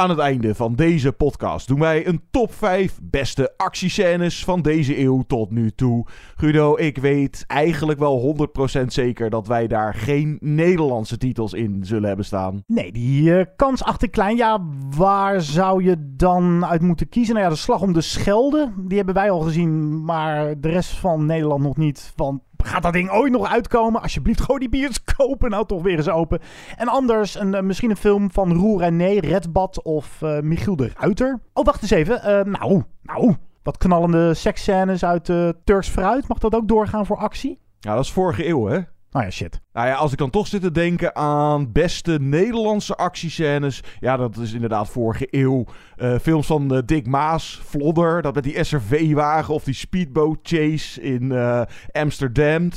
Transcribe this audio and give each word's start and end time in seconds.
Aan 0.00 0.10
het 0.10 0.18
einde 0.18 0.54
van 0.54 0.74
deze 0.74 1.12
podcast 1.12 1.68
doen 1.68 1.78
wij 1.78 2.06
een 2.06 2.22
top 2.30 2.54
5 2.54 2.98
beste 3.02 3.54
actiescènes 3.56 4.44
van 4.44 4.62
deze 4.62 4.98
eeuw 4.98 5.22
tot 5.22 5.50
nu 5.50 5.70
toe. 5.70 6.06
Guido, 6.36 6.76
ik 6.76 6.98
weet 6.98 7.44
eigenlijk 7.46 7.98
wel 7.98 8.36
100% 8.82 8.84
zeker 8.86 9.30
dat 9.30 9.46
wij 9.46 9.66
daar 9.66 9.94
geen 9.94 10.38
Nederlandse 10.40 11.16
titels 11.16 11.52
in 11.52 11.84
zullen 11.84 12.08
hebben 12.08 12.24
staan. 12.26 12.62
Nee, 12.66 12.92
die 12.92 13.22
uh, 13.22 13.44
kans 13.56 13.82
achter 13.84 14.10
klein. 14.10 14.36
Ja, 14.36 14.60
waar 14.96 15.40
zou 15.40 15.84
je 15.84 15.96
dan 16.16 16.66
uit 16.66 16.82
moeten 16.82 17.08
kiezen? 17.08 17.34
Nou 17.34 17.46
ja, 17.46 17.52
de 17.52 17.58
slag 17.58 17.80
om 17.80 17.92
de 17.92 18.00
Schelde, 18.00 18.72
die 18.76 18.96
hebben 18.96 19.14
wij 19.14 19.30
al 19.30 19.40
gezien, 19.40 20.04
maar 20.04 20.60
de 20.60 20.68
rest 20.68 20.90
van 20.90 21.26
Nederland 21.26 21.62
nog 21.62 21.76
niet. 21.76 22.12
Want 22.16 22.40
Gaat 22.62 22.82
dat 22.82 22.92
ding 22.92 23.10
ooit 23.10 23.32
nog 23.32 23.48
uitkomen? 23.48 24.02
Alsjeblieft, 24.02 24.40
gooi 24.40 24.58
die 24.58 24.68
bioscopen 24.68 25.50
nou 25.50 25.66
toch 25.66 25.82
weer 25.82 25.96
eens 25.96 26.08
open. 26.08 26.40
En 26.76 26.88
anders, 26.88 27.40
een, 27.40 27.54
uh, 27.54 27.60
misschien 27.60 27.90
een 27.90 27.96
film 27.96 28.30
van 28.30 28.52
Roel 28.52 28.80
René, 28.80 29.18
Redbad 29.18 29.82
of 29.82 30.20
uh, 30.22 30.40
Michiel 30.40 30.76
de 30.76 30.92
Ruiter. 30.96 31.40
Oh, 31.52 31.64
wacht 31.64 31.82
eens 31.82 31.90
even. 31.90 32.14
Uh, 32.16 32.52
nou, 32.52 32.82
nou, 33.02 33.36
wat 33.62 33.76
knallende 33.76 34.34
seksscènes 34.34 35.04
uit 35.04 35.24
Turks 35.64 35.88
Fruit. 35.88 36.28
Mag 36.28 36.38
dat 36.38 36.54
ook 36.54 36.68
doorgaan 36.68 37.06
voor 37.06 37.16
actie? 37.16 37.58
Ja, 37.80 37.94
dat 37.94 38.04
is 38.04 38.12
vorige 38.12 38.48
eeuw, 38.48 38.66
hè? 38.66 38.80
Nou 39.10 39.24
ja, 39.24 39.30
shit. 39.30 39.60
Nou 39.72 39.86
ja, 39.86 39.94
als 39.94 40.12
ik 40.12 40.18
dan 40.18 40.30
toch 40.30 40.46
zit 40.46 40.60
te 40.60 40.70
denken 40.70 41.16
aan 41.16 41.72
beste 41.72 42.18
Nederlandse 42.20 42.96
actiescènes. 42.96 43.82
Ja, 44.00 44.16
dat 44.16 44.36
is 44.36 44.52
inderdaad 44.52 44.88
vorige 44.88 45.26
eeuw. 45.30 45.64
Uh, 45.98 46.18
films 46.18 46.46
van 46.46 46.74
uh, 46.74 46.78
Dick 46.84 47.06
Maas, 47.06 47.60
Vlodder. 47.64 48.22
Dat 48.22 48.34
met 48.34 48.44
die 48.44 48.64
SRV-wagen 48.64 49.54
of 49.54 49.64
die 49.64 49.74
speedboat 49.74 50.38
chase 50.42 51.02
in 51.02 51.22
uh, 51.22 51.62
Amsterdam. 51.92 52.68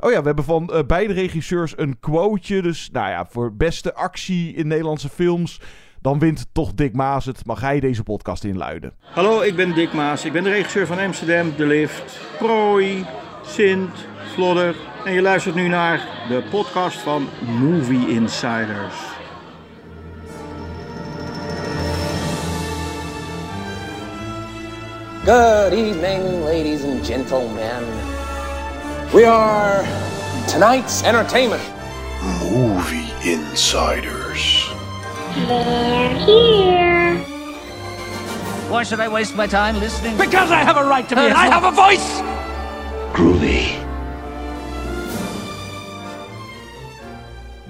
Oh 0.00 0.10
ja, 0.10 0.18
we 0.18 0.26
hebben 0.26 0.44
van 0.44 0.84
beide 0.86 1.12
regisseurs 1.12 1.78
een 1.78 2.00
quoteje. 2.00 2.62
Dus 2.62 2.88
nou 2.92 3.08
ja, 3.08 3.26
voor 3.30 3.56
beste 3.56 3.94
actie 3.94 4.54
in 4.54 4.66
Nederlandse 4.66 5.08
films... 5.08 5.60
Dan 6.00 6.18
wint 6.18 6.46
toch 6.52 6.74
Dick 6.74 6.94
Maas 6.94 7.24
het. 7.24 7.46
Mag 7.46 7.60
hij 7.60 7.80
deze 7.80 8.02
podcast 8.02 8.44
inluiden? 8.44 8.92
Hallo, 9.00 9.40
ik 9.40 9.56
ben 9.56 9.74
Dick 9.74 9.92
Maas. 9.92 10.24
Ik 10.24 10.32
ben 10.32 10.42
de 10.42 10.50
regisseur 10.50 10.86
van 10.86 10.98
Amsterdam, 10.98 11.52
De 11.56 11.66
Lift, 11.66 12.20
Prooi, 12.38 13.06
Sint, 13.42 14.06
Vlodder... 14.38 14.74
En 15.04 15.12
je 15.12 15.22
luistert 15.22 15.54
nu 15.54 15.68
naar 15.68 16.00
de 16.28 16.42
podcast 16.50 16.98
van 16.98 17.28
Movie 17.38 18.08
Insiders. 18.08 18.94
Good 25.24 25.72
evening, 25.72 26.44
ladies 26.44 26.84
and 26.84 27.06
gentlemen. 27.06 27.84
We 29.12 29.26
are 29.26 29.84
tonight's 30.46 31.02
entertainment. 31.02 31.62
Movie 32.52 33.12
Insiders. 33.22 34.72
They're 35.46 36.08
here. 36.08 37.16
Why 38.68 38.84
should 38.84 39.00
I 39.00 39.08
waste 39.08 39.36
my 39.36 39.46
time 39.46 39.78
listening? 39.78 40.16
Because 40.16 40.50
I 40.50 40.64
have 40.64 40.76
a 40.76 40.84
right 40.84 41.08
to 41.08 41.14
be. 41.14 41.20
I 41.20 41.48
have 41.48 41.64
a 41.64 41.72
voice. 41.72 42.22
Groovy. 43.12 43.86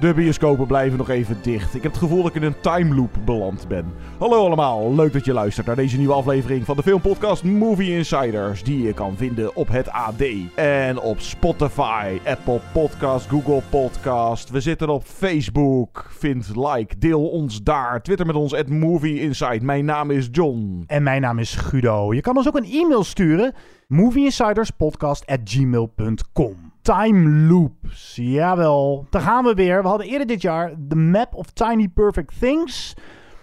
De 0.00 0.14
bioscopen 0.14 0.66
blijven 0.66 0.98
nog 0.98 1.08
even 1.08 1.38
dicht. 1.42 1.74
Ik 1.74 1.82
heb 1.82 1.92
het 1.92 2.00
gevoel 2.00 2.22
dat 2.22 2.34
ik 2.34 2.42
in 2.42 2.44
een 2.48 2.60
time 2.60 2.94
loop 2.94 3.16
beland 3.24 3.68
ben. 3.68 3.84
Hallo 4.18 4.46
allemaal, 4.46 4.94
leuk 4.94 5.12
dat 5.12 5.24
je 5.24 5.32
luistert 5.32 5.66
naar 5.66 5.76
deze 5.76 5.96
nieuwe 5.96 6.12
aflevering 6.12 6.64
van 6.64 6.76
de 6.76 6.82
filmpodcast 6.82 7.44
Movie 7.44 7.96
Insiders. 7.96 8.62
Die 8.62 8.82
je 8.82 8.92
kan 8.92 9.16
vinden 9.16 9.56
op 9.56 9.68
het 9.68 9.90
AD 9.90 10.22
en 10.54 11.00
op 11.00 11.20
Spotify, 11.20 12.18
Apple 12.24 12.60
Podcast, 12.72 13.28
Google 13.28 13.62
Podcast. 13.70 14.50
We 14.50 14.60
zitten 14.60 14.88
op 14.88 15.04
Facebook. 15.04 16.06
Vind, 16.08 16.50
like, 16.54 16.98
deel 16.98 17.28
ons 17.28 17.62
daar. 17.62 18.02
Twitter 18.02 18.26
met 18.26 18.36
ons 18.36 18.54
at 18.54 18.68
Movie 18.68 19.20
Inside. 19.20 19.64
Mijn 19.64 19.84
naam 19.84 20.10
is 20.10 20.28
John. 20.30 20.84
En 20.86 21.02
mijn 21.02 21.20
naam 21.20 21.38
is 21.38 21.54
Guido. 21.54 22.14
Je 22.14 22.20
kan 22.20 22.36
ons 22.36 22.48
ook 22.48 22.56
een 22.56 22.72
e-mail 22.72 23.04
sturen. 23.04 23.54
movieinsiderspodcast.gmail.com 23.86 26.67
Time 26.88 27.28
loops. 27.30 28.16
Jawel, 28.16 29.06
daar 29.10 29.22
gaan 29.22 29.44
we 29.44 29.54
weer. 29.54 29.82
We 29.82 29.88
hadden 29.88 30.06
eerder 30.06 30.26
dit 30.26 30.42
jaar 30.42 30.74
The 30.88 30.96
Map 30.96 31.34
of 31.34 31.50
Tiny 31.50 31.88
Perfect 31.88 32.38
Things. 32.40 32.94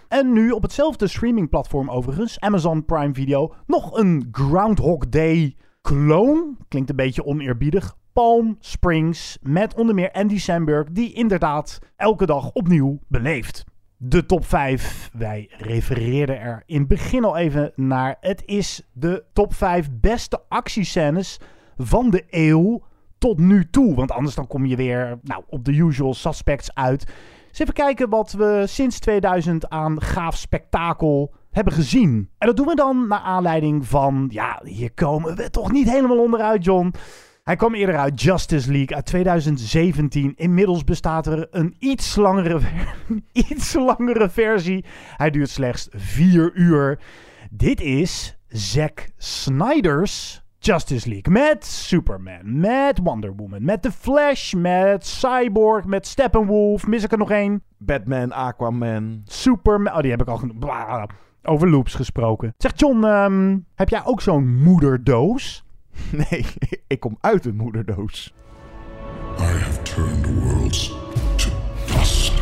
En 0.08 0.34
nu 0.34 0.52
op 0.52 0.62
hetzelfde 0.62 1.08
streamingplatform 1.08 1.90
overigens, 1.90 2.40
Amazon 2.40 2.86
Prime 2.86 3.14
Video, 3.14 3.54
nog 3.68 3.98
een 3.98 4.28
Groundhog 4.32 5.10
Day 5.10 5.56
clone. 5.82 6.56
Klinkt 6.68 6.90
een 6.90 6.96
beetje 6.96 7.26
oneerbiedig. 7.26 7.96
Palm 8.14 8.56
Springs 8.60 9.38
met 9.42 9.76
onder 9.76 9.96
meer 9.96 10.12
Andy 10.12 10.40
Samberg, 10.40 10.92
die 10.92 11.14
inderdaad 11.14 11.80
elke 11.96 12.26
dag 12.26 12.52
opnieuw 12.52 13.00
beleeft. 13.08 13.64
De 13.98 14.26
top 14.26 14.46
5. 14.46 15.10
Wij 15.14 15.50
refereerden 15.58 16.40
er 16.40 16.64
in 16.66 16.80
het 16.80 16.88
begin 16.88 17.24
al 17.24 17.38
even 17.38 17.72
naar. 17.76 18.18
Het 18.20 18.44
is 18.46 18.90
de 18.94 19.24
top 19.34 19.54
5 19.54 19.90
beste 19.92 20.42
actiescènes 20.48 21.40
van 21.78 22.10
de 22.10 22.24
eeuw 22.30 22.82
tot 23.26 23.40
nu 23.40 23.70
toe. 23.70 23.96
Want 23.96 24.12
anders 24.12 24.36
dan 24.36 24.48
kom 24.48 24.66
je 24.66 24.76
weer 24.76 25.20
nou, 25.22 25.44
op 25.48 25.66
de 25.66 25.72
usual 25.72 26.14
suspects 26.14 26.74
uit. 26.74 27.06
Dus 27.50 27.60
even 27.60 27.74
kijken 27.74 28.10
wat 28.10 28.32
we 28.32 28.64
sinds 28.68 29.00
2000 29.00 29.70
aan 29.70 30.02
gaaf 30.02 30.38
spektakel 30.38 31.34
hebben 31.52 31.74
gezien. 31.74 32.30
En 32.38 32.48
dat 32.48 32.58
doen 32.58 32.68
we 32.68 32.76
dan 32.76 33.08
naar 33.08 33.20
aanleiding 33.20 33.88
van... 33.88 34.28
Ja, 34.32 34.62
hier 34.64 34.94
komen 34.94 35.36
we 35.36 35.50
toch 35.50 35.72
niet 35.72 35.90
helemaal 35.90 36.20
onderuit, 36.20 36.66
John. 36.66 36.94
Hij 37.44 37.56
kwam 37.56 37.74
eerder 37.74 37.98
uit 37.98 38.22
Justice 38.22 38.72
League 38.72 38.96
uit 38.96 39.06
2017. 39.06 40.34
Inmiddels 40.36 40.84
bestaat 40.84 41.28
er 41.28 41.48
een 41.52 41.76
iets 41.80 42.16
langere, 42.16 42.60
iets 43.50 43.74
langere 43.74 44.30
versie. 44.30 44.86
Hij 45.18 45.30
duurt 45.30 45.50
slechts 45.50 45.88
vier 45.92 46.52
uur. 46.54 47.00
Dit 47.52 47.82
is 47.82 48.38
Zack 48.48 49.10
Snyder's 49.18 50.45
Justice 50.66 51.10
League. 51.10 51.34
Met 51.34 51.66
Superman, 51.66 52.60
met 52.60 53.00
Wonder 53.04 53.36
Woman, 53.36 53.64
met 53.66 53.82
The 53.82 53.92
Flash, 53.92 54.54
met 54.54 55.06
Cyborg, 55.06 55.86
met 55.86 56.08
Steppenwolf. 56.08 56.88
Mis 56.88 57.04
ik 57.04 57.12
er 57.12 57.18
nog 57.18 57.32
één? 57.32 57.64
Batman, 57.78 58.32
Aquaman. 58.32 59.22
Superman. 59.26 59.94
Oh, 59.94 60.02
die 60.02 60.12
heb 60.12 60.22
ik 60.22 60.28
al 60.28 60.38
genoemd. 60.38 60.66
Over 61.44 61.70
loops 61.70 61.94
gesproken. 61.94 62.54
Zeg 62.58 62.72
John, 62.76 63.04
um, 63.04 63.66
heb 63.76 63.90
jij 63.90 64.06
ook 64.06 64.22
zo'n 64.22 64.62
moederdoos? 64.64 65.64
Nee, 66.30 66.46
ik 66.88 67.00
kom 67.00 67.18
uit 67.22 67.46
een 67.46 67.56
moederdoos. 67.56 68.34
I 69.40 69.42
have 69.42 69.82
turned 69.82 70.44
worlds 70.44 70.88
to 71.36 71.50
dust. 71.86 72.34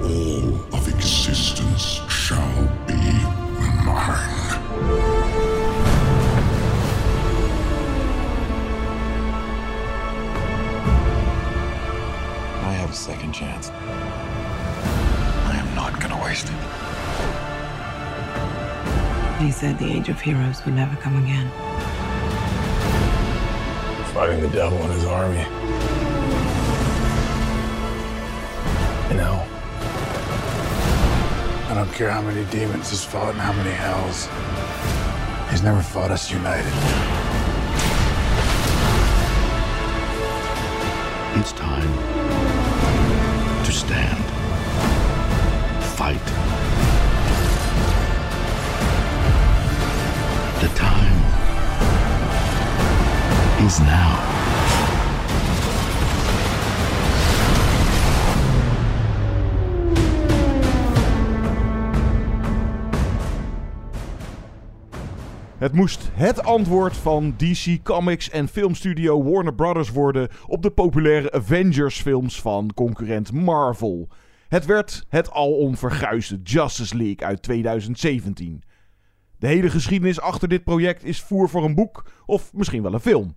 All 0.00 0.52
of 0.70 0.94
existence 0.94 2.02
shall 2.08 2.70
be 2.86 3.22
mine. 3.84 4.43
A 12.94 12.96
second 12.96 13.32
chance. 13.32 13.70
I 15.50 15.56
am 15.56 15.74
not 15.74 16.00
gonna 16.00 16.22
waste 16.22 16.46
it. 16.46 16.54
He 19.42 19.50
said 19.50 19.80
the 19.80 19.90
age 19.92 20.08
of 20.08 20.20
heroes 20.20 20.64
would 20.64 20.74
never 20.74 20.94
come 21.02 21.16
again. 21.24 21.50
Fighting 24.14 24.40
the 24.42 24.48
devil 24.48 24.78
and 24.78 24.92
his 24.92 25.04
army. 25.06 25.44
You 29.10 29.16
know, 29.20 29.44
I 31.68 31.72
don't 31.74 31.92
care 31.94 32.10
how 32.10 32.22
many 32.22 32.44
demons 32.52 32.90
he's 32.90 33.02
fought 33.04 33.32
and 33.32 33.40
how 33.40 33.54
many 33.54 33.72
hells. 33.72 34.28
He's 35.50 35.64
never 35.64 35.82
fought 35.82 36.12
us 36.12 36.30
united. 36.30 36.72
It's 41.40 41.50
time 41.50 42.23
to 43.74 43.80
stand, 43.80 44.24
fight. 45.96 46.24
The 50.60 50.68
time 50.74 51.18
is 53.66 53.78
now. 53.80 54.32
Het 65.58 65.72
moest 65.72 66.03
het 66.14 66.44
antwoord 66.44 66.96
van 66.96 67.34
DC 67.36 67.82
Comics 67.82 68.30
en 68.30 68.48
filmstudio 68.48 69.22
Warner 69.22 69.54
Brothers 69.54 69.90
worden 69.90 70.28
op 70.46 70.62
de 70.62 70.70
populaire 70.70 71.32
Avengers 71.32 72.00
films 72.00 72.40
van 72.40 72.70
concurrent 72.74 73.32
Marvel. 73.32 74.08
Het 74.48 74.64
werd 74.64 75.04
het 75.08 75.30
alom 75.30 75.76
verguisde 75.76 76.40
Justice 76.42 76.96
League 76.96 77.26
uit 77.26 77.42
2017. 77.42 78.62
De 79.38 79.46
hele 79.46 79.70
geschiedenis 79.70 80.20
achter 80.20 80.48
dit 80.48 80.64
project 80.64 81.04
is 81.04 81.22
voer 81.22 81.48
voor 81.48 81.64
een 81.64 81.74
boek 81.74 82.10
of 82.26 82.52
misschien 82.52 82.82
wel 82.82 82.94
een 82.94 83.00
film. 83.00 83.32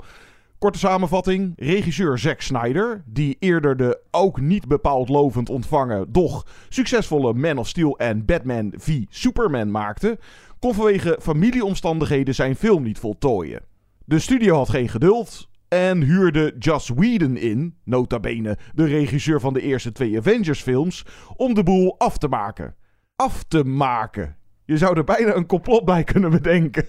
Korte 0.59 0.79
samenvatting: 0.79 1.53
regisseur 1.55 2.17
Zack 2.17 2.41
Snyder, 2.41 3.03
die 3.05 3.35
eerder 3.39 3.77
de 3.77 3.99
ook 4.11 4.39
niet 4.39 4.67
bepaald 4.67 5.09
lovend 5.09 5.49
ontvangen, 5.49 6.11
doch 6.11 6.45
succesvolle 6.69 7.33
Man 7.33 7.57
of 7.57 7.67
Steel 7.67 7.97
en 7.97 8.25
Batman 8.25 8.73
v 8.77 9.01
Superman 9.09 9.71
maakte, 9.71 10.19
kon 10.59 10.73
vanwege 10.73 11.17
familieomstandigheden 11.21 12.35
zijn 12.35 12.55
film 12.55 12.83
niet 12.83 12.99
voltooien. 12.99 13.61
De 14.05 14.19
studio 14.19 14.55
had 14.55 14.69
geen 14.69 14.89
geduld 14.89 15.49
en 15.67 16.01
huurde 16.01 16.55
Joss 16.59 16.89
Whedon 16.89 17.37
in, 17.37 17.77
nota 17.83 18.19
bene 18.19 18.57
de 18.73 18.85
regisseur 18.85 19.39
van 19.39 19.53
de 19.53 19.61
eerste 19.61 19.91
twee 19.91 20.17
Avengers-films, 20.17 21.05
om 21.35 21.53
de 21.53 21.63
boel 21.63 21.99
af 21.99 22.17
te 22.17 22.27
maken. 22.27 22.75
Af 23.15 23.43
te 23.43 23.63
maken. 23.63 24.37
Je 24.65 24.77
zou 24.77 24.97
er 24.97 25.03
bijna 25.03 25.35
een 25.35 25.45
complot 25.45 25.85
bij 25.85 26.03
kunnen 26.03 26.31
bedenken. 26.31 26.85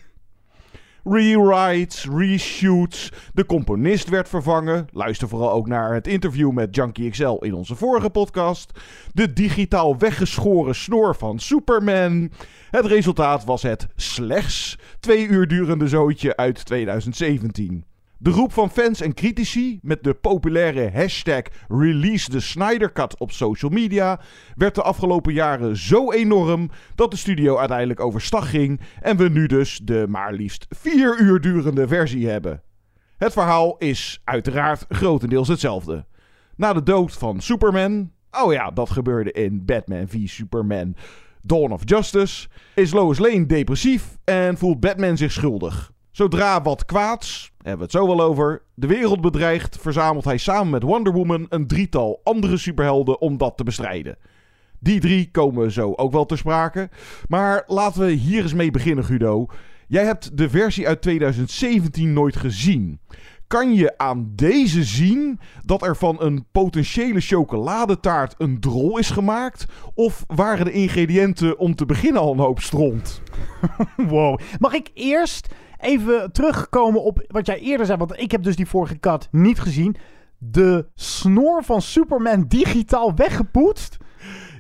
Rewrites, 1.05 2.09
reshoots, 2.17 3.13
de 3.33 3.47
componist 3.47 4.09
werd 4.09 4.29
vervangen. 4.29 4.87
Luister 4.93 5.29
vooral 5.29 5.53
ook 5.53 5.67
naar 5.67 5.95
het 5.95 6.07
interview 6.07 6.51
met 6.51 6.75
Junkie 6.75 7.11
XL 7.11 7.37
in 7.41 7.55
onze 7.55 7.77
vorige 7.77 8.11
podcast. 8.11 8.73
De 9.13 9.33
digitaal 9.33 9.99
weggeschoren 9.99 10.75
snor 10.75 11.15
van 11.17 11.39
Superman. 11.39 12.31
Het 12.71 12.87
resultaat 12.87 13.45
was 13.45 13.63
het 13.63 13.87
slechts 13.97 14.79
twee 15.01 15.27
uur 15.27 15.49
durende 15.49 15.89
zootje 15.89 16.37
uit 16.37 16.65
2017. 16.65 17.85
De 18.21 18.33
groep 18.33 18.53
van 18.53 18.71
fans 18.71 19.01
en 19.01 19.15
critici 19.15 19.79
met 19.83 20.05
de 20.05 20.15
populaire 20.15 20.91
hashtag 20.91 21.43
Release 21.69 22.31
the 22.31 22.41
Snyder 22.41 22.93
Cut 22.93 23.19
op 23.19 23.33
social 23.33 23.71
media 23.71 24.21
werd 24.55 24.75
de 24.75 24.83
afgelopen 24.83 25.33
jaren 25.33 25.77
zo 25.77 26.13
enorm 26.13 26.71
dat 26.95 27.11
de 27.11 27.17
studio 27.17 27.57
uiteindelijk 27.57 28.01
overstag 28.01 28.51
ging 28.51 28.81
en 29.01 29.17
we 29.17 29.29
nu 29.29 29.47
dus 29.47 29.81
de 29.83 30.07
maar 30.09 30.33
liefst 30.33 30.67
vier 30.69 31.21
uur 31.21 31.41
durende 31.41 31.89
versie 31.89 32.29
hebben. 32.29 32.63
Het 33.17 33.33
verhaal 33.33 33.77
is 33.77 34.21
uiteraard 34.25 34.85
grotendeels 34.89 35.49
hetzelfde. 35.49 36.07
Na 36.57 36.73
de 36.73 36.83
dood 36.83 37.13
van 37.13 37.41
Superman, 37.41 38.13
oh 38.31 38.53
ja, 38.53 38.71
dat 38.71 38.91
gebeurde 38.91 39.33
in 39.33 39.65
Batman 39.65 40.09
v 40.09 40.17
Superman 40.25 40.97
Dawn 41.43 41.73
of 41.73 41.83
Justice, 41.85 42.49
is 42.75 42.93
Lois 42.93 43.19
Lane 43.19 43.47
depressief 43.47 44.17
en 44.25 44.57
voelt 44.57 44.81
Batman 44.81 45.17
zich 45.17 45.33
schuldig. 45.33 45.97
Zodra 46.19 46.63
wat 46.63 46.85
kwaads, 46.85 47.53
hebben 47.57 47.77
we 47.77 47.83
het 47.83 47.93
zo 47.93 48.07
wel 48.07 48.21
over, 48.21 48.63
de 48.75 48.87
wereld 48.87 49.21
bedreigt, 49.21 49.79
verzamelt 49.81 50.25
hij 50.25 50.37
samen 50.37 50.71
met 50.71 50.83
Wonder 50.83 51.13
Woman 51.13 51.47
een 51.49 51.67
drietal 51.67 52.21
andere 52.25 52.57
superhelden 52.57 53.21
om 53.21 53.37
dat 53.37 53.57
te 53.57 53.65
bestrijden. 53.65 54.17
Die 54.79 55.01
drie 55.01 55.31
komen 55.31 55.73
zo 55.73 55.93
ook 55.93 56.13
wel 56.13 56.27
ter 56.27 56.39
sprake. 56.39 56.91
Maar 57.29 57.63
laten 57.67 58.01
we 58.01 58.11
hier 58.11 58.43
eens 58.43 58.55
mee 58.55 58.71
beginnen, 58.71 59.05
Guido. 59.05 59.47
Jij 59.89 60.05
hebt 60.05 60.37
de 60.37 60.51
versie 60.51 60.89
uit 60.89 61.03
2017 61.03 62.13
nooit 62.13 62.37
gezien. 62.37 63.01
Kan 63.47 63.75
je 63.75 63.99
aan 63.99 64.33
deze 64.35 64.85
zien 64.85 65.41
dat 65.65 65.83
er 65.83 65.97
van 65.97 66.17
een 66.23 66.45
potentiële 66.53 67.21
chocoladetaart 67.21 68.35
een 68.39 68.61
drol 68.61 68.99
is 68.99 69.11
gemaakt? 69.11 69.67
Of 69.95 70.25
waren 70.27 70.65
de 70.65 70.73
ingrediënten 70.73 71.59
om 71.59 71.75
te 71.75 71.87
beginnen 71.87 72.23
al 72.23 72.33
een 72.33 72.39
hoop 72.39 72.61
stront? 72.61 73.23
wow. 73.97 74.39
Mag 74.59 74.73
ik 74.73 74.91
eerst 74.95 75.49
even 75.81 76.33
terugkomen 76.33 77.03
op 77.03 77.25
wat 77.27 77.47
jij 77.47 77.59
eerder 77.59 77.87
zei? 77.87 77.99
Want 77.99 78.21
ik 78.21 78.31
heb 78.31 78.43
dus 78.43 78.57
die 78.57 78.67
vorige 78.69 78.99
kat 78.99 79.29
niet 79.31 79.61
gezien. 79.61 79.97
De 80.39 80.87
snor 80.95 81.65
van 81.65 81.83
Superman 81.83 82.45
digitaal 82.49 83.15
weggepoetst? 83.15 83.97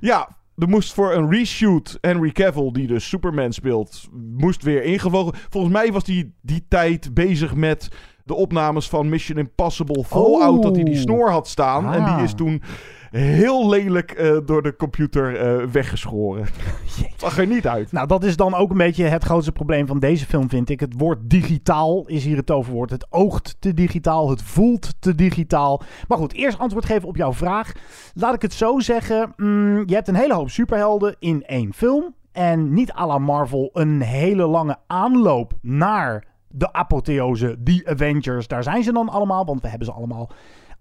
Ja, 0.00 0.36
er 0.56 0.68
moest 0.68 0.92
voor 0.94 1.12
een 1.14 1.30
reshoot 1.30 1.98
Henry 2.00 2.30
Cavill, 2.32 2.70
die 2.72 2.86
dus 2.86 3.08
Superman 3.08 3.52
speelt, 3.52 4.08
moest 4.36 4.62
weer 4.62 4.82
ingevlogen. 4.82 5.34
Volgens 5.48 5.72
mij 5.72 5.92
was 5.92 6.06
hij 6.06 6.32
die 6.42 6.64
tijd 6.68 7.14
bezig 7.14 7.54
met 7.54 7.88
de 8.24 8.34
opnames 8.34 8.88
van 8.88 9.08
Mission 9.08 9.38
Impossible 9.38 10.04
Fallout, 10.04 10.56
Oh. 10.56 10.62
dat 10.62 10.74
hij 10.74 10.84
die 10.84 10.96
snor 10.96 11.30
had 11.30 11.48
staan. 11.48 11.84
En 11.92 12.04
die 12.04 12.14
Ah. 12.14 12.22
is 12.22 12.34
toen 12.34 12.62
heel 13.10 13.68
lelijk 13.68 14.10
eh, 14.10 14.36
door 14.44 14.62
de 14.62 14.76
computer 14.76 15.36
eh, 15.36 15.66
weggeschoren. 15.66 16.46
Zag 17.16 17.38
er 17.38 17.46
niet 17.46 17.66
uit. 17.66 17.92
Nou, 17.92 18.06
dat 18.06 18.24
is 18.24 18.36
dan 18.36 18.54
ook 18.54 18.70
een 18.70 18.76
beetje 18.76 19.04
het 19.04 19.24
grootste 19.24 19.52
probleem 19.52 19.86
van 19.86 19.98
deze 19.98 20.26
film, 20.26 20.48
vind 20.48 20.70
ik. 20.70 20.80
Het 20.80 20.94
woord 20.96 21.18
digitaal 21.22 22.06
is 22.06 22.24
hier 22.24 22.36
het 22.36 22.46
toverwoord. 22.46 22.90
Het 22.90 23.06
oogt 23.10 23.56
te 23.58 23.74
digitaal, 23.74 24.30
het 24.30 24.42
voelt 24.42 24.94
te 24.98 25.14
digitaal. 25.14 25.82
Maar 26.08 26.18
goed, 26.18 26.32
eerst 26.32 26.58
antwoord 26.58 26.84
geven 26.84 27.08
op 27.08 27.16
jouw 27.16 27.32
vraag. 27.32 27.72
Laat 28.14 28.34
ik 28.34 28.42
het 28.42 28.52
zo 28.52 28.78
zeggen. 28.78 29.32
mm, 29.36 29.82
je 29.86 29.94
hebt 29.94 30.08
een 30.08 30.14
hele 30.14 30.34
hoop 30.34 30.50
superhelden 30.50 31.16
in 31.18 31.44
één 31.44 31.72
film. 31.74 32.14
En 32.32 32.72
niet 32.72 32.92
à 32.92 33.06
la 33.06 33.18
Marvel 33.18 33.70
een 33.72 34.00
hele 34.00 34.46
lange 34.46 34.76
aanloop 34.86 35.52
naar 35.62 36.24
de 36.48 36.72
apotheose, 36.72 37.56
die 37.58 37.88
Avengers. 37.88 38.48
Daar 38.48 38.62
zijn 38.62 38.82
ze 38.82 38.92
dan 38.92 39.08
allemaal, 39.08 39.44
want 39.44 39.62
we 39.62 39.68
hebben 39.68 39.86
ze 39.86 39.92
allemaal 39.92 40.30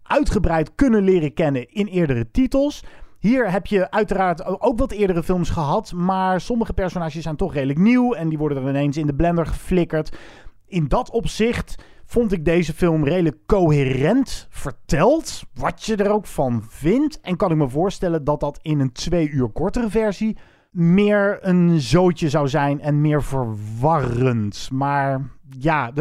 uitgebreid 0.07 0.75
kunnen 0.75 1.03
leren 1.03 1.33
kennen 1.33 1.73
in 1.73 1.87
eerdere 1.87 2.31
titels. 2.31 2.83
Hier 3.19 3.51
heb 3.51 3.65
je 3.65 3.91
uiteraard 3.91 4.61
ook 4.61 4.79
wat 4.79 4.91
eerdere 4.91 5.23
films 5.23 5.49
gehad, 5.49 5.93
maar 5.93 6.41
sommige 6.41 6.73
personages 6.73 7.23
zijn 7.23 7.35
toch 7.35 7.53
redelijk 7.53 7.79
nieuw 7.79 8.13
en 8.13 8.29
die 8.29 8.37
worden 8.37 8.63
er 8.63 8.69
ineens 8.69 8.97
in 8.97 9.07
de 9.07 9.15
blender 9.15 9.45
geflikkerd. 9.45 10.17
In 10.65 10.87
dat 10.87 11.09
opzicht 11.09 11.75
vond 12.05 12.31
ik 12.31 12.45
deze 12.45 12.73
film 12.73 13.03
redelijk 13.03 13.37
coherent 13.45 14.47
verteld, 14.49 15.43
wat 15.53 15.83
je 15.83 15.95
er 15.95 16.11
ook 16.11 16.25
van 16.25 16.63
vindt. 16.69 17.19
En 17.21 17.37
kan 17.37 17.51
ik 17.51 17.57
me 17.57 17.69
voorstellen 17.69 18.23
dat 18.23 18.39
dat 18.39 18.59
in 18.61 18.79
een 18.79 18.91
twee 18.91 19.29
uur 19.29 19.49
kortere 19.49 19.89
versie 19.89 20.37
meer 20.71 21.37
een 21.41 21.79
zootje 21.79 22.29
zou 22.29 22.47
zijn 22.47 22.81
en 22.81 23.01
meer 23.01 23.23
verwarrend. 23.23 24.69
Maar 24.71 25.29
ja, 25.49 25.91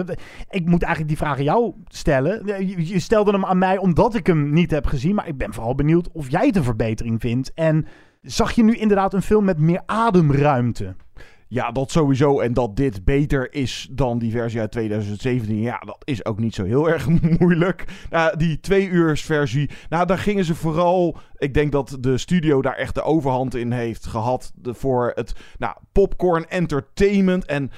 ik 0.51 0.67
moet 0.67 0.83
eigenlijk 0.83 1.09
die 1.09 1.17
vraag 1.17 1.39
aan 1.39 1.45
jou 1.45 1.75
stellen. 1.89 2.47
Je, 2.87 2.99
stelde 2.99 3.31
hem 3.33 3.45
aan 3.45 3.59
mij 3.59 3.79
omdat 3.79 4.15
ik 4.15 4.27
hem 4.27 4.53
niet 4.53 4.71
heb 4.71 4.87
gezien, 4.87 5.15
maar 5.15 5.29
ik 5.29 5.39
ben 5.39 5.55
vooral 5.55 5.75
benieuwd 5.75 6.13
of 6.13 6.31
jij 6.31 6.47
het 6.47 6.57
een 6.57 6.65
verbetering 6.65 7.21
vindt. 7.21 7.53
En 7.55 7.87
zag 8.23 8.53
je 8.53 8.65
nu 8.65 8.77
inderdaad 8.77 9.15
een 9.15 9.23
film 9.23 9.45
met 9.45 9.59
meer 9.59 9.83
ademruimte? 9.87 10.95
Ja, 11.49 11.71
dat 11.71 11.91
sowieso. 11.91 12.41
En 12.41 12.53
dat 12.53 12.77
dit 12.77 13.05
beter 13.05 13.55
is 13.55 13.89
dan 13.91 14.19
die 14.19 14.31
versie 14.31 14.61
uit 14.61 14.71
2017. 14.71 15.61
Ja, 15.61 15.79
dat 15.79 16.03
is 16.05 16.25
ook 16.25 16.39
niet 16.39 16.55
zo 16.55 16.65
heel 16.65 16.89
erg 16.89 17.09
moeilijk. 17.39 17.85
Nou, 18.11 18.37
die 18.37 18.61
twee 18.61 18.89
uurs 18.89 19.23
versie. 19.23 19.71
Nou, 19.89 20.07
daar 20.07 20.19
gingen 20.19 20.45
ze 20.45 20.55
vooral. 20.55 21.17
Ik 21.37 21.55
denk 21.55 21.73
dat 21.73 21.97
de 22.01 22.19
studio 22.19 22.63
daar 22.63 22.77
echt 22.77 22.95
de 22.95 23.03
overhand 23.03 23.55
in 23.55 23.73
heeft 23.73 24.07
gehad. 24.07 24.53
voor 24.63 25.13
het 25.15 25.35
nou, 25.59 25.77
popcorn 25.93 26.47
entertainment. 26.49 27.45
En 27.45 27.71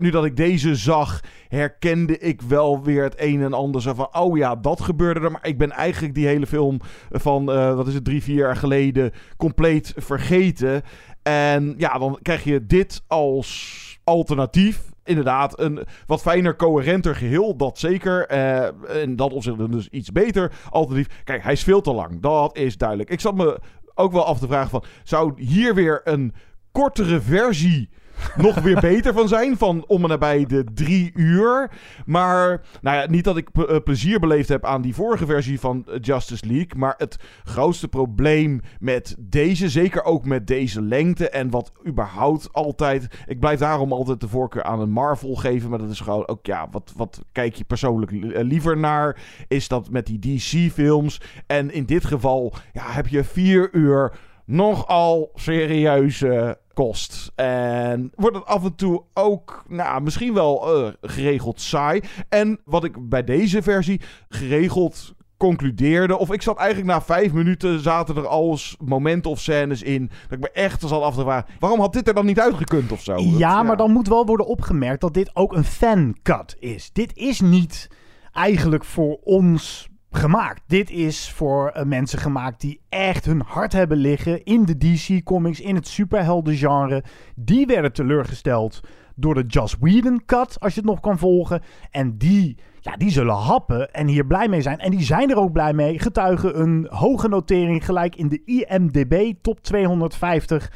nu 0.00 0.10
dat 0.10 0.24
ik 0.24 0.36
deze 0.36 0.74
zag, 0.74 1.20
herkende 1.48 2.18
ik 2.18 2.42
wel 2.42 2.82
weer 2.82 3.02
het 3.02 3.14
een 3.16 3.42
en 3.42 3.52
ander. 3.52 3.82
Van, 3.82 4.08
oh 4.16 4.36
ja, 4.36 4.56
dat 4.56 4.80
gebeurde 4.80 5.20
er. 5.20 5.30
Maar 5.30 5.46
ik 5.46 5.58
ben 5.58 5.70
eigenlijk 5.70 6.14
die 6.14 6.26
hele 6.26 6.46
film 6.46 6.80
van, 7.10 7.52
eh, 7.52 7.74
wat 7.74 7.86
is 7.86 7.94
het, 7.94 8.04
drie, 8.04 8.22
vier 8.22 8.36
jaar 8.36 8.56
geleden 8.56 9.12
compleet 9.36 9.92
vergeten. 9.96 10.82
En 11.22 11.74
ja, 11.76 11.98
dan 11.98 12.18
krijg 12.22 12.44
je 12.44 12.66
dit 12.66 13.02
als 13.06 13.98
alternatief. 14.04 14.88
Inderdaad, 15.04 15.60
een 15.60 15.86
wat 16.06 16.20
fijner, 16.20 16.56
coherenter 16.56 17.16
geheel. 17.16 17.56
Dat 17.56 17.78
zeker. 17.78 18.26
Eh, 18.26 19.02
en 19.02 19.16
dat 19.16 19.32
opzicht 19.32 19.72
dus 19.72 19.88
iets 19.88 20.12
beter 20.12 20.52
alternatief. 20.70 21.22
Kijk, 21.24 21.42
hij 21.42 21.52
is 21.52 21.62
veel 21.62 21.80
te 21.80 21.92
lang. 21.92 22.20
Dat 22.20 22.56
is 22.56 22.76
duidelijk. 22.76 23.10
Ik 23.10 23.20
zat 23.20 23.34
me 23.34 23.60
ook 23.94 24.12
wel 24.12 24.24
af 24.24 24.38
te 24.38 24.46
vragen 24.46 24.70
van... 24.70 24.84
Zou 25.04 25.42
hier 25.42 25.74
weer 25.74 26.00
een 26.04 26.34
kortere 26.72 27.20
versie 27.20 27.88
nog 28.36 28.60
weer 28.60 28.80
beter 28.80 29.12
van 29.12 29.28
zijn. 29.28 29.56
Van 29.56 29.84
om 29.86 30.02
en 30.02 30.08
nabij 30.08 30.46
de 30.46 30.64
drie 30.74 31.10
uur. 31.14 31.70
Maar 32.06 32.62
nou 32.80 32.96
ja, 32.96 33.06
niet 33.10 33.24
dat 33.24 33.36
ik 33.36 33.48
eh, 33.52 33.76
plezier 33.84 34.20
beleefd 34.20 34.48
heb 34.48 34.64
aan 34.64 34.82
die 34.82 34.94
vorige 34.94 35.26
versie 35.26 35.60
van 35.60 35.84
eh, 35.86 35.94
Justice 36.00 36.46
League. 36.46 36.70
Maar 36.76 36.94
het 36.96 37.16
grootste 37.44 37.88
probleem 37.88 38.60
met 38.80 39.16
deze, 39.18 39.68
zeker 39.68 40.04
ook 40.04 40.24
met 40.24 40.46
deze 40.46 40.82
lengte. 40.82 41.28
En 41.28 41.50
wat 41.50 41.72
überhaupt 41.86 42.52
altijd. 42.52 43.06
Ik 43.26 43.40
blijf 43.40 43.58
daarom 43.58 43.92
altijd 43.92 44.20
de 44.20 44.28
voorkeur 44.28 44.62
aan 44.62 44.80
een 44.80 44.90
Marvel 44.90 45.34
geven. 45.34 45.70
Maar 45.70 45.78
dat 45.78 45.90
is 45.90 46.00
gewoon 46.00 46.28
ook, 46.28 46.46
ja, 46.46 46.68
wat, 46.70 46.92
wat 46.96 47.22
kijk 47.32 47.54
je 47.54 47.64
persoonlijk 47.64 48.10
li- 48.10 48.32
eh, 48.32 48.44
liever 48.44 48.76
naar? 48.78 49.20
Is 49.48 49.68
dat 49.68 49.90
met 49.90 50.06
die 50.06 50.18
DC-films. 50.18 51.20
En 51.46 51.72
in 51.72 51.84
dit 51.84 52.04
geval 52.04 52.54
ja, 52.72 52.90
heb 52.90 53.06
je 53.06 53.24
vier 53.24 53.68
uur 53.72 54.12
nogal 54.44 55.30
serieuze 55.34 56.58
kost. 56.84 57.32
En 57.34 58.12
wordt 58.14 58.36
het 58.36 58.46
af 58.46 58.64
en 58.64 58.74
toe 58.74 59.02
ook, 59.14 59.64
nou, 59.68 60.02
misschien 60.02 60.34
wel 60.34 60.84
eh, 60.86 60.92
geregeld 61.00 61.60
saai. 61.60 62.00
En 62.28 62.60
wat 62.64 62.84
ik 62.84 63.08
bij 63.08 63.24
deze 63.24 63.62
versie 63.62 64.00
geregeld 64.28 65.14
concludeerde, 65.36 66.18
of 66.18 66.32
ik 66.32 66.42
zat 66.42 66.58
eigenlijk 66.58 66.88
na 66.90 67.02
vijf 67.02 67.32
minuten, 67.32 67.80
zaten 67.80 68.16
er 68.16 68.26
al 68.26 68.50
eens 68.50 68.76
momenten 68.84 69.30
of 69.30 69.40
scènes 69.40 69.82
in, 69.82 70.10
dat 70.28 70.38
ik 70.38 70.40
me 70.40 70.50
echt 70.50 70.80
zat 70.80 71.02
af 71.02 71.14
te 71.14 71.20
vragen, 71.20 71.48
waarom 71.58 71.80
had 71.80 71.92
dit 71.92 72.08
er 72.08 72.14
dan 72.14 72.26
niet 72.26 72.40
uitgekund 72.40 72.92
of 72.92 73.02
zo? 73.02 73.14
Dat- 73.14 73.38
Ja, 73.38 73.62
maar 73.62 73.76
dan 73.76 73.90
moet 73.92 74.08
wel 74.08 74.26
worden 74.26 74.46
opgemerkt 74.46 75.00
dat 75.00 75.14
dit 75.14 75.30
ook 75.36 75.52
een 75.52 75.64
fancut 75.64 76.56
is. 76.58 76.90
Dit 76.92 77.16
is 77.16 77.40
niet 77.40 77.88
eigenlijk 78.32 78.84
voor 78.84 79.18
ons 79.24 79.88
gemaakt. 80.10 80.62
Dit 80.66 80.90
is 80.90 81.30
voor 81.30 81.68
eh, 81.68 81.84
mensen 81.84 82.18
gemaakt 82.18 82.60
die 82.60 82.80
echt 82.88 83.24
hun 83.24 83.42
hart 83.46 83.72
hebben 83.72 83.96
liggen 83.96 84.44
in 84.44 84.64
de 84.64 84.76
DC 84.78 85.24
Comics, 85.24 85.60
in 85.60 85.74
het 85.74 85.88
superheldengenre. 85.88 87.04
Die 87.34 87.66
werden 87.66 87.92
teleurgesteld 87.92 88.80
door 89.14 89.34
de 89.34 89.44
Joss 89.46 89.76
Whedon 89.80 90.22
cut, 90.26 90.60
als 90.60 90.74
je 90.74 90.80
het 90.80 90.88
nog 90.88 91.00
kan 91.00 91.18
volgen. 91.18 91.62
En 91.90 92.18
die, 92.18 92.56
ja, 92.80 92.96
die 92.96 93.10
zullen 93.10 93.34
happen 93.34 93.92
en 93.92 94.06
hier 94.06 94.26
blij 94.26 94.48
mee 94.48 94.62
zijn. 94.62 94.78
En 94.78 94.90
die 94.90 95.02
zijn 95.02 95.30
er 95.30 95.36
ook 95.36 95.52
blij 95.52 95.72
mee. 95.72 95.98
Getuigen 95.98 96.60
een 96.60 96.86
hoge 96.90 97.28
notering 97.28 97.84
gelijk 97.84 98.16
in 98.16 98.28
de 98.28 98.42
IMDB 98.44 99.32
top 99.42 99.60
250. 99.60 100.72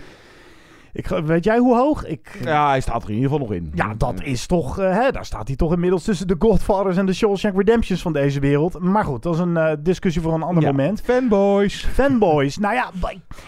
Ik, 0.95 1.07
weet 1.07 1.45
jij 1.45 1.59
hoe 1.59 1.77
hoog? 1.77 2.05
Ik, 2.07 2.39
Ja, 2.45 2.69
hij 2.69 2.81
staat 2.81 3.03
er 3.03 3.09
in 3.09 3.15
ieder 3.15 3.31
geval 3.31 3.47
nog 3.47 3.57
in. 3.57 3.73
ja, 3.75 3.95
dat 3.95 4.23
is 4.23 4.47
toch... 4.47 4.79
eh, 4.79 4.93
hè, 4.93 5.11
daar 5.11 5.25
staat 5.25 5.47
hij 5.47 5.57
toch 5.57 5.73
inmiddels 5.73 6.05
tussen 6.05 6.27
de 6.27 6.37
Godfathers 6.39 6.97
en 6.97 7.07
de 7.07 7.13
Shawshank 7.15 7.57
Redemptions 7.57 8.03
van 8.03 8.13
deze 8.13 8.41
wereld. 8.41 8.79
Maar 8.81 9.05
goed, 9.05 9.23
dat 9.23 9.35
is 9.35 9.41
een 9.41 9.57
eh, 9.57 9.73
discussie 9.81 10.23
voor 10.23 10.35
een 10.35 10.43
ander 10.43 10.63
Ja, 10.63 10.71
moment. 10.71 11.01
Fanboys. 11.01 11.85
Fanboys. 11.85 12.59
nou 12.59 12.75
ja, 12.75 12.91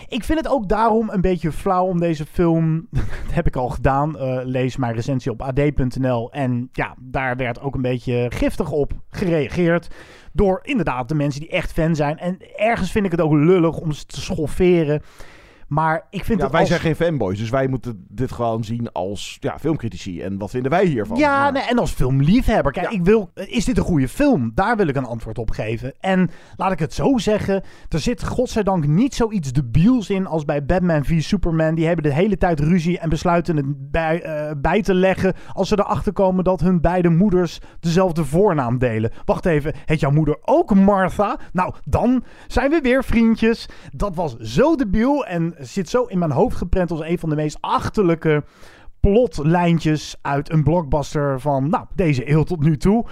ik 0.09 0.25
vind 0.25 0.39
het 0.39 0.49
ook 0.49 0.69
daarom 0.69 1.11
een 1.11 1.21
beetje 1.21 1.53
flauw 1.53 1.85
om 1.87 2.01
deze 2.01 2.27
film... 2.27 2.87
dat 2.91 3.03
heb 3.31 3.47
ik 3.47 3.57
al 3.57 3.69
gedaan. 3.69 4.19
eh, 4.19 4.39
lees 4.45 4.77
mijn 4.77 4.95
recensie 4.95 5.31
op 5.33 5.43
ad.nl. 5.43 6.33
En 6.33 6.69
ja, 6.73 6.95
daar 7.01 7.37
werd 7.37 7.61
ook 7.61 7.75
een 7.75 7.83
beetje 7.83 8.27
giftig 8.29 8.71
op 8.71 8.93
gereageerd. 9.11 9.89
Door 10.33 10.61
inderdaad 10.63 11.09
de 11.09 11.15
mensen 11.15 11.41
die 11.41 11.51
echt 11.51 11.73
fan 11.73 11.95
zijn. 11.95 12.19
En 12.19 12.39
ergens 12.57 12.91
vind 12.91 13.05
ik 13.05 13.11
het 13.11 13.21
ook 13.21 13.33
lullig 13.33 13.77
om 13.79 13.93
ze 13.93 14.05
te 14.07 14.21
schofferen. 14.21 15.03
Maar 15.67 16.07
ik 16.11 16.25
vind 16.25 16.41
Ja, 16.41 16.51
wij 16.51 16.61
als... 16.61 16.69
zijn 16.69 16.81
geen 16.81 16.97
fanboys, 16.97 17.39
dus 17.39 17.51
wij 17.51 17.67
moeten 17.67 18.05
dit 18.09 18.33
gewoon 18.33 18.65
zien 18.65 18.93
als 18.93 19.37
ja, 19.41 19.59
filmcritici. 19.59 20.23
En 20.23 20.39
wat 20.39 20.51
vinden 20.51 20.71
wij 20.71 20.85
hiervan? 20.85 21.19
Ja, 21.19 21.51
nee, 21.51 21.63
en 21.63 21.79
als 21.79 21.91
filmliefhebber. 21.91 22.73
Kijk, 22.73 22.91
ik 22.91 23.05
wil, 23.05 23.31
is 23.35 23.65
dit 23.65 23.79
een 23.79 23.85
goede 23.85 24.09
film? 24.09 24.53
Daar 24.55 24.77
wil 24.77 24.87
ik 24.87 24.97
een 24.97 25.05
antwoord 25.05 25.39
op 25.39 25.51
geven. 25.51 25.95
En 26.01 26.31
laat 26.57 26.73
ik 26.73 26.79
het 26.79 26.95
zo 26.95 27.19
zeggen. 27.19 27.63
Er 27.89 27.99
zit 27.99 28.25
godzijdank 28.25 28.87
niet 28.87 29.15
zoiets 29.15 29.53
debiels 29.53 30.11
in 30.11 30.27
als 30.27 30.45
bij 30.45 30.65
Batman 30.65 31.05
v 31.05 31.23
Superman. 31.23 31.75
Die 31.75 31.87
hebben 31.87 32.05
de 32.05 32.13
hele 32.13 32.37
tijd 32.37 32.61
ruzie 32.61 32.99
en 32.99 33.09
besluiten 33.09 33.57
het 33.57 33.91
bij, 33.91 34.23
eh, 34.23 34.51
bij 34.57 34.83
te 34.83 34.95
leggen. 34.95 35.35
Als 35.53 35.69
ze 35.69 35.79
erachter 35.79 36.13
komen 36.13 36.45
dat 36.45 36.61
hun 36.61 36.81
beide 36.81 37.09
moeders 37.09 37.61
dezelfde 37.81 38.25
voornaam 38.25 38.79
delen. 38.79 39.13
Wacht 39.25 39.47
even, 39.47 39.75
heet 39.85 40.01
jouw 40.01 40.11
moeder 40.11 40.39
ook 40.41 40.75
Martha? 40.75 41.39
Nou, 41.53 41.75
dan 41.85 42.25
zijn 42.47 42.71
we 42.71 42.81
weer 42.81 43.05
vriendjes. 43.05 43.69
Dat 43.91 44.15
was 44.15 44.37
zo 44.37 44.77
debiel 44.77 45.27
en 45.27 45.55
zit 45.59 45.89
zo 45.89 46.03
in 46.03 46.19
mijn 46.19 46.31
hoofd 46.31 46.57
geprent 46.57 46.91
als 46.91 47.01
een 47.01 47.19
van 47.19 47.29
de 47.29 47.37
meest 47.37 47.59
achterlijke 47.61 48.45
plotlijntjes 49.01 50.17
uit 50.23 50.53
een 50.53 50.63
blockbuster 50.63 51.41
van 51.41 51.69
nou, 51.69 51.87
deze 51.95 52.31
eeuw 52.31 52.43
tot 52.43 52.61
nu 52.61 52.77
toe. 52.77 53.07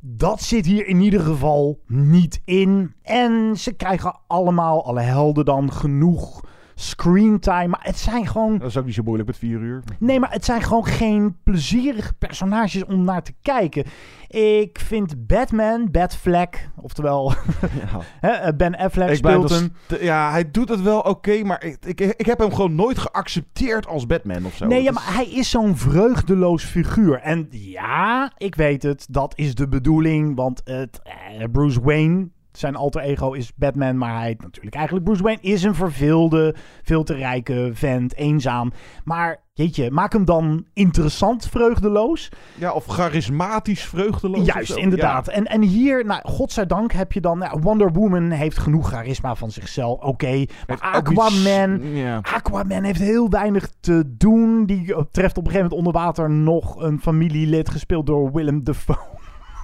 Dat 0.00 0.40
zit 0.42 0.66
hier 0.66 0.86
in 0.86 1.00
ieder 1.00 1.20
geval 1.20 1.80
niet 1.86 2.40
in. 2.44 2.94
En 3.02 3.56
ze 3.56 3.72
krijgen 3.72 4.20
allemaal, 4.26 4.84
alle 4.84 5.00
helden 5.00 5.44
dan, 5.44 5.72
genoeg 5.72 6.42
screentime. 6.80 7.66
Maar 7.68 7.80
het 7.82 7.98
zijn 7.98 8.26
gewoon... 8.26 8.58
Dat 8.58 8.68
is 8.68 8.76
ook 8.76 8.84
niet 8.84 8.94
zo 8.94 9.02
moeilijk 9.02 9.28
met 9.28 9.38
vier 9.38 9.58
uur. 9.60 9.82
Nee, 9.98 10.20
maar 10.20 10.32
het 10.32 10.44
zijn 10.44 10.62
gewoon 10.62 10.86
geen 10.86 11.36
plezierige 11.42 12.12
personages 12.14 12.84
om 12.84 13.04
naar 13.04 13.22
te 13.22 13.32
kijken. 13.42 13.84
Ik 14.28 14.78
vind 14.78 15.26
Batman, 15.26 15.90
Batfleck, 15.90 16.68
oftewel 16.76 17.32
eh, 18.20 18.48
Ben 18.56 18.76
Affleck 18.76 19.08
Ik 19.08 19.16
speelt 19.16 19.48
dat 19.48 19.58
hem. 19.58 19.72
ja, 20.00 20.30
hij 20.30 20.50
doet 20.50 20.68
het 20.68 20.82
wel 20.82 21.00
oké, 21.00 21.42
maar 21.44 21.64
ik, 21.64 21.76
ik, 21.84 22.00
ik 22.00 22.26
heb 22.26 22.38
hem 22.38 22.54
gewoon 22.54 22.74
nooit 22.74 22.98
geaccepteerd 22.98 23.86
als 23.86 24.06
Batman 24.06 24.44
of 24.46 24.54
zo. 24.56 24.66
Nee, 24.66 24.82
ja, 24.82 24.88
is- 24.90 24.94
maar 24.94 25.14
hij 25.14 25.26
is 25.30 25.50
zo'n 25.50 25.76
vreugdeloos 25.76 26.64
figuur. 26.64 27.20
En 27.20 27.46
ja, 27.50 28.32
ik 28.36 28.54
weet 28.54 28.82
het, 28.82 29.06
dat 29.10 29.32
is 29.36 29.54
de 29.54 29.68
bedoeling. 29.68 30.36
Want 30.36 30.60
het, 30.64 31.00
eh, 31.02 31.44
Bruce 31.52 31.80
Wayne, 31.80 32.28
zijn 32.52 32.76
alter 32.76 33.00
ego 33.00 33.32
is 33.32 33.52
Batman, 33.56 33.98
maar 33.98 34.18
hij 34.18 34.36
natuurlijk 34.38 34.74
eigenlijk 34.74 35.04
Bruce 35.04 35.22
Wayne 35.22 35.40
is 35.40 35.62
een 35.62 35.74
verveelde, 35.74 36.54
veel 36.82 37.02
te 37.04 37.14
rijke 37.14 37.70
vent, 37.72 38.14
eenzaam. 38.14 38.72
Maar 39.04 39.42
jeetje, 39.52 39.90
maak 39.90 40.12
hem 40.12 40.24
dan 40.24 40.66
interessant 40.72 41.48
vreugdeloos. 41.48 42.28
Ja, 42.54 42.72
of 42.72 42.86
charismatisch 42.86 43.84
vreugdeloos. 43.84 44.46
Juist, 44.46 44.76
inderdaad. 44.76 45.28
En, 45.28 45.44
en 45.44 45.62
hier, 45.62 46.04
nou, 46.04 46.20
godzijdank 46.24 46.92
heb 46.92 47.12
je 47.12 47.20
dan... 47.20 47.38
Nou, 47.38 47.60
Wonder 47.60 47.92
Woman 47.92 48.30
heeft 48.30 48.58
genoeg 48.58 48.88
charisma 48.88 49.34
van 49.34 49.50
zichzelf. 49.50 50.00
Oké, 50.00 50.44
maar 50.66 50.80
Aquaman... 50.80 51.94
ja. 51.94 52.18
Aquaman 52.22 52.84
heeft 52.84 53.00
heel 53.00 53.28
weinig 53.28 53.70
te 53.80 54.14
doen. 54.16 54.66
Die 54.66 54.94
treft 55.10 55.38
op 55.38 55.44
een 55.46 55.50
gegeven 55.50 55.70
moment 55.70 55.72
onder 55.72 55.92
water 55.92 56.30
nog 56.30 56.82
een 56.82 57.00
familielid... 57.00 57.70
gespeeld 57.70 58.06
door 58.06 58.32
Willem 58.32 58.64
Dafoe. 58.64 59.18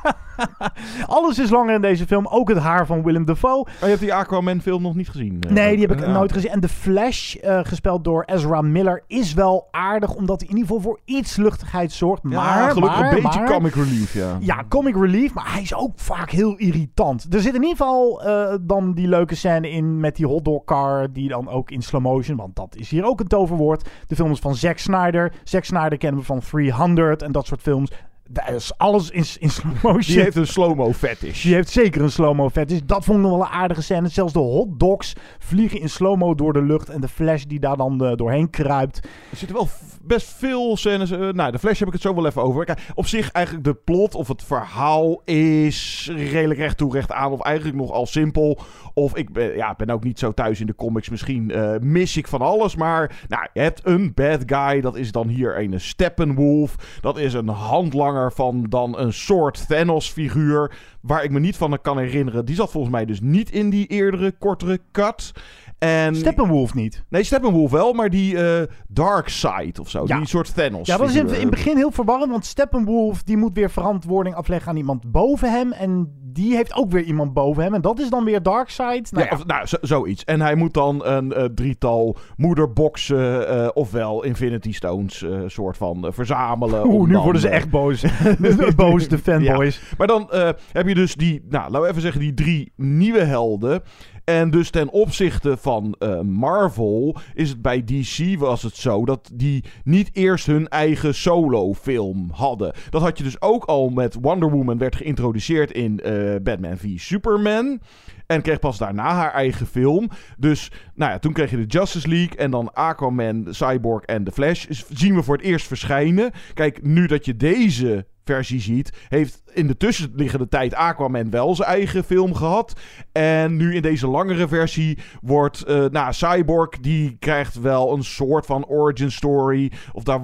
Alles 1.06 1.38
is 1.38 1.50
langer 1.50 1.74
in 1.74 1.80
deze 1.80 2.06
film. 2.06 2.26
Ook 2.26 2.48
het 2.48 2.58
haar 2.58 2.86
van 2.86 3.02
Willem 3.02 3.24
Dafoe. 3.24 3.50
Oh, 3.58 3.66
je 3.80 3.86
hebt 3.86 4.00
die 4.00 4.14
Aquaman 4.14 4.60
film 4.60 4.82
nog 4.82 4.94
niet 4.94 5.08
gezien? 5.08 5.40
eh? 5.40 5.50
Nee, 5.52 5.76
die 5.76 5.86
heb 5.86 5.96
ik 5.98 6.04
Ja. 6.04 6.12
nooit 6.12 6.32
gezien. 6.32 6.50
En 6.50 6.60
The 6.60 6.68
Flash, 6.68 7.34
eh, 7.34 7.60
gespeeld 7.62 8.04
door 8.04 8.22
Ezra 8.24 8.60
Miller, 8.60 9.02
is 9.06 9.34
wel 9.34 9.68
aardig. 9.70 10.14
Omdat 10.14 10.40
hij 10.40 10.48
in 10.48 10.56
ieder 10.56 10.74
geval 10.74 10.90
voor 10.90 11.00
iets 11.04 11.36
luchtigheid 11.36 11.92
zorgt. 11.92 12.22
Ja, 12.28 12.28
Maar, 12.28 12.70
gelukkig 12.70 12.98
maar, 12.98 13.08
een 13.16 13.22
beetje 13.22 13.38
maar- 13.40 13.50
comic 13.50 13.74
relief, 13.74 14.14
ja. 14.14 14.36
ja, 14.40 14.64
comic 14.68 14.94
relief, 14.96 15.34
maar 15.34 15.52
hij 15.52 15.62
is 15.62 15.74
ook 15.74 15.92
vaak 15.94 16.30
heel 16.30 16.56
irritant. 16.56 17.26
Er 17.34 17.40
zit 17.40 17.54
in 17.54 17.62
ieder 17.62 17.76
geval 17.76 18.22
eh, 18.24 18.54
dan 18.60 18.92
die 18.92 19.08
leuke 19.08 19.34
scène 19.34 19.70
in 19.70 20.00
met 20.00 20.16
die 20.16 20.26
hotdogcar, 20.26 21.12
die 21.12 21.28
dan 21.28 21.48
ook 21.48 21.70
in 21.70 21.82
slow 21.82 22.02
motion, 22.02 22.36
want 22.36 22.56
dat 22.56 22.76
is 22.76 22.90
hier 22.90 23.04
ook 23.04 23.20
een 23.20 23.26
toverwoord. 23.28 23.88
De 24.06 24.14
film 24.14 24.30
is 24.30 24.38
van 24.38 24.54
Zack 24.54 24.78
Snyder. 24.78 25.32
Zack 25.44 25.64
Snyder 25.64 25.98
kennen 25.98 26.20
we 26.20 26.26
van 26.26 26.40
300 26.40 27.22
en 27.22 27.32
dat 27.32 27.46
soort 27.46 27.60
films. 27.60 27.90
Daar 28.28 28.54
is 28.54 28.78
alles 28.78 29.10
in, 29.10 29.24
in 29.38 29.50
slow 29.50 29.72
motion. 29.82 30.00
Die 30.14 30.20
heeft 30.20 30.36
een 30.36 30.46
slow-mo 30.46 30.92
fetish. 30.92 31.42
Die 31.42 31.54
heeft 31.54 31.70
zeker 31.70 32.02
een 32.02 32.10
slow-mo 32.10 32.50
fetish. 32.50 32.80
Dat 32.84 33.04
vond 33.04 33.18
ik 33.18 33.24
nog 33.24 33.32
wel 33.32 33.40
een 33.46 33.52
aardige 33.52 33.82
scène. 33.82 34.08
Zelfs 34.08 34.32
de 34.32 34.38
hotdogs 34.38 35.12
vliegen 35.38 35.80
in 35.80 35.88
slow-mo 35.88 36.34
door 36.34 36.52
de 36.52 36.62
lucht. 36.62 36.88
En 36.88 37.00
de 37.00 37.08
Flash 37.08 37.42
die 37.42 37.60
daar 37.60 37.76
dan 37.76 38.04
eh, 38.04 38.12
doorheen 38.16 38.50
kruipt. 38.50 38.96
Er 39.30 39.36
zitten 39.36 39.56
wel 39.56 39.68
best 40.02 40.28
veel 40.28 40.76
scènes. 40.76 41.10
eh, 41.10 41.28
nou, 41.28 41.52
de 41.52 41.58
Flash 41.58 41.78
heb 41.78 41.88
ik 41.88 41.94
het 41.94 42.02
zo 42.02 42.14
wel 42.14 42.26
even 42.26 42.42
over. 42.42 42.64
Kijk, 42.64 42.80
op 42.94 43.06
zich 43.06 43.30
eigenlijk 43.30 43.64
de 43.64 43.74
plot 43.74 44.14
of 44.14 44.28
het 44.28 44.42
verhaal 44.42 45.22
is 45.24 46.10
redelijk 46.16 46.60
recht 46.60 46.76
toe 46.76 46.92
recht 46.92 47.12
aan. 47.12 47.32
Of 47.32 47.40
eigenlijk 47.40 47.76
nogal 47.76 48.06
simpel. 48.06 48.58
Of 48.94 49.16
ik 49.16 49.32
ben, 49.32 49.56
ja, 49.56 49.74
ben 49.76 49.90
ook 49.90 50.04
niet 50.04 50.18
zo 50.18 50.32
thuis 50.32 50.60
in 50.60 50.66
de 50.66 50.74
comics. 50.74 51.08
Misschien 51.08 51.50
eh, 51.50 51.74
mis 51.80 52.16
ik 52.16 52.28
van 52.28 52.40
alles. 52.40 52.76
Maar 52.76 53.24
nou, 53.28 53.46
je 53.52 53.60
hebt 53.60 53.80
een 53.84 54.14
bad 54.14 54.42
guy. 54.46 54.80
Dat 54.80 54.96
is 54.96 55.12
dan 55.12 55.28
hier 55.28 55.58
een 55.58 55.80
Steppenwolf. 55.80 56.76
Dat 57.00 57.18
is 57.18 57.34
een 57.34 57.48
handlanger 57.48 58.14
van 58.32 58.66
dan 58.68 58.98
een 58.98 59.12
soort 59.12 59.68
Thanos-figuur. 59.68 60.76
Waar 61.00 61.24
ik 61.24 61.30
me 61.30 61.40
niet 61.40 61.56
van 61.56 61.80
kan 61.80 61.98
herinneren. 61.98 62.44
Die 62.44 62.54
zat 62.54 62.70
volgens 62.70 62.92
mij 62.92 63.04
dus 63.04 63.20
niet 63.20 63.50
in 63.50 63.70
die 63.70 63.86
eerdere, 63.86 64.32
kortere 64.38 64.80
cut. 64.92 65.32
En 65.78 66.16
Steppenwolf 66.16 66.74
niet. 66.74 67.04
Nee, 67.08 67.22
Steppenwolf 67.22 67.70
wel, 67.70 67.92
maar 67.92 68.10
die 68.10 68.38
eh 68.44 68.62
Darkseid 68.88 69.78
of 69.78 69.90
zo. 69.90 70.04
Ja. 70.06 70.16
Die 70.18 70.26
soort 70.26 70.54
Thanos. 70.54 70.86
Ja, 70.86 70.96
dat 70.96 71.08
is 71.08 71.14
in, 71.14 71.26
het 71.26 71.50
begin 71.50 71.76
heel 71.76 71.90
verwarrend, 71.90 72.30
want 72.30 72.44
Steppenwolf 72.46 73.22
die 73.22 73.36
moet 73.36 73.54
weer 73.54 73.70
verantwoording 73.70 74.34
afleggen 74.34 74.70
aan 74.70 74.76
iemand 74.76 75.10
boven 75.10 75.50
hem. 75.50 75.72
En 75.72 76.12
die 76.32 76.54
heeft 76.56 76.74
ook 76.74 76.90
weer 76.90 77.02
iemand 77.02 77.32
boven 77.32 77.62
hem. 77.62 77.74
En 77.74 77.80
dat 77.80 77.98
is 78.00 78.08
dan 78.10 78.24
weer 78.24 78.42
Darkseid. 78.42 79.12
Nou 79.12 79.24
ja, 79.24 79.30
ja, 79.30 79.36
Of, 79.36 79.46
nou 79.46 79.66
zo- 79.66 79.76
zoiets. 79.80 80.24
En 80.24 80.40
hij 80.40 80.54
moet 80.54 80.74
dan 80.74 81.04
een 81.06 81.32
eh, 81.32 81.44
drietal 81.44 82.16
moederboxen, 82.36 83.48
eh, 83.48 83.68
ofwel 83.74 84.22
Infinity 84.24 84.72
Stones, 84.72 85.22
eh, 85.22 85.38
soort 85.46 85.76
van 85.76 86.06
eh, 86.06 86.12
verzamelen. 86.12 86.84
om 86.84 86.90
Oeh, 86.94 87.06
nu 87.06 87.12
dan, 87.12 87.22
worden 87.22 87.40
ze 87.40 87.48
eh, 87.48 87.54
echt 87.56 87.70
boos. 87.70 88.04
boos, 88.76 89.08
de 89.08 89.18
fanboys. 89.18 89.76
Ja. 89.76 89.94
Maar 89.98 90.06
dan 90.06 90.30
eh, 90.30 90.48
heb 90.72 90.88
je 90.88 90.94
dus 90.94 91.14
die, 91.14 91.44
nou, 91.48 91.64
laten 91.70 91.80
we 91.82 91.88
even 91.88 92.02
zeggen, 92.02 92.20
die 92.20 92.34
drie 92.34 92.72
nieuwe 92.76 93.22
helden. 93.24 93.82
En 94.26 94.50
dus 94.50 94.70
ten 94.70 94.90
opzichte 94.90 95.56
van 95.56 95.94
eh, 95.98 96.20
Marvel 96.20 97.16
is 97.34 97.48
het 97.48 97.62
bij 97.62 97.84
DC 97.84 98.38
was 98.38 98.62
het 98.62 98.76
zo 98.76 99.04
dat 99.04 99.30
die 99.34 99.64
niet 99.84 100.10
eerst 100.12 100.46
hun 100.46 100.68
eigen 100.68 101.14
solo-film 101.14 102.30
hadden. 102.32 102.72
Dat 102.90 103.02
had 103.02 103.18
je 103.18 103.24
dus 103.24 103.40
ook 103.40 103.64
al 103.64 103.88
met 103.88 104.16
Wonder 104.20 104.50
Woman 104.50 104.78
werd 104.78 104.96
geïntroduceerd 104.96 105.72
in 105.72 106.00
eh, 106.00 106.34
Batman 106.42 106.76
v 106.76 106.84
Superman. 106.96 107.80
En 108.26 108.42
kreeg 108.42 108.58
pas 108.58 108.78
daarna 108.78 109.14
haar 109.14 109.32
eigen 109.32 109.66
film. 109.66 110.08
Dus 110.38 110.70
nou 110.94 111.10
ja, 111.10 111.18
toen 111.18 111.32
kreeg 111.32 111.50
je 111.50 111.56
de 111.56 111.78
Justice 111.78 112.08
League 112.08 112.36
en 112.36 112.50
dan 112.50 112.72
Aquaman, 112.72 113.46
Cyborg 113.50 114.04
en 114.04 114.24
The 114.24 114.32
Flash. 114.32 114.66
Zien 114.88 115.14
we 115.14 115.22
voor 115.22 115.36
het 115.36 115.46
eerst 115.46 115.66
verschijnen. 115.66 116.30
Kijk, 116.54 116.82
nu 116.82 117.06
dat 117.06 117.24
je 117.24 117.36
deze 117.36 118.06
versie 118.26 118.60
ziet, 118.60 118.92
heeft 119.08 119.42
in 119.52 119.66
de 119.66 119.76
tussenliggende 119.76 120.48
tijd 120.48 120.74
Aquaman 120.74 121.30
wel 121.30 121.54
zijn 121.54 121.68
eigen 121.68 122.04
film 122.04 122.34
gehad. 122.34 122.80
En 123.12 123.56
nu 123.56 123.74
in 123.74 123.82
deze 123.82 124.06
langere 124.06 124.48
versie 124.48 124.98
wordt, 125.20 125.62
eh 125.62 125.84
nou, 125.84 126.12
Cyborg, 126.12 126.68
die 126.80 127.16
krijgt 127.18 127.60
wel 127.60 127.92
een 127.92 128.04
soort 128.04 128.46
van 128.46 128.66
origin 128.66 129.12
story. 129.12 129.72
Of 129.92 130.02
daar, 130.02 130.20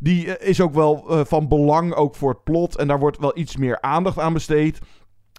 die 0.00 0.36
eh, 0.36 0.48
is 0.48 0.60
ook 0.60 0.74
wel 0.74 1.10
eh, 1.10 1.20
van 1.24 1.48
belang, 1.48 1.94
ook 1.94 2.14
voor 2.14 2.30
het 2.30 2.44
plot. 2.44 2.76
En 2.76 2.88
daar 2.88 2.98
wordt 2.98 3.18
wel 3.18 3.38
iets 3.38 3.56
meer 3.56 3.80
aandacht 3.80 4.18
aan 4.18 4.32
besteed. 4.32 4.78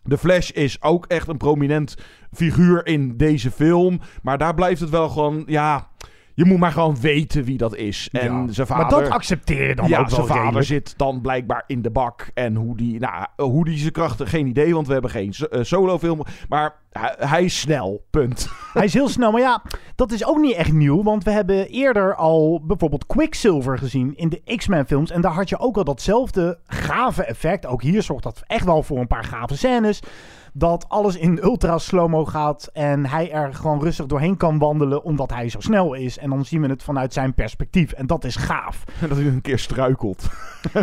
De 0.03 0.17
Flash 0.17 0.49
is 0.49 0.81
ook 0.81 1.05
echt 1.05 1.27
een 1.27 1.37
prominent 1.37 1.95
figuur 2.31 2.85
in 2.85 3.17
deze 3.17 3.51
film. 3.51 3.99
Maar 4.21 4.37
daar 4.37 4.53
blijft 4.53 4.81
het 4.81 4.89
wel 4.89 5.09
gewoon, 5.09 5.43
ja... 5.45 5.91
je 6.33 6.45
moet 6.45 6.59
maar 6.59 6.71
gewoon 6.71 6.99
weten 7.01 7.43
wie 7.43 7.57
dat 7.57 7.75
is. 7.75 8.09
En 8.11 8.21
Ja, 8.21 8.47
zijn 8.51 8.67
maar 8.69 8.79
vader... 8.79 9.03
dat 9.03 9.09
accepteer 9.09 9.67
je 9.67 9.75
dan 9.75 9.87
ja, 9.87 9.99
ook 9.99 10.09
wel 10.09 10.15
zijn 10.15 10.27
vader 10.27 10.43
redelijk. 10.43 10.65
zit 10.65 10.97
dan 10.97 11.21
blijkbaar 11.21 11.63
in 11.67 11.81
de 11.81 11.91
bak. 11.91 12.29
En 12.33 12.55
hoe 12.55 12.77
die, 12.77 12.99
nou, 12.99 13.25
hoe 13.35 13.65
die 13.65 13.77
zijn 13.77 13.91
krachten, 13.91 14.27
geen 14.27 14.47
idee. 14.47 14.73
Want 14.73 14.87
we 14.87 14.93
hebben 14.93 15.11
geen 15.11 15.33
eh, 15.49 15.63
solofilm. 15.63 16.23
Maar 16.49 16.75
hij, 16.91 17.15
hij 17.17 17.43
is 17.43 17.59
snel, 17.59 18.05
punt. 18.09 18.47
Hij 18.73 18.85
is 18.85 18.93
heel 18.93 19.09
snel, 19.09 19.31
maar 19.31 19.41
ja, 19.41 19.61
dat 19.95 20.11
is 20.11 20.25
ook 20.25 20.37
niet 20.37 20.55
echt 20.55 20.71
nieuw. 20.71 21.03
Want 21.03 21.23
we 21.23 21.31
hebben 21.31 21.67
eerder 21.67 22.15
al 22.15 22.61
bijvoorbeeld 22.63 23.05
Quicksilver 23.05 23.77
gezien 23.77 24.15
in 24.15 24.29
de 24.29 24.55
X-Men 24.55 24.85
films. 24.85 25.11
En 25.11 25.21
daar 25.21 25.31
had 25.31 25.49
je 25.49 25.59
ook 25.59 25.77
al 25.77 25.83
datzelfde 25.83 26.59
gave 26.67 27.23
effect. 27.23 27.65
Ook 27.65 27.81
hier 27.81 28.01
zorgt 28.01 28.23
dat 28.23 28.43
echt 28.47 28.65
wel 28.65 28.83
voor 28.83 28.99
een 28.99 29.07
paar 29.07 29.23
gave 29.23 29.57
scènes. 29.57 29.99
Dat 30.53 30.85
alles 30.89 31.15
in 31.15 31.39
ultra 31.43 31.77
slow-mo 31.77 32.25
gaat 32.25 32.69
en 32.73 33.05
hij 33.05 33.31
er 33.31 33.53
gewoon 33.53 33.81
rustig 33.81 34.05
doorheen 34.05 34.37
kan 34.37 34.57
wandelen 34.57 35.03
omdat 35.03 35.33
hij 35.33 35.49
zo 35.49 35.59
snel 35.59 35.93
is. 35.93 36.17
En 36.17 36.29
dan 36.29 36.45
zien 36.45 36.61
we 36.61 36.67
het 36.67 36.83
vanuit 36.83 37.13
zijn 37.13 37.33
perspectief. 37.33 37.91
En 37.91 38.07
dat 38.07 38.23
is 38.23 38.35
gaaf. 38.35 38.83
En 39.01 39.07
dat 39.09 39.17
hij 39.17 39.27
een 39.27 39.41
keer 39.41 39.59
struikelt. 39.59 40.29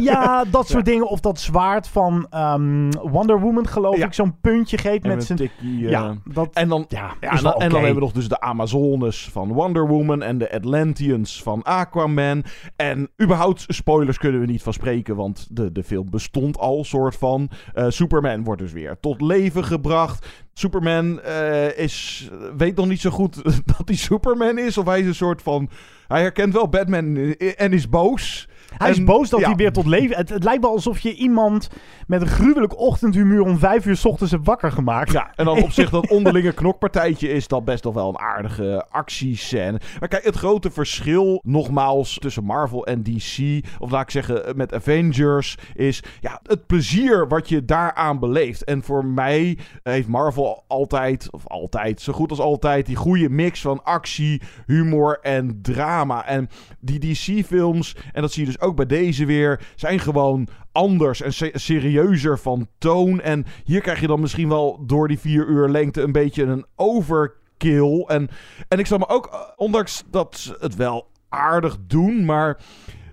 Ja, 0.01 0.45
dat 0.45 0.69
soort 0.69 0.85
dingen. 0.85 1.09
Of 1.09 1.21
dat 1.21 1.41
zwaard 1.41 1.89
van 1.89 2.27
ehm, 2.31 2.91
Wonder 2.91 3.41
Woman, 3.41 3.67
geloof 3.67 3.97
Ja. 3.97 4.07
ik, 4.07 4.13
zo'n 4.15 4.41
puntje 4.41 4.79
geeft 4.79 5.03
met 5.03 5.25
zijn... 5.25 5.39
tikkie, 5.39 5.85
eh, 5.85 5.91
ja, 5.91 6.15
dat, 6.25 6.49
En 6.53 6.69
dan, 6.69 6.85
ja, 6.89 7.15
en, 7.21 7.43
dan, 7.43 7.53
en 7.53 7.71
hebben 7.73 7.95
we 7.95 8.01
nog 8.01 8.13
dus 8.13 8.29
de 8.29 8.41
Amazones 8.41 9.29
van 9.33 9.53
Wonder 9.53 9.87
Woman 9.89 10.23
en 10.23 10.39
de 10.39 10.53
Atlanteans 10.53 11.43
van 11.43 11.63
Aquaman. 11.63 12.45
En 12.77 13.11
überhaupt 13.23 13.65
spoilers 13.69 14.19
kunnen 14.19 14.41
we 14.41 14.47
niet 14.47 14.63
van 14.63 14.73
spreken, 14.73 15.17
want 15.17 15.49
de, 15.51 15.73
de 15.73 15.83
film 15.83 16.11
bestond 16.11 16.59
al, 16.59 16.85
soort 16.85 17.17
van. 17.17 17.51
Eh, 17.75 17.85
Superman 17.89 18.45
wordt 18.45 18.61
dus 18.61 18.73
weer 18.73 18.97
tot 19.01 19.21
leven 19.21 19.60
gebracht. 19.63 20.27
Superman 20.53 21.21
eh, 21.21 21.79
is, 21.79 22.29
weet 22.57 22.77
nog 22.77 22.87
niet 22.87 23.01
zo 23.01 23.11
goed 23.11 23.45
dat 23.77 23.83
hij 23.85 23.97
Superman 23.97 24.59
is. 24.59 24.79
Of 24.79 24.87
hij 24.87 25.01
is 25.01 25.07
een 25.07 25.15
soort 25.15 25.43
van... 25.43 25.71
Hij 26.09 26.21
herkent 26.21 26.53
wel 26.53 26.69
Batman 26.69 27.17
en 27.37 27.73
is 27.73 27.89
boos. 27.89 28.49
Hij 28.77 28.91
is 28.91 29.05
boos 29.05 29.29
dat 29.29 29.41
ja. 29.41 29.47
hij 29.47 29.57
weer 29.57 29.73
tot 29.73 29.87
leven... 29.87 30.17
Het, 30.17 30.29
het 30.29 30.45
lijkt 30.45 30.63
wel 30.63 30.73
alsof 30.73 30.99
je 30.99 31.15
iemand 31.15 31.69
met 32.07 32.21
een 32.21 32.27
gruwelijk 32.27 32.79
ochtendhumeur 32.79 33.41
om 33.41 33.59
vijf 33.59 33.87
uur 33.87 33.97
's 33.97 34.05
ochtends 34.05 34.33
hebt 34.33 34.47
wakker 34.47 34.73
gemaakt. 34.73 35.13
Ja, 35.13 35.33
en 35.37 35.45
dan 35.45 35.63
op 35.63 35.71
zich 35.71 35.91
dat 35.91 36.09
onderlinge 36.11 36.53
knokpartijtje 36.53 37.29
is 37.29 37.49
dat 37.49 37.65
best 37.65 37.85
nog 37.85 37.95
wel 37.95 38.09
een 38.09 38.19
aardige 38.19 38.87
actiescène. 38.91 39.81
Maar 40.01 40.09
kijk, 40.09 40.25
het 40.25 40.37
grote 40.37 40.71
verschil 40.71 41.41
nogmaals 41.43 42.19
tussen 42.19 42.45
Marvel 42.45 42.87
en 42.87 43.03
DC, 43.03 43.61
of 43.79 43.91
laat 43.91 44.03
ik 44.03 44.11
zeggen 44.11 44.57
met 44.57 44.75
Avengers, 44.75 45.57
is 45.75 46.03
ja, 46.21 46.41
het 46.43 46.67
plezier 46.67 47.29
wat 47.29 47.49
je 47.49 47.65
daaraan 47.65 48.19
beleeft. 48.19 48.65
En 48.65 48.83
voor 48.83 49.05
mij 49.05 49.59
heeft 49.83 50.09
Marvel 50.09 50.65
altijd, 50.67 51.29
of 51.31 51.47
altijd, 51.47 52.01
zo 52.01 52.13
goed 52.13 52.31
als 52.31 52.41
altijd, 52.41 52.87
die 52.87 52.97
goede 52.97 53.29
mix 53.29 53.61
van 53.61 53.85
actie, 53.85 54.43
humor 54.67 55.19
en 55.23 55.59
drama. 55.63 56.27
En 56.27 56.49
die 56.81 56.99
DC-films, 56.99 57.97
en 58.13 58.23
dat 58.23 58.33
zie 58.33 58.45
je 58.45 58.51
dus 58.51 58.60
ook 58.61 58.77
bij 58.77 58.87
deze 58.87 59.25
weer, 59.25 59.61
zijn 59.77 59.99
gewoon 59.99 60.49
anders 60.73 61.23
en 61.23 61.33
se- 61.33 61.51
serieuzer 61.55 62.39
van 62.39 62.69
toon. 62.79 63.21
En 63.21 63.47
hier 63.65 63.81
krijg 63.81 64.01
je 64.01 64.07
dan 64.07 64.21
misschien 64.21 64.49
wel 64.49 64.83
door 64.87 65.09
die 65.09 65.19
vier 65.19 65.47
uur 65.47 65.69
lengte 65.69 66.03
een 66.03 66.13
beetje 66.13 66.43
een 66.43 66.65
overkill. 66.77 68.05
En, 68.07 68.29
en 68.69 68.79
ik 68.79 68.87
zal 68.87 68.99
me 68.99 69.09
ook, 69.09 69.27
eh, 69.27 69.41
ondanks 69.57 70.05
dat 70.11 70.37
ze 70.37 70.57
het 70.61 70.77
wel 70.77 71.09
aardig 71.29 71.77
doen, 71.87 72.25
maar 72.25 72.61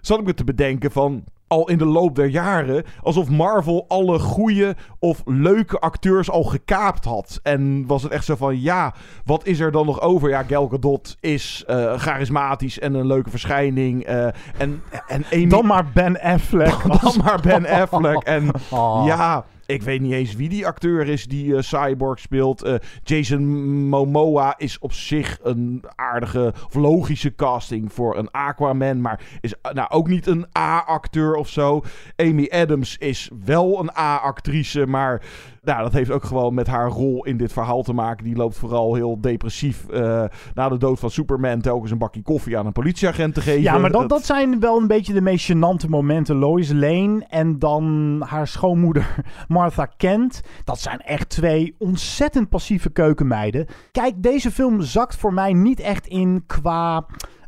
zat 0.02 0.20
ik 0.20 0.26
me 0.26 0.34
te 0.34 0.44
bedenken 0.44 0.92
van 0.92 1.24
al 1.48 1.70
in 1.70 1.78
de 1.78 1.86
loop 1.86 2.16
der 2.16 2.26
jaren 2.28 2.84
alsof 3.04 3.30
Marvel 3.30 3.86
alle 3.88 4.20
goede 4.20 4.76
of 5.00 5.22
leuke 5.26 5.80
acteurs 5.80 6.30
al 6.32 6.44
gekaapt 6.44 7.06
had. 7.06 7.40
En 7.44 7.86
was 7.88 8.04
het 8.04 8.12
echt 8.12 8.26
zo 8.26 8.36
van, 8.36 8.62
ja, 8.62 8.94
wat 9.26 9.46
is 9.46 9.60
er 9.60 9.72
dan 9.72 9.86
nog 9.86 10.02
over? 10.02 10.30
Ja, 10.30 10.44
Gal 10.44 10.68
Gadot 10.68 11.18
is 11.20 11.64
eh, 11.68 11.94
charismatisch 11.94 12.80
en 12.80 12.94
een 12.94 13.08
leuke 13.08 13.30
verschijning. 13.30 14.04
eh, 14.04 14.26
en, 14.58 14.84
en 15.08 15.26
Amy... 15.32 15.48
Dan 15.48 15.66
maar 15.66 15.86
Ben 15.94 16.22
Affleck. 16.22 16.76
Dan 17.02 17.14
maar 17.24 17.40
Ben 17.42 17.68
Affleck. 17.68 18.24
En 18.24 18.50
Oh. 18.70 19.04
ja, 19.06 19.46
ik 19.68 19.82
weet 19.82 20.02
niet 20.02 20.12
eens 20.12 20.36
wie 20.36 20.50
die 20.50 20.68
acteur 20.68 21.08
is 21.08 21.26
die 21.26 21.56
eh, 21.56 21.62
Cyborg 21.62 22.20
speelt. 22.20 22.62
Eh, 22.64 22.76
Jason 23.04 23.46
Momoa 23.88 24.54
is 24.58 24.80
op 24.80 24.94
zich 24.94 25.40
een 25.44 25.84
aardige 25.96 26.54
of 26.66 26.76
logische 26.76 27.36
casting 27.36 27.94
voor 27.94 28.18
een 28.18 28.32
Aquaman. 28.32 29.02
Maar 29.02 29.20
is 29.42 29.54
eh, 29.62 29.72
nou 29.72 29.90
ook 29.90 30.08
niet 30.08 30.28
een 30.28 30.46
A-acteur 30.58 31.36
of 31.36 31.50
zo. 31.50 31.84
Amy 32.16 32.48
Adams 32.52 32.98
is 32.98 33.30
wel 33.46 33.80
een 33.80 33.92
A-actrice. 33.98 34.86
Maar 34.86 35.22
nou, 35.68 35.84
dat 35.84 35.94
heeft 35.94 36.12
ook 36.12 36.24
gewoon 36.24 36.54
met 36.54 36.68
haar 36.68 36.90
rol 36.90 37.26
in 37.26 37.38
dit 37.38 37.54
verhaal 37.54 37.84
te 37.84 37.94
maken. 37.94 38.24
Die 38.24 38.36
loopt 38.36 38.58
vooral 38.58 38.96
heel 38.96 39.22
depressief 39.22 39.88
eh, 39.90 40.24
na 40.54 40.70
de 40.70 40.78
dood 40.78 41.00
van 41.00 41.10
Superman 41.10 41.62
telkens 41.62 41.92
een 41.92 41.98
bakje 41.98 42.22
koffie 42.22 42.58
aan 42.58 42.66
een 42.66 42.72
politieagent 42.72 43.34
te 43.34 43.42
geven. 43.42 43.62
Ja, 43.62 43.78
maar 43.78 43.92
dat, 43.92 44.10
dat 44.10 44.26
zijn 44.26 44.60
wel 44.60 44.78
een 44.78 44.88
beetje 44.88 45.14
de 45.14 45.22
meest 45.22 45.52
gênante 45.52 45.90
momenten. 45.90 46.36
Lois 46.36 46.72
Lane 46.72 47.26
en 47.30 47.60
dan 47.60 48.16
haar 48.28 48.48
schoonmoeder 48.48 49.16
Martha 49.48 49.86
Kent. 49.86 50.42
Dat 50.64 50.80
zijn 50.80 51.02
echt 51.02 51.30
twee 51.30 51.76
ontzettend 51.78 52.50
passieve 52.50 52.90
keukenmeiden. 52.90 53.66
Kijk, 53.92 54.24
deze 54.24 54.52
film 54.52 54.82
zakt 54.82 55.16
voor 55.16 55.34
mij 55.34 55.54
niet 55.54 55.80
echt 55.80 56.08
in 56.08 56.44
qua 56.46 57.06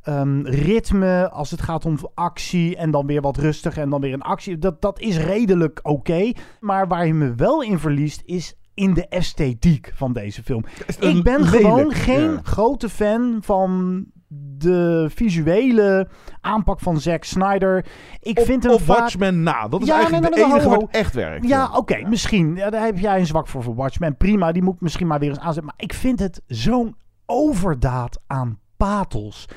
ehm, 0.09 0.41
ritme. 0.45 1.29
Als 1.29 1.51
het 1.51 1.61
gaat 1.61 1.85
om 1.85 1.97
actie 2.13 2.75
en 2.75 2.91
dan 2.91 3.05
weer 3.05 3.21
wat 3.21 3.37
rustig 3.37 3.77
en 3.77 3.89
dan 3.89 4.01
weer 4.01 4.13
een 4.13 4.21
actie. 4.21 4.57
Dat, 4.57 4.81
dat 4.81 4.99
is 4.99 5.17
redelijk 5.17 5.79
oké. 5.83 6.31
Maar 6.59 6.87
waar 6.87 7.07
je 7.07 7.13
me 7.13 7.35
wel 7.35 7.63
in 7.63 7.79
verliest 7.79 8.21
is 8.25 8.53
in 8.73 8.93
de 8.93 9.07
esthetiek 9.07 9.91
van 9.95 10.13
deze 10.13 10.43
film. 10.43 10.65
Ik 10.99 11.23
ben 11.23 11.41
lelijk, 11.41 11.61
gewoon 11.61 11.91
geen 11.91 12.31
ja. 12.31 12.39
grote 12.43 12.89
fan 12.89 13.37
van 13.41 14.05
de 14.57 15.07
visuele 15.09 16.07
aanpak 16.41 16.79
van 16.79 16.99
Zack 16.99 17.23
Snyder. 17.23 17.85
Ik 18.19 18.39
Op- 18.39 18.45
vind 18.45 18.63
hem 18.63 18.71
op 18.71 18.81
vaak... 18.81 18.99
Watchmen 18.99 19.43
na. 19.43 19.67
Dat 19.67 19.81
is 19.81 19.87
Ja, 19.87 19.93
eigenlijk 19.93 20.23
nee, 20.23 20.31
de 20.33 20.47
nee, 20.49 20.55
enige 20.55 20.69
wat 20.69 20.87
echt 20.91 21.13
werkt. 21.13 21.47
Ja, 21.47 21.71
oké, 21.77 22.07
misschien. 22.07 22.55
Ja, 22.55 22.69
daar 22.69 22.85
heb 22.85 22.97
jij 22.97 23.19
een 23.19 23.25
zwak 23.25 23.47
voor 23.47 23.63
voor 23.63 23.75
Watchmen. 23.75 24.17
Prima, 24.17 24.51
die 24.51 24.63
moet 24.63 24.81
misschien 24.81 25.07
maar 25.07 25.19
weer 25.19 25.29
eens 25.29 25.39
aanzetten. 25.39 25.65
Maar 25.65 25.73
ik 25.77 25.93
vind 25.93 26.19
het 26.19 26.41
zo'n 26.47 26.95
overdaad 27.25 28.19
aan 28.27 28.59
pathos. 28.77 29.47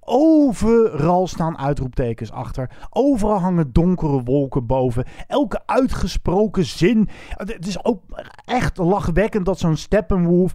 Overal 0.00 1.26
staan 1.26 1.58
uitroeptekens 1.58 2.32
achter. 2.32 2.70
Overal 2.90 3.38
hangen 3.38 3.72
donkere 3.72 4.22
wolken 4.22 4.66
boven. 4.66 5.04
Elke 5.26 5.60
uitgesproken 5.66 6.64
zin. 6.64 7.08
Het 7.28 7.66
is 7.66 7.84
ook 7.84 8.02
echt 8.44 8.76
lachwekkend 8.76 9.46
dat 9.46 9.58
zo'n 9.58 9.76
Steppenwolf... 9.76 10.52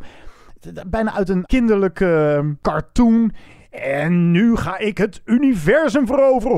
bijna 0.88 1.14
uit 1.14 1.30
een 1.30 1.46
kinderlijke 1.46 2.36
eh, 2.44 2.52
cartoon... 2.62 3.32
En 3.82 4.32
nu 4.32 4.56
ga 4.56 4.78
ik 4.78 4.98
het 4.98 5.22
universum 5.26 6.08
veroveren. 6.08 6.58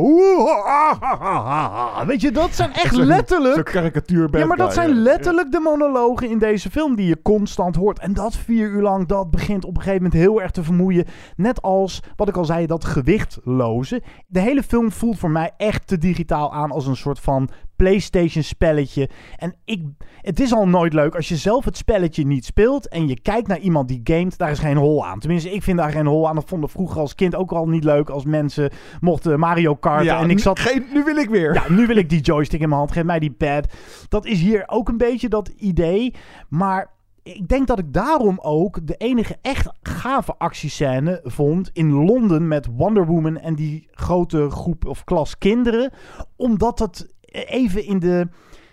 Ah. 0.65 2.05
Weet 2.05 2.21
je, 2.21 2.31
dat 2.31 2.55
zijn 2.55 2.73
echt 2.83 2.95
letterlijk... 2.95 3.55
Zo'n 3.55 3.63
karikatuur 3.63 4.27
Ja, 4.37 4.45
maar 4.45 4.57
dat 4.57 4.73
zijn 4.73 4.89
letterlijk 4.89 5.51
de 5.51 5.59
monologen 5.59 6.29
in 6.29 6.37
deze 6.37 6.69
film 6.69 6.95
die 6.95 7.07
je 7.07 7.21
constant 7.21 7.75
hoort. 7.75 7.99
En 7.99 8.13
dat 8.13 8.35
vier 8.35 8.69
uur 8.69 8.81
lang, 8.81 9.07
dat 9.07 9.31
begint 9.31 9.65
op 9.65 9.75
een 9.75 9.81
gegeven 9.81 10.03
moment 10.03 10.21
heel 10.21 10.41
erg 10.41 10.51
te 10.51 10.63
vermoeien. 10.63 11.05
Net 11.35 11.61
als, 11.61 12.03
wat 12.15 12.27
ik 12.27 12.37
al 12.37 12.45
zei, 12.45 12.65
dat 12.65 12.85
gewichtloze. 12.85 14.01
De 14.27 14.39
hele 14.39 14.63
film 14.63 14.91
voelt 14.91 15.19
voor 15.19 15.31
mij 15.31 15.51
echt 15.57 15.87
te 15.87 15.97
digitaal 15.97 16.53
aan 16.53 16.71
als 16.71 16.87
een 16.87 16.95
soort 16.95 17.19
van 17.19 17.49
PlayStation 17.77 18.43
spelletje. 18.43 19.09
En 19.35 19.55
ik, 19.65 19.85
het 20.21 20.39
is 20.39 20.53
al 20.53 20.67
nooit 20.67 20.93
leuk 20.93 21.15
als 21.15 21.29
je 21.29 21.35
zelf 21.35 21.65
het 21.65 21.77
spelletje 21.77 22.25
niet 22.25 22.45
speelt 22.45 22.87
en 22.87 23.07
je 23.07 23.19
kijkt 23.19 23.47
naar 23.47 23.59
iemand 23.59 23.87
die 23.87 24.01
gamet, 24.03 24.37
daar 24.37 24.51
is 24.51 24.59
geen 24.59 24.77
hol 24.77 25.05
aan. 25.05 25.19
Tenminste, 25.19 25.53
ik 25.53 25.63
vind 25.63 25.77
daar 25.77 25.91
geen 25.91 26.05
hol 26.05 26.27
aan. 26.27 26.35
Dat 26.35 26.49
vond 26.49 26.63
ik 26.63 26.69
vroeger 26.69 26.99
als 26.99 27.15
kind 27.15 27.35
ook 27.35 27.51
al 27.51 27.67
niet 27.67 27.83
leuk 27.83 28.09
als 28.09 28.25
mensen 28.25 28.71
mochten 29.01 29.39
Mario 29.39 29.75
Kart. 29.75 30.03
Ja, 30.03 30.19
en 30.19 30.29
ik 30.29 30.39
zat... 30.39 30.59
geen, 30.59 30.85
nu 30.93 31.03
wil 31.03 31.17
ik 31.17 31.29
weer. 31.29 31.53
Ja, 31.53 31.63
nu 31.69 31.87
wil 31.87 31.95
ik 31.95 32.09
die 32.09 32.21
joystick 32.21 32.61
in 32.61 32.67
mijn 32.67 32.79
hand. 32.79 32.91
Geef 32.91 33.03
mij 33.03 33.19
die 33.19 33.31
pad. 33.31 33.73
Dat 34.09 34.25
is 34.25 34.41
hier 34.41 34.63
ook 34.67 34.89
een 34.89 34.97
beetje 34.97 35.29
dat 35.29 35.47
idee. 35.47 36.13
Maar 36.49 36.95
ik 37.23 37.47
denk 37.47 37.67
dat 37.67 37.79
ik 37.79 37.93
daarom 37.93 38.39
ook 38.41 38.87
de 38.87 38.95
enige 38.95 39.37
echt 39.41 39.69
gave 39.81 40.35
actiescène 40.37 41.19
vond 41.23 41.69
in 41.73 41.91
Londen 41.91 42.47
met 42.47 42.67
Wonder 42.77 43.05
Woman 43.05 43.37
en 43.37 43.55
die 43.55 43.87
grote 43.91 44.49
groep 44.49 44.85
of 44.85 45.03
klas 45.03 45.37
kinderen. 45.37 45.91
Omdat 46.35 46.79
het 46.79 47.15
even 47.45 47.83
in 47.83 47.99
de, 47.99 48.27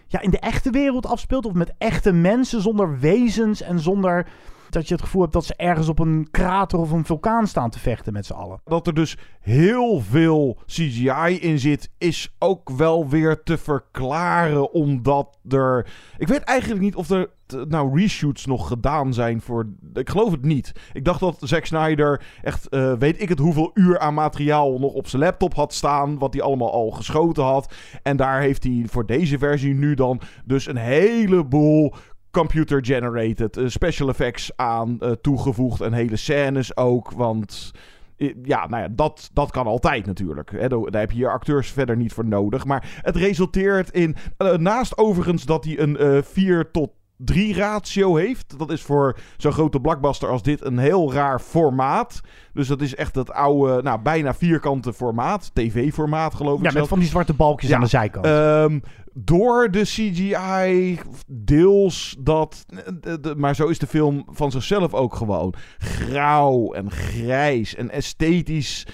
ja, 0.06 0.20
in 0.20 0.30
de 0.30 0.38
echte 0.38 0.70
wereld 0.70 1.06
afspeelt. 1.06 1.46
Of 1.46 1.52
met 1.52 1.74
echte 1.78 2.12
mensen 2.12 2.60
zonder 2.60 2.98
wezens 2.98 3.62
en 3.62 3.80
zonder 3.80 4.26
dat 4.74 4.88
je 4.88 4.94
het 4.94 5.02
gevoel 5.02 5.20
hebt 5.20 5.32
dat 5.32 5.44
ze 5.44 5.54
ergens 5.56 5.88
op 5.88 5.98
een 5.98 6.28
krater 6.30 6.78
of 6.78 6.90
een 6.90 7.04
vulkaan 7.04 7.46
staan 7.46 7.70
te 7.70 7.78
vechten 7.78 8.12
met 8.12 8.26
z'n 8.26 8.32
allen. 8.32 8.60
Dat 8.64 8.86
er 8.86 8.94
dus 8.94 9.16
heel 9.40 10.00
veel 10.00 10.58
CGI 10.66 11.38
in 11.40 11.58
zit, 11.58 11.90
is 11.98 12.34
ook 12.38 12.70
wel 12.70 13.08
weer 13.08 13.42
te 13.42 13.58
verklaren. 13.58 14.72
Omdat 14.72 15.38
er. 15.48 15.86
Ik 16.18 16.28
weet 16.28 16.42
eigenlijk 16.42 16.80
niet 16.80 16.94
of 16.94 17.10
er 17.10 17.30
nou 17.68 18.00
reshoots 18.00 18.46
nog 18.46 18.68
gedaan 18.68 19.14
zijn 19.14 19.40
voor. 19.40 19.68
Ik 19.92 20.10
geloof 20.10 20.30
het 20.30 20.44
niet. 20.44 20.72
Ik 20.92 21.04
dacht 21.04 21.20
dat 21.20 21.36
Zack 21.40 21.64
Snyder 21.64 22.22
echt. 22.42 22.68
eh, 22.68 22.92
weet 22.92 23.22
ik 23.22 23.28
het 23.28 23.38
hoeveel 23.38 23.70
uur 23.74 23.98
aan 23.98 24.14
materiaal 24.14 24.78
nog 24.78 24.92
op 24.92 25.08
zijn 25.08 25.22
laptop 25.22 25.54
had 25.54 25.72
staan. 25.74 26.18
Wat 26.18 26.34
hij 26.34 26.42
allemaal 26.42 26.72
al 26.72 26.90
geschoten 26.90 27.44
had. 27.44 27.74
En 28.02 28.16
daar 28.16 28.40
heeft 28.40 28.64
hij 28.64 28.84
voor 28.86 29.06
deze 29.06 29.38
versie 29.38 29.74
nu 29.74 29.94
dan 29.94 30.20
dus 30.44 30.66
een 30.66 30.76
heleboel 30.76 31.94
computer-generated 32.34 33.56
eh, 33.56 33.64
special 33.68 34.08
effects 34.08 34.50
aan 34.56 34.96
eh, 35.00 35.10
toegevoegd. 35.10 35.80
En 35.80 35.92
hele 35.92 36.16
scènes 36.16 36.76
ook. 36.76 37.10
Want 37.10 37.70
I- 38.18 38.34
Ja, 38.42 38.66
nou 38.66 38.82
ja, 38.82 38.88
dat, 38.90 39.30
dat 39.32 39.50
kan 39.50 39.66
altijd 39.66 40.06
natuurlijk. 40.06 40.50
Hè, 40.50 40.68
daar 40.68 41.00
heb 41.00 41.10
je 41.10 41.18
je 41.18 41.28
acteurs 41.28 41.70
verder 41.70 41.96
niet 41.96 42.12
voor 42.12 42.26
nodig. 42.26 42.64
Maar 42.64 42.98
het 43.02 43.16
resulteert 43.16 43.90
in, 43.90 44.16
eh, 44.36 44.52
naast 44.56 44.98
overigens 44.98 45.44
dat 45.44 45.64
hij 45.64 45.78
een 45.78 45.96
eh 45.96 46.18
4 46.22 46.70
tot 46.70 46.90
3 47.16 47.54
ratio 47.54 48.16
heeft. 48.16 48.58
Dat 48.58 48.70
is 48.70 48.82
voor 48.82 49.16
zo'n 49.36 49.52
grote 49.52 49.80
blockbuster 49.80 50.28
als 50.28 50.42
dit 50.42 50.64
een 50.64 50.78
heel 50.78 51.12
raar 51.12 51.38
formaat. 51.40 52.20
Dus 52.52 52.68
dat 52.68 52.80
is 52.80 52.94
echt 52.94 53.14
dat 53.14 53.30
oude, 53.32 53.82
nou 53.82 54.00
bijna 54.02 54.34
vierkante 54.34 54.92
formaat. 54.92 55.50
TV-formaat 55.54 56.34
geloof 56.34 56.58
ik 56.58 56.64
Ja, 56.72 56.78
met 56.78 56.88
van 56.88 56.98
die 56.98 57.08
zwarte 57.08 57.34
balkjes 57.34 57.70
Ja, 57.70 57.76
aan 57.76 57.82
de 57.82 57.88
zijkant. 57.88 58.26
Ehm, 58.26 58.78
door 59.14 59.70
de 59.70 59.82
CGI, 59.82 60.98
deels 61.26 62.16
dat. 62.20 62.64
de- 63.00 63.20
de- 63.20 63.34
maar 63.36 63.54
zo 63.54 63.66
is 63.66 63.78
de 63.78 63.86
film 63.86 64.24
van 64.30 64.50
zichzelf 64.50 64.94
ook 64.94 65.14
gewoon. 65.14 65.54
Grauw 65.78 66.72
en 66.72 66.90
grijs 66.90 67.74
en 67.74 67.90
esthetisch. 67.90 68.86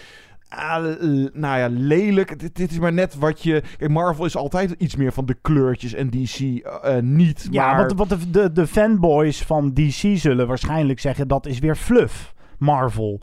ah, 0.48 0.83
nou 1.33 1.59
ja, 1.59 1.68
lelijk. 1.70 2.38
Dit, 2.38 2.56
dit 2.56 2.70
is 2.70 2.78
maar 2.78 2.92
net 2.92 3.14
wat 3.18 3.42
je. 3.42 3.62
Kijk, 3.78 3.90
Marvel 3.90 4.24
is 4.24 4.37
altijd 4.37 4.74
iets 4.78 4.96
meer 4.96 5.12
van 5.12 5.26
de 5.26 5.37
kleurtjes 5.42 5.94
en 5.94 6.11
DC 6.11 6.40
eh, 6.40 6.96
niet. 7.00 7.48
Ja, 7.50 7.66
maar... 7.74 7.76
want, 7.94 8.09
want 8.09 8.11
de, 8.11 8.30
de, 8.30 8.52
de 8.52 8.66
fanboys 8.66 9.42
van 9.42 9.72
DC 9.74 10.18
zullen 10.18 10.46
waarschijnlijk 10.46 11.00
zeggen 11.00 11.28
dat 11.28 11.46
is 11.46 11.59
weer 11.59 11.76
fluff, 11.76 12.35
Marvel. 12.59 13.20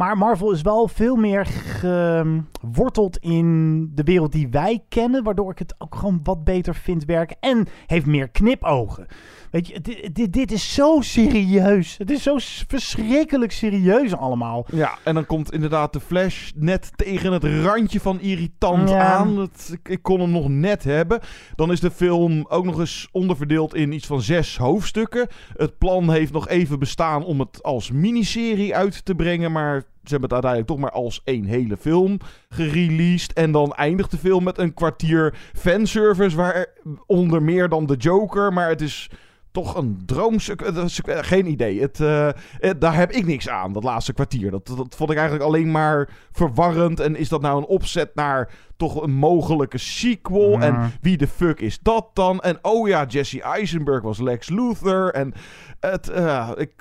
Maar 0.00 0.18
Marvel 0.18 0.52
is 0.52 0.62
wel 0.62 0.88
veel 0.88 1.16
meer 1.16 1.46
geworteld 1.46 3.16
in 3.16 3.90
de 3.94 4.02
wereld 4.02 4.32
die 4.32 4.48
wij 4.48 4.84
kennen, 4.88 5.22
waardoor 5.22 5.50
ik 5.50 5.58
het 5.58 5.74
ook 5.78 5.94
gewoon 5.94 6.20
wat 6.22 6.44
beter 6.44 6.74
vind 6.74 7.04
werken. 7.04 7.36
En 7.40 7.66
heeft 7.86 8.06
meer 8.06 8.28
knipogen. 8.28 9.06
Weet 9.50 9.68
je, 9.68 9.80
dit, 9.80 10.14
dit, 10.14 10.32
dit 10.32 10.52
is 10.52 10.74
zo 10.74 11.00
serieus. 11.00 11.98
Het 11.98 12.10
is 12.10 12.22
zo 12.22 12.34
verschrikkelijk 12.68 13.52
serieus 13.52 14.16
allemaal. 14.16 14.66
Ja, 14.72 14.98
en 15.04 15.14
dan 15.14 15.26
komt 15.26 15.52
inderdaad 15.52 15.92
de 15.92 16.00
Flash 16.00 16.50
net 16.54 16.90
tegen 16.96 17.32
het 17.32 17.44
randje 17.44 18.00
van 18.00 18.20
irritant 18.20 18.88
Ja. 18.88 19.12
aan. 19.12 19.42
Ik, 19.72 19.88
ik 19.88 20.02
kon 20.02 20.20
hem 20.20 20.30
nog 20.30 20.48
net 20.48 20.84
hebben. 20.84 21.20
Dan 21.54 21.72
is 21.72 21.80
de 21.80 21.90
film 21.90 22.46
ook 22.48 22.64
nog 22.64 22.78
eens 22.78 23.08
onderverdeeld 23.12 23.74
in 23.74 23.92
iets 23.92 24.06
van 24.06 24.20
zes 24.20 24.56
hoofdstukken. 24.56 25.28
Het 25.56 25.78
plan 25.78 26.10
heeft 26.10 26.32
nog 26.32 26.48
even 26.48 26.78
bestaan 26.78 27.24
om 27.24 27.40
het 27.40 27.62
als 27.62 27.90
miniserie 27.90 28.76
uit 28.76 29.04
te 29.04 29.14
brengen, 29.14 29.52
maar... 29.52 29.88
Ze 30.04 30.16
hebben 30.16 30.36
het 30.36 30.44
uiteindelijk 30.44 30.70
toch 30.70 30.78
maar 30.78 31.02
als 31.02 31.20
één 31.24 31.44
hele 31.44 31.76
film 31.76 32.18
gereleased. 32.48 33.32
En 33.32 33.52
dan 33.52 33.74
eindigt 33.74 34.10
de 34.10 34.16
film 34.16 34.44
met 34.44 34.58
een 34.58 34.74
kwartier 34.74 35.34
fanservice. 35.54 36.36
Waar 36.36 36.66
onder 37.06 37.42
meer 37.42 37.68
dan 37.68 37.86
de 37.86 37.96
Joker. 37.96 38.52
Maar 38.52 38.68
het 38.68 38.80
is 38.80 39.10
toch 39.52 39.76
een 39.76 40.02
droomstuk. 40.06 40.60
Het 40.64 40.76
is- 40.76 41.00
eh, 41.00 41.18
Geen 41.20 41.46
idee. 41.46 41.80
Het, 41.80 42.00
eh, 42.00 42.28
eh, 42.28 42.34
daar 42.78 42.94
heb 42.94 43.10
ik 43.12 43.26
niks 43.26 43.48
aan, 43.48 43.72
dat 43.72 43.84
laatste 43.84 44.12
kwartier. 44.12 44.50
Dat, 44.50 44.66
dat 44.66 44.94
vond 44.96 45.10
ik 45.10 45.16
eigenlijk 45.16 45.46
alleen 45.48 45.70
maar 45.70 46.08
verwarrend. 46.32 47.00
En 47.00 47.16
is 47.16 47.28
dat 47.28 47.40
nou 47.40 47.58
een 47.58 47.66
opzet 47.66 48.14
naar 48.14 48.50
toch 48.76 49.02
een 49.02 49.12
mogelijke 49.12 49.78
sequel? 49.78 50.60
En 50.60 50.92
wie 51.00 51.16
de 51.16 51.26
fuck 51.28 51.60
is 51.60 51.78
dat 51.82 52.10
dan? 52.12 52.40
En 52.40 52.58
oh 52.62 52.88
ja, 52.88 53.04
Jesse 53.04 53.42
Eisenberg 53.42 54.02
was 54.02 54.18
Lex 54.20 54.48
Luthor. 54.48 55.10
En 55.10 55.32
het, 55.80 56.08
eh, 56.08 56.50
ik, 56.56 56.72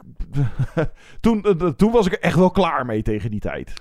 toen, 1.21 1.43
eh, 1.43 1.67
toen 1.67 1.91
was 1.91 2.05
ik 2.05 2.11
er 2.13 2.19
echt 2.19 2.35
wel 2.37 2.51
klaar 2.51 2.85
mee 2.85 3.01
tegen 3.01 3.31
die 3.31 3.39
tijd. 3.39 3.73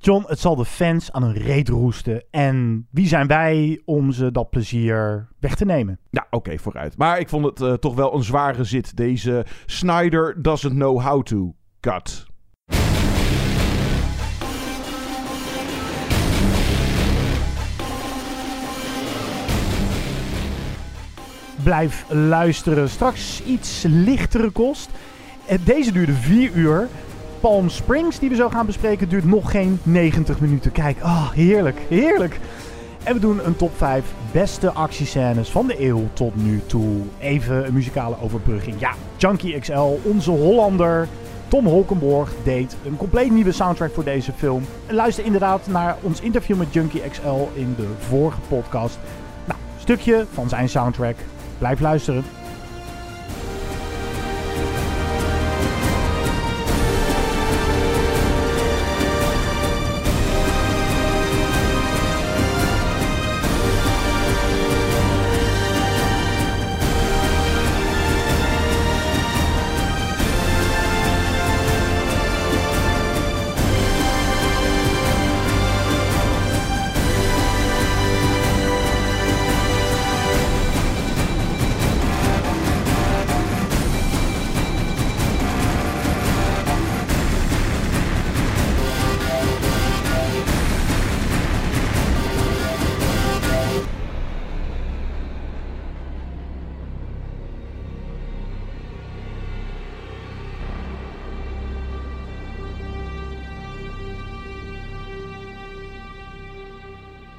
John, 0.00 0.24
het 0.26 0.38
zal 0.38 0.56
de 0.56 0.64
fans 0.64 1.12
aan 1.12 1.22
hun 1.22 1.32
reet 1.32 1.68
roesten. 1.68 2.24
En 2.30 2.86
wie 2.90 3.06
zijn 3.06 3.26
wij 3.26 3.82
om 3.84 4.12
ze 4.12 4.30
dat 4.30 4.50
plezier 4.50 5.28
weg 5.40 5.54
te 5.54 5.64
nemen? 5.64 5.98
Ja, 6.10 6.26
oké, 6.30 6.58
vooruit. 6.58 6.96
Maar 6.96 7.18
ik 7.18 7.28
vond 7.28 7.44
het 7.44 7.60
eh, 7.60 7.72
toch 7.72 7.94
wel 7.94 8.14
een 8.14 8.22
zware 8.24 8.64
zit. 8.64 8.96
Deze 8.96 9.46
Snyder 9.66 10.42
doesn't 10.42 10.72
know 10.74 11.00
how 11.02 11.22
to 11.22 11.54
cut. 11.80 12.26
Blijf 21.62 22.04
luisteren. 22.08 22.88
Straks 22.88 23.42
iets 23.46 23.84
lichtere 23.88 24.50
kost. 24.50 24.90
Eh, 25.46 25.58
Deze 25.64 25.92
duurde 25.92 26.12
4 26.12 26.52
uur. 26.54 26.88
Palm 27.40 27.68
Springs, 27.68 28.18
die 28.18 28.28
we 28.28 28.34
zo 28.34 28.48
gaan 28.48 28.66
bespreken, 28.66 29.08
duurt 29.08 29.24
nog 29.24 29.50
geen 29.50 29.80
90 29.82 30.40
minuten. 30.40 30.72
Kijk, 30.72 31.00
ah, 31.00 31.30
heerlijk, 31.30 31.80
heerlijk. 31.88 32.40
En 33.02 33.14
we 33.14 33.20
doen 33.20 33.46
een 33.46 33.56
top 33.56 33.76
5 33.76 34.04
beste 34.32 34.72
actiescènes 34.72 35.48
van 35.48 35.66
de 35.66 35.84
eeuw 35.86 36.04
tot 36.12 36.36
nu 36.36 36.62
toe. 36.66 36.96
Even 37.18 37.66
een 37.66 37.72
muzikale 37.72 38.16
overbrugging. 38.20 38.80
Ja, 38.80 38.92
Junkie 39.16 39.58
XL, 39.58 39.98
onze 40.02 40.30
Hollander, 40.30 41.08
Tom 41.48 41.66
Holkenborg, 41.66 42.32
deed 42.44 42.76
een 42.84 42.96
compleet 42.96 43.30
nieuwe 43.30 43.52
soundtrack 43.52 43.94
voor 43.94 44.04
deze 44.04 44.32
film. 44.32 44.64
Luister 44.88 45.24
inderdaad 45.24 45.66
naar 45.66 45.96
ons 46.00 46.20
interview 46.20 46.56
met 46.56 46.72
Junkie 46.72 47.02
XL 47.10 47.48
in 47.54 47.74
de 47.76 47.88
vorige 47.98 48.40
podcast. 48.48 48.98
Nou, 49.44 49.60
stukje 49.78 50.26
van 50.32 50.48
zijn 50.48 50.68
soundtrack. 50.68 51.16
Blijf 51.58 51.80
luisteren. 51.80 52.24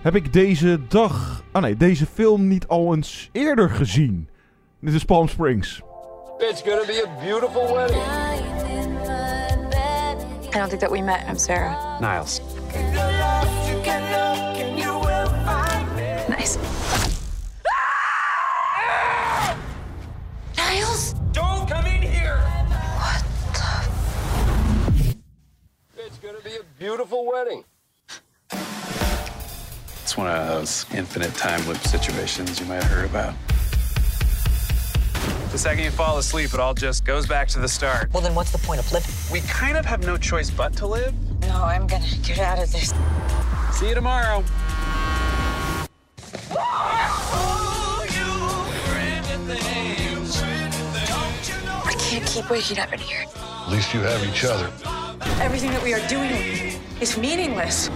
Heb 0.09 0.23
ik 0.23 0.33
deze 0.33 0.87
dag... 0.87 1.43
Ah 1.51 1.61
nee, 1.61 1.77
deze 1.77 2.05
film 2.05 2.47
niet 2.47 2.67
al 2.67 2.95
eens 2.95 3.29
eerder 3.31 3.69
gezien? 3.69 4.29
Dit 4.79 4.93
is 4.93 5.05
Palm 5.05 5.27
Springs. 5.27 5.81
It's 6.37 6.61
gonna 6.61 6.85
be 6.85 7.05
a 7.07 7.09
beautiful 7.23 7.73
wedding. 7.73 8.01
I 10.55 10.57
don't 10.57 10.69
think 10.69 10.81
that 10.81 10.91
we 10.91 11.01
met. 11.01 11.23
I'm 11.27 11.37
Sarah. 11.37 11.99
Niles. 11.99 12.41
Nice. 16.29 16.57
Niles? 20.55 21.13
Don't 21.31 21.69
come 21.69 21.89
in 21.89 22.01
here. 22.01 22.37
What 22.97 23.23
It's 25.95 26.19
gonna 26.21 26.41
be 26.43 26.55
a 26.55 26.63
beautiful 26.77 27.25
wedding. 27.31 27.63
It's 30.09 30.17
one 30.17 30.25
of 30.27 30.47
those 30.47 30.87
infinite 30.95 31.35
time 31.35 31.63
loop 31.67 31.77
situations 31.77 32.59
you 32.59 32.65
might 32.65 32.81
have 32.81 32.91
heard 32.91 33.05
about. 33.05 33.35
The 35.51 35.57
second 35.59 35.83
you 35.83 35.91
fall 35.91 36.17
asleep, 36.17 36.51
it 36.51 36.59
all 36.59 36.73
just 36.73 37.05
goes 37.05 37.27
back 37.27 37.47
to 37.49 37.59
the 37.59 37.67
start. 37.67 38.11
Well, 38.11 38.23
then 38.23 38.33
what's 38.33 38.51
the 38.51 38.57
point 38.57 38.79
of 38.79 38.91
living? 38.91 39.11
We 39.31 39.41
kind 39.41 39.77
of 39.77 39.85
have 39.85 40.03
no 40.03 40.17
choice 40.17 40.49
but 40.49 40.73
to 40.77 40.87
live. 40.87 41.13
No, 41.41 41.63
I'm 41.63 41.85
gonna 41.85 42.07
get 42.23 42.39
out 42.39 42.57
of 42.57 42.71
this. 42.71 42.91
See 43.71 43.89
you 43.89 43.93
tomorrow. 43.93 44.43
I 51.85 51.95
can't 51.99 52.25
keep 52.25 52.49
waking 52.49 52.79
up 52.79 52.91
in 52.91 52.97
here. 52.97 53.25
At 53.27 53.69
least 53.69 53.93
you 53.93 53.99
have 53.99 54.25
each 54.25 54.43
other. 54.43 54.71
Everything 55.39 55.69
that 55.69 55.83
we 55.83 55.93
are 55.93 56.07
doing 56.07 56.73
is 56.99 57.15
meaningless. 57.15 57.91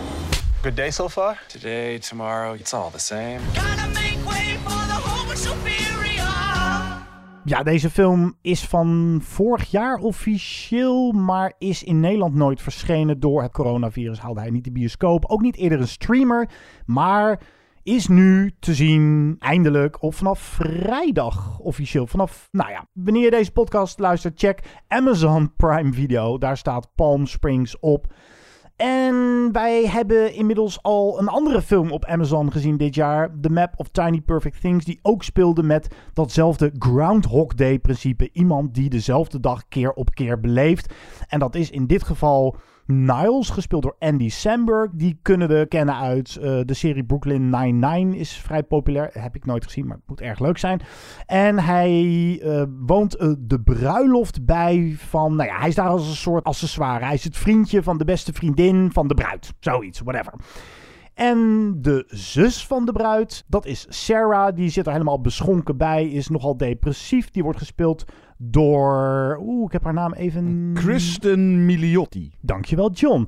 Good 0.63 0.75
day 0.75 0.91
so 0.91 1.09
far? 1.09 1.41
Today, 1.47 1.99
tomorrow, 1.99 2.55
it's 2.55 2.73
all 2.73 2.91
the 2.91 2.99
same. 2.99 3.39
Ja, 7.45 7.63
deze 7.63 7.89
film 7.89 8.37
is 8.41 8.65
van 8.65 9.19
vorig 9.23 9.71
jaar 9.71 9.97
officieel, 9.97 11.11
maar 11.11 11.53
is 11.57 11.83
in 11.83 11.99
Nederland 11.99 12.33
nooit 12.33 12.61
verschenen. 12.61 13.19
Door 13.19 13.41
het 13.41 13.51
coronavirus 13.51 14.19
haalde 14.19 14.39
hij 14.39 14.49
niet 14.49 14.63
de 14.63 14.71
bioscoop. 14.71 15.25
Ook 15.25 15.41
niet 15.41 15.55
eerder 15.57 15.79
een 15.79 15.87
streamer, 15.87 16.49
maar 16.85 17.41
is 17.83 18.07
nu 18.07 18.51
te 18.59 18.73
zien 18.73 19.35
eindelijk 19.39 20.01
of 20.01 20.15
vanaf 20.15 20.39
vrijdag 20.39 21.59
officieel. 21.59 22.07
Vanaf, 22.07 22.47
nou 22.51 22.69
ja, 22.69 22.87
wanneer 22.93 23.23
je 23.23 23.31
deze 23.31 23.51
podcast 23.51 23.99
luistert, 23.99 24.39
check 24.39 24.59
Amazon 24.87 25.53
Prime 25.55 25.93
Video. 25.93 26.37
Daar 26.37 26.57
staat 26.57 26.95
Palm 26.95 27.25
Springs 27.25 27.79
op. 27.79 28.13
En 28.83 29.49
wij 29.51 29.87
hebben 29.87 30.33
inmiddels 30.33 30.81
al 30.81 31.19
een 31.19 31.27
andere 31.27 31.61
film 31.61 31.91
op 31.91 32.05
Amazon 32.05 32.51
gezien 32.51 32.77
dit 32.77 32.95
jaar. 32.95 33.31
The 33.41 33.49
Map 33.49 33.73
of 33.77 33.87
Tiny 33.87 34.21
Perfect 34.21 34.61
Things. 34.61 34.85
Die 34.85 34.99
ook 35.01 35.23
speelde 35.23 35.63
met 35.63 35.87
datzelfde 36.13 36.71
Groundhog 36.79 37.53
Day 37.53 37.79
principe. 37.79 38.29
Iemand 38.31 38.73
die 38.73 38.89
dezelfde 38.89 39.39
dag 39.39 39.67
keer 39.67 39.93
op 39.93 40.13
keer 40.13 40.39
beleeft. 40.39 40.93
En 41.27 41.39
dat 41.39 41.55
is 41.55 41.69
in 41.69 41.87
dit 41.87 42.03
geval 42.03 42.55
Niles, 42.85 43.49
gespeeld 43.49 43.83
door 43.83 43.95
Andy 43.99 44.29
Samberg. 44.29 44.89
Die 44.93 45.19
kunnen 45.21 45.47
we 45.47 45.65
kennen 45.69 45.95
uit 45.95 46.37
uh, 46.41 46.59
de 46.65 46.73
serie 46.73 47.03
Brooklyn 47.03 47.49
Nine-Nine. 47.49 48.17
Is 48.17 48.37
vrij 48.37 48.63
populair. 48.63 49.09
Heb 49.13 49.35
ik 49.35 49.45
nooit 49.45 49.63
gezien, 49.63 49.87
maar 49.87 49.95
het 49.95 50.07
moet 50.07 50.21
erg 50.21 50.39
leuk 50.39 50.57
zijn. 50.57 50.81
En 51.25 51.59
hij 51.59 52.01
uh, 52.43 52.63
woont 52.85 53.21
uh, 53.21 53.33
de 53.39 53.61
bruiloft 53.61 54.45
bij 54.45 54.95
van... 54.97 55.35
Nou 55.35 55.49
ja, 55.49 55.57
hij 55.57 55.67
is 55.67 55.75
daar 55.75 55.87
als 55.87 56.07
een 56.07 56.15
soort 56.15 56.43
accessoire. 56.43 57.05
Hij 57.05 57.13
is 57.13 57.23
het 57.23 57.37
vriendje 57.37 57.83
van 57.83 57.97
de 57.97 58.05
beste 58.05 58.33
vriendin 58.33 58.91
van 58.91 59.07
de 59.07 59.13
bruid. 59.13 59.53
Zoiets, 59.59 59.99
whatever. 59.99 60.33
En 61.13 61.71
de 61.81 62.03
zus 62.07 62.67
van 62.67 62.85
de 62.85 62.91
bruid, 62.91 63.43
dat 63.47 63.65
is 63.65 63.85
Sarah. 63.89 64.55
Die 64.55 64.69
zit 64.69 64.85
er 64.85 64.91
helemaal 64.91 65.21
beschonken 65.21 65.77
bij. 65.77 66.09
Is 66.09 66.27
nogal 66.27 66.57
depressief. 66.57 67.31
Die 67.31 67.43
wordt 67.43 67.57
gespeeld 67.57 68.05
door. 68.37 69.37
Oeh, 69.41 69.65
ik 69.65 69.71
heb 69.71 69.83
haar 69.83 69.93
naam 69.93 70.13
even. 70.13 70.71
Kristen 70.73 71.65
Miliotti. 71.65 72.35
Dankjewel, 72.41 72.91
John. 72.91 73.27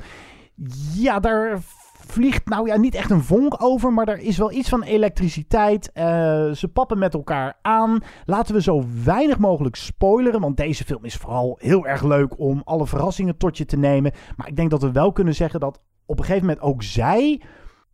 Ja, 0.96 1.20
daar 1.20 1.60
vliegt 2.08 2.50
nou 2.50 2.68
ja 2.68 2.78
niet 2.78 2.96
echt 2.96 3.12
een 3.12 3.24
vonk 3.24 3.64
over, 3.64 3.94
maar 3.94 4.08
er 4.08 4.20
is 4.20 4.38
wel 4.38 4.52
iets 4.52 4.70
van 4.70 4.84
elektriciteit. 4.84 5.92
Uh, 5.94 6.04
ze 6.52 6.70
pappen 6.74 6.98
met 6.98 7.14
elkaar 7.14 7.60
aan. 7.62 8.00
Laten 8.26 8.56
we 8.56 8.62
zo 8.62 8.86
weinig 9.04 9.38
mogelijk 9.38 9.76
spoileren, 9.76 10.42
want 10.42 10.58
deze 10.58 10.84
film 10.84 11.06
is 11.06 11.16
vooral 11.16 11.58
heel 11.62 11.88
erg 11.88 12.04
leuk 12.04 12.40
om 12.40 12.62
alle 12.64 12.88
verrassingen 12.88 13.38
tot 13.38 13.58
je 13.58 13.66
te 13.66 13.78
nemen. 13.78 14.12
Maar 14.36 14.48
ik 14.48 14.56
denk 14.56 14.70
dat 14.70 14.82
we 14.82 14.92
wel 14.92 15.12
kunnen 15.12 15.36
zeggen 15.36 15.60
dat 15.60 15.82
op 16.06 16.20
een 16.20 16.26
gegeven 16.26 16.48
moment 16.48 16.66
ook 16.66 16.84
zij 16.84 17.42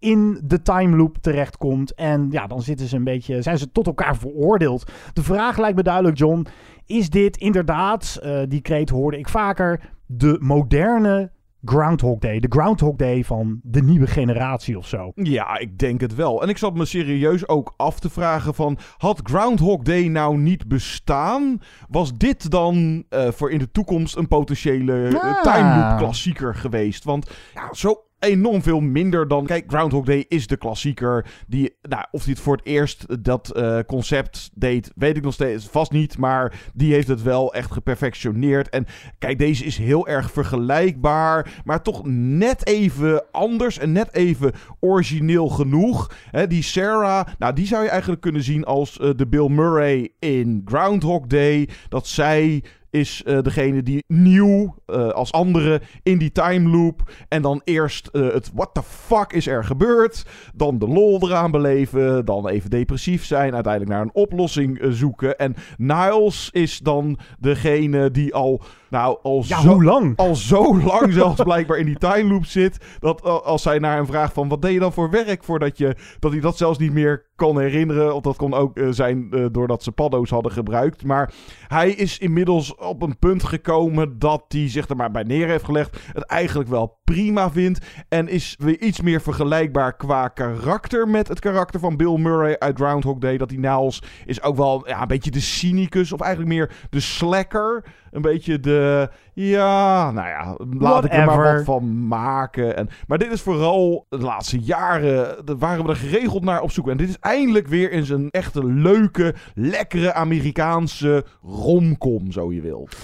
in 0.02 0.42
de 0.44 0.62
time 0.62 0.98
loop 0.98 1.18
terechtkomt. 1.18 1.94
En 1.94 2.28
ja, 2.30 2.48
dan 2.48 2.62
zitten 2.62 2.88
ze 2.88 2.96
een 2.96 3.04
beetje, 3.04 3.42
zijn 3.42 3.58
ze 3.58 3.72
tot 3.72 3.88
elkaar 3.88 4.18
veroordeeld. 4.18 4.92
De 5.14 5.24
vraag 5.24 5.58
lijkt 5.58 5.76
me 5.76 5.84
duidelijk, 5.84 6.18
John. 6.18 6.46
Is 6.86 7.10
dit 7.10 7.38
inderdaad, 7.38 8.20
uh, 8.24 8.40
die 8.48 8.62
kreet 8.62 8.90
hoorde 8.90 9.18
ik 9.18 9.30
vaker, 9.30 9.94
de 10.06 10.38
moderne 10.40 11.32
Groundhog 11.66 12.20
Day. 12.20 12.40
De 12.40 12.48
Groundhog 12.50 12.96
Day 12.96 13.24
van 13.24 13.60
de 13.64 13.82
nieuwe 13.82 14.08
generatie 14.08 14.78
of 14.78 14.88
zo. 14.88 15.12
Ja, 15.16 15.58
ik 15.58 15.78
denk 15.78 16.02
het 16.02 16.16
wel. 16.16 16.42
En 16.42 16.50
ik 16.50 16.58
zat 16.58 16.76
me 16.76 16.86
serieus 16.86 17.48
ook 17.48 17.74
af 17.78 18.00
te 18.00 18.10
vragen 18.10 18.54
van... 18.54 18.78
had 18.98 19.20
Groundhog 19.24 19.82
Day 19.82 20.08
nou 20.08 20.38
niet 20.38 20.68
bestaan? 20.68 21.60
Was 21.90 22.18
dit 22.18 22.52
dan 22.52 23.04
uh, 23.10 23.28
voor 23.28 23.52
in 23.52 23.60
de 23.60 23.72
toekomst 23.72 24.16
een 24.16 24.28
potentiële 24.28 25.10
uh, 25.10 25.42
time 25.42 25.76
loop 25.76 25.98
klassieker 25.98 26.56
geweest? 26.56 27.04
Want 27.04 27.32
ja, 27.54 27.74
zo 27.74 28.04
enorm 28.22 28.62
veel 28.62 28.80
minder 28.80 29.28
dan. 29.28 29.46
Kijk, 29.46 29.64
Groundhog 29.68 30.06
Day 30.06 30.26
is 30.28 30.48
de 30.48 30.58
klassieker. 30.58 31.26
Die, 31.48 31.76
nou, 31.82 32.06
of 32.12 32.24
hij 32.24 32.32
het 32.32 32.42
voor 32.42 32.56
het 32.56 32.66
eerst 32.66 33.24
dat 33.24 33.54
uh, 33.56 33.80
concept 33.88 34.50
deed, 34.54 34.92
weet 34.96 35.18
ik 35.18 35.24
nog 35.24 35.34
steeds 35.34 35.68
vast 35.68 35.92
niet. 35.92 36.18
Maar 36.18 36.72
die 36.74 36.94
heeft 36.94 37.08
het 37.08 37.22
wel 37.22 37.54
echt 37.54 37.72
geperfectioneerd. 37.72 38.70
En 38.70 38.86
kijk, 39.20 39.38
deze 39.38 39.66
is 39.66 39.78
heel 39.78 40.08
erg 40.08 40.32
vergelijkbaar. 40.32 41.62
Maar 41.64 41.82
toch 41.82 42.02
net 42.06 42.68
even 42.68 43.24
anders 43.32 43.78
en 43.78 43.92
net 43.92 44.14
even 44.14 44.52
origineel 44.80 45.50
genoeg. 45.50 46.12
Hè, 46.32 46.48
die 46.48 46.64
Sarah, 46.64 47.28
nou, 47.38 47.54
die 47.54 47.68
zou 47.68 47.84
je 47.84 47.90
eigenlijk 47.90 48.22
kunnen 48.22 48.44
zien 48.44 48.64
als 48.64 49.00
uh, 49.02 49.10
de 49.16 49.28
Bill 49.28 49.50
Murray 49.50 50.10
in 50.20 50.62
Groundhog 50.66 51.28
Day. 51.28 51.70
Dat 51.90 52.08
zij 52.08 52.64
is 52.92 53.24
uh, 53.26 53.42
degene 53.42 53.84
die 53.84 54.04
nieuw 54.08 54.76
uh, 54.88 55.10
als 55.10 55.32
andere 55.32 55.82
in 56.04 56.18
die 56.18 56.32
time 56.32 56.70
loop. 56.70 57.12
En 57.28 57.42
dan 57.42 57.62
eerst 57.64 58.10
uh, 58.12 58.34
het 58.34 58.52
what 58.54 58.74
the 58.74 58.84
fuck 58.84 59.34
is 59.34 59.48
er 59.48 59.64
gebeurd. 59.64 60.26
Dan 60.56 60.80
de 60.80 60.88
lol 60.88 61.20
eraan 61.22 61.52
beleven. 61.52 62.26
Dan 62.26 62.48
even 62.48 62.70
depressief 62.70 63.26
zijn. 63.26 63.54
Uiteindelijk 63.54 63.94
naar 63.94 64.02
een 64.02 64.14
oplossing 64.14 64.80
zoeken. 64.90 65.38
En 65.38 65.56
Niles 65.78 66.50
is 66.52 66.80
dan 66.80 67.20
degene 67.40 68.12
die 68.12 68.34
al. 68.34 68.62
Nou, 68.90 69.18
al, 69.22 69.44
ja, 69.48 69.62
zo, 69.62 69.84
lang? 69.84 70.18
al 70.18 70.36
zo 70.36 70.78
lang 70.78 71.14
zelfs 71.22 71.44
blijkbaar 71.44 71.78
in 71.78 71.86
die 71.86 71.98
time 71.98 72.30
loop 72.30 72.46
zit. 72.46 72.78
Dat 73.00 73.24
als 73.24 73.62
zij 73.62 73.80
naar 73.80 73.96
hem 73.96 74.06
vraagt 74.06 74.34
van 74.34 74.48
wat 74.48 74.62
deed 74.62 74.74
je 74.74 74.80
dan 74.80 74.94
voor 74.94 75.10
werk 75.10 75.44
voordat 75.44 75.78
je. 75.78 75.96
Dat 76.20 76.32
hij 76.32 76.42
dat 76.42 76.58
zelfs 76.58 76.78
niet 76.78 76.94
meer 76.94 77.26
kon 77.42 77.60
herinneren. 77.60 78.16
Of 78.16 78.22
dat 78.22 78.38
kon 78.38 78.54
ook 78.54 78.78
uh, 78.78 78.88
zijn 78.92 79.28
uh, 79.32 79.46
doordat 79.52 79.84
ze 79.84 79.92
paddo's 79.92 80.30
hadden 80.30 80.52
gebruikt. 80.52 81.04
Maar 81.04 81.34
hij 81.68 81.90
is 81.90 82.18
inmiddels 82.18 82.76
op 82.76 83.02
een 83.02 83.20
punt 83.20 83.44
gekomen 83.44 84.20
dat 84.20 84.44
hij 84.48 84.70
zich 84.70 84.90
er 84.90 84.96
maar 84.96 85.12
bij 85.12 85.24
neer 85.24 85.48
heeft 85.48 85.64
gelegd. 85.64 85.98
Het 86.14 86.24
eigenlijk 86.24 86.70
wel 86.70 87.00
prima 87.04 87.52
vindt. 87.52 87.86
En 88.10 88.28
is 88.28 88.56
weer 88.60 88.80
iets 88.82 89.02
meer 89.02 89.22
vergelijkbaar 89.22 89.96
qua 89.96 90.28
karakter 90.28 91.08
met 91.08 91.28
het 91.28 91.40
karakter 91.40 91.80
van 91.80 91.98
Bill 91.98 92.18
Murray 92.18 92.56
uit 92.60 92.78
Groundhog 92.78 93.18
Day. 93.18 93.38
Dat 93.38 93.50
hij 93.50 93.60
Niles 93.60 94.04
is 94.26 94.42
ook 94.42 94.58
wel 94.58 94.88
ja, 94.88 95.02
een 95.02 95.08
beetje 95.08 95.32
de 95.32 95.40
cynicus. 95.40 96.12
Of 96.12 96.22
eigenlijk 96.22 96.54
meer 96.54 96.72
de 96.90 97.00
slacker. 97.00 97.84
Een 98.12 98.22
beetje 98.22 98.60
de. 98.60 99.10
Ja, 99.34 100.12
nou 100.12 100.28
ja, 100.28 100.58
laat 100.80 101.06
ik 101.06 101.14
er 101.14 101.26
maar 101.26 101.56
wat 101.56 101.64
van 101.64 102.08
maken. 102.08 102.78
En, 102.78 102.90
maar 103.08 103.18
dit 103.18 103.32
is 103.32 103.42
vooral 103.42 104.06
de 104.10 104.18
laatste 104.18 104.60
jaren. 104.60 105.46
De, 105.46 105.58
waren 105.58 105.84
we 105.84 105.90
er 105.90 105.96
geregeld 105.96 106.44
naar 106.44 106.62
op 106.62 106.72
zoek. 106.72 106.90
En 106.90 106.98
dit 106.98 107.10
is 107.10 107.20
eindelijk 107.20 107.68
weer 107.68 107.92
in 107.92 108.06
zijn 108.06 108.30
echte 108.30 108.66
leuke, 108.66 109.36
lekkere 109.54 110.14
Amerikaanse 110.14 111.26
romcom, 111.42 112.32
zo 112.32 112.54
je 112.54 112.62
wilt. 112.62 112.96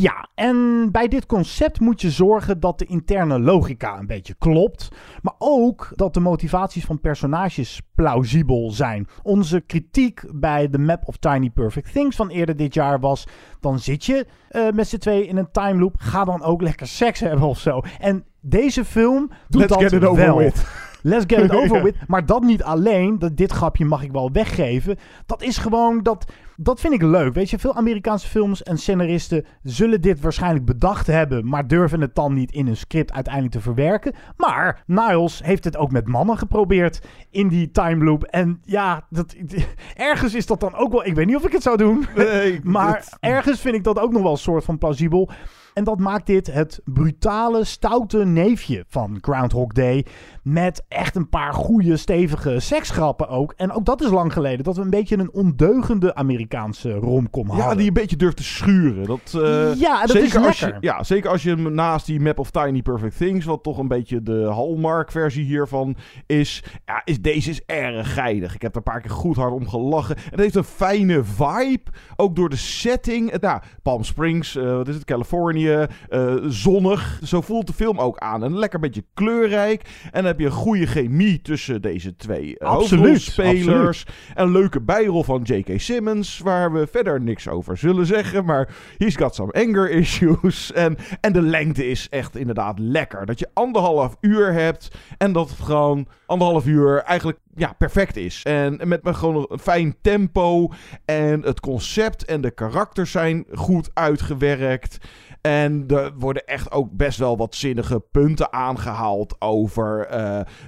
Ja, 0.00 0.28
en 0.34 0.88
bij 0.92 1.08
dit 1.08 1.26
concept 1.26 1.80
moet 1.80 2.00
je 2.00 2.10
zorgen 2.10 2.60
dat 2.60 2.78
de 2.78 2.86
interne 2.86 3.40
logica 3.40 3.98
een 3.98 4.06
beetje 4.06 4.34
klopt. 4.38 4.88
Maar 5.22 5.34
ook 5.38 5.92
dat 5.94 6.14
de 6.14 6.20
motivaties 6.20 6.84
van 6.84 7.00
personages 7.00 7.82
plausibel 7.94 8.70
zijn. 8.70 9.08
Onze 9.22 9.60
kritiek 9.60 10.24
bij 10.34 10.68
The 10.68 10.78
Map 10.78 11.02
of 11.04 11.16
Tiny 11.16 11.50
Perfect 11.50 11.92
Things 11.92 12.16
van 12.16 12.28
eerder 12.28 12.56
dit 12.56 12.74
jaar 12.74 13.00
was... 13.00 13.26
dan 13.60 13.78
zit 13.78 14.04
je 14.04 14.26
uh, 14.50 14.70
met 14.70 14.88
z'n 14.88 14.98
twee 14.98 15.26
in 15.26 15.36
een 15.36 15.50
time 15.52 15.80
loop. 15.80 15.94
Ga 15.98 16.24
dan 16.24 16.42
ook 16.42 16.62
lekker 16.62 16.86
seks 16.86 17.20
hebben 17.20 17.48
of 17.48 17.58
zo. 17.58 17.82
En 17.98 18.24
deze 18.40 18.84
film 18.84 19.30
doet 19.48 19.60
Let's 19.60 19.72
dat 19.72 19.82
get 19.82 19.92
it 19.92 20.04
over 20.04 20.24
wel. 20.24 20.36
with. 20.36 20.64
Let's 21.02 21.24
get 21.26 21.44
it 21.44 21.54
over 21.62 21.82
with. 21.82 21.94
Maar 22.06 22.26
dat 22.26 22.42
niet 22.42 22.62
alleen. 22.62 23.18
Dat, 23.18 23.36
dit 23.36 23.52
grapje 23.52 23.84
mag 23.84 24.02
ik 24.02 24.12
wel 24.12 24.32
weggeven. 24.32 24.98
Dat 25.26 25.42
is 25.42 25.58
gewoon... 25.58 26.02
Dat, 26.02 26.32
dat 26.62 26.80
vind 26.80 26.94
ik 26.94 27.02
leuk. 27.02 27.34
Weet 27.34 27.50
je, 27.50 27.58
veel 27.58 27.74
Amerikaanse 27.74 28.28
films 28.28 28.62
en 28.62 28.78
scenaristen 28.78 29.44
zullen 29.62 30.00
dit 30.00 30.20
waarschijnlijk 30.20 30.64
bedacht 30.64 31.06
hebben. 31.06 31.48
Maar 31.48 31.66
durven 31.66 32.00
het 32.00 32.14
dan 32.14 32.34
niet 32.34 32.52
in 32.52 32.66
een 32.66 32.76
script 32.76 33.12
uiteindelijk 33.12 33.54
te 33.54 33.60
verwerken. 33.60 34.14
Maar 34.36 34.82
Niles 34.86 35.40
heeft 35.44 35.64
het 35.64 35.76
ook 35.76 35.90
met 35.90 36.08
mannen 36.08 36.38
geprobeerd 36.38 37.00
in 37.30 37.48
die 37.48 37.70
time 37.70 38.04
loop. 38.04 38.22
En 38.24 38.60
ja, 38.64 39.06
dat, 39.10 39.34
ergens 39.94 40.34
is 40.34 40.46
dat 40.46 40.60
dan 40.60 40.74
ook 40.74 40.92
wel... 40.92 41.06
Ik 41.06 41.14
weet 41.14 41.26
niet 41.26 41.36
of 41.36 41.46
ik 41.46 41.52
het 41.52 41.62
zou 41.62 41.76
doen. 41.76 42.06
Nee, 42.16 42.60
maar 42.64 42.92
dat- 42.92 43.16
ergens 43.20 43.60
vind 43.60 43.74
ik 43.74 43.84
dat 43.84 43.98
ook 43.98 44.12
nog 44.12 44.22
wel 44.22 44.32
een 44.32 44.36
soort 44.38 44.64
van 44.64 44.78
plausibel. 44.78 45.30
En 45.74 45.84
dat 45.84 45.98
maakt 45.98 46.26
dit 46.26 46.52
het 46.52 46.80
brutale, 46.84 47.64
stoute 47.64 48.24
neefje 48.24 48.84
van 48.88 49.18
Groundhog 49.20 49.72
Day. 49.72 50.06
Met 50.42 50.84
echt 50.88 51.16
een 51.16 51.28
paar 51.28 51.52
goede, 51.52 51.96
stevige 51.96 52.60
seksgrappen 52.60 53.28
ook. 53.28 53.54
En 53.56 53.72
ook 53.72 53.84
dat 53.84 54.00
is 54.02 54.10
lang 54.10 54.32
geleden. 54.32 54.64
Dat 54.64 54.76
we 54.76 54.82
een 54.82 54.90
beetje 54.90 55.18
een 55.18 55.32
ondeugende 55.32 56.14
Amerikaanse 56.14 56.92
romcom 56.92 57.48
hadden. 57.48 57.66
Ja, 57.66 57.74
die 57.74 57.86
een 57.86 57.92
beetje 57.92 58.16
durft 58.16 58.36
te 58.36 58.44
schuren. 58.44 59.06
Dat, 59.06 59.34
eh, 59.42 59.74
Ja, 59.74 60.00
dat 60.00 60.10
zeker 60.10 60.40
is 60.40 60.46
als 60.46 60.58
je. 60.58 60.76
Ja, 60.80 61.02
zeker 61.02 61.30
als 61.30 61.42
je 61.42 61.56
naast 61.56 62.06
die 62.06 62.20
Map 62.20 62.38
of 62.38 62.50
Tiny 62.50 62.82
Perfect 62.82 63.16
Things, 63.16 63.44
wat 63.44 63.62
toch 63.62 63.78
een 63.78 63.88
beetje 63.88 64.22
de 64.22 64.44
Hallmark-versie 64.44 65.44
hiervan 65.44 65.96
is, 66.26 66.62
ja, 66.86 67.02
is 67.04 67.20
deze 67.20 67.50
is 67.50 67.60
erg 67.66 68.14
geinig. 68.14 68.54
Ik 68.54 68.62
heb 68.62 68.70
er 68.70 68.76
een 68.76 68.92
paar 68.92 69.00
keer 69.00 69.10
goed 69.10 69.36
hard 69.36 69.52
om 69.52 69.68
gelachen. 69.68 70.16
En 70.16 70.22
het 70.30 70.40
heeft 70.40 70.54
een 70.54 70.64
fijne 70.64 71.24
vibe, 71.24 71.90
ook 72.16 72.36
door 72.36 72.48
de 72.48 72.56
setting. 72.56 73.30
Het, 73.30 73.40
nou, 73.42 73.60
Palm 73.82 74.04
Springs, 74.04 74.56
eh, 74.56 74.64
wat 74.64 74.88
is 74.88 74.94
het, 74.94 75.04
Californië, 75.04 75.59
eh, 75.68 76.34
zonnig. 76.46 77.20
Zo 77.22 77.40
voelt 77.40 77.66
de 77.66 77.72
film 77.72 77.98
ook 77.98 78.18
aan. 78.18 78.44
En 78.44 78.58
lekker 78.58 78.80
beetje 78.80 79.04
kleurrijk. 79.14 79.82
En 80.04 80.10
dan 80.12 80.24
heb 80.24 80.38
je 80.38 80.44
een 80.44 80.52
goede 80.52 80.86
chemie 80.86 81.42
tussen 81.42 81.82
deze 81.82 82.16
twee 82.16 82.58
eh, 82.58 82.68
Absoluut, 82.68 83.06
hoofdrolspelers. 83.06 84.04
En 84.34 84.44
een 84.44 84.52
leuke 84.52 84.80
bijrol 84.80 85.24
van 85.24 85.42
J.K. 85.42 85.80
Simmons, 85.80 86.38
waar 86.38 86.72
we 86.72 86.86
verder 86.90 87.20
niks 87.20 87.48
over 87.48 87.76
zullen 87.76 88.06
zeggen. 88.06 88.44
Maar 88.44 88.68
he's 88.98 89.16
got 89.16 89.34
some 89.34 89.52
anger 89.52 89.90
issues. 89.90 90.72
En, 90.80 90.96
en 91.20 91.32
de 91.32 91.42
lengte 91.42 91.86
is 91.86 92.08
echt 92.08 92.36
inderdaad 92.36 92.78
lekker. 92.78 93.26
Dat 93.26 93.38
je 93.38 93.50
anderhalf 93.52 94.16
uur 94.20 94.52
hebt 94.52 94.88
en 95.18 95.32
dat 95.32 95.50
het 95.50 95.60
gewoon 95.60 96.06
anderhalf 96.26 96.66
uur 96.66 96.98
eigenlijk 96.98 97.38
ja, 97.54 97.72
perfect 97.78 98.16
is. 98.16 98.42
En 98.42 98.80
met, 98.84 99.02
met 99.02 99.16
gewoon 99.16 99.46
een 99.48 99.58
fijn 99.58 99.96
tempo. 100.02 100.70
En 101.04 101.42
het 101.42 101.60
concept 101.60 102.24
en 102.24 102.40
de 102.40 102.50
karakters 102.50 103.10
zijn 103.10 103.44
goed 103.52 103.90
uitgewerkt. 103.94 104.98
En 105.40 105.84
er 105.88 106.12
worden 106.18 106.46
echt 106.46 106.72
ook 106.72 106.90
best 106.92 107.18
wel 107.18 107.36
wat 107.36 107.54
zinnige 107.54 108.00
punten 108.10 108.52
aangehaald 108.52 109.36
over... 109.38 110.06
eh, 110.06 110.20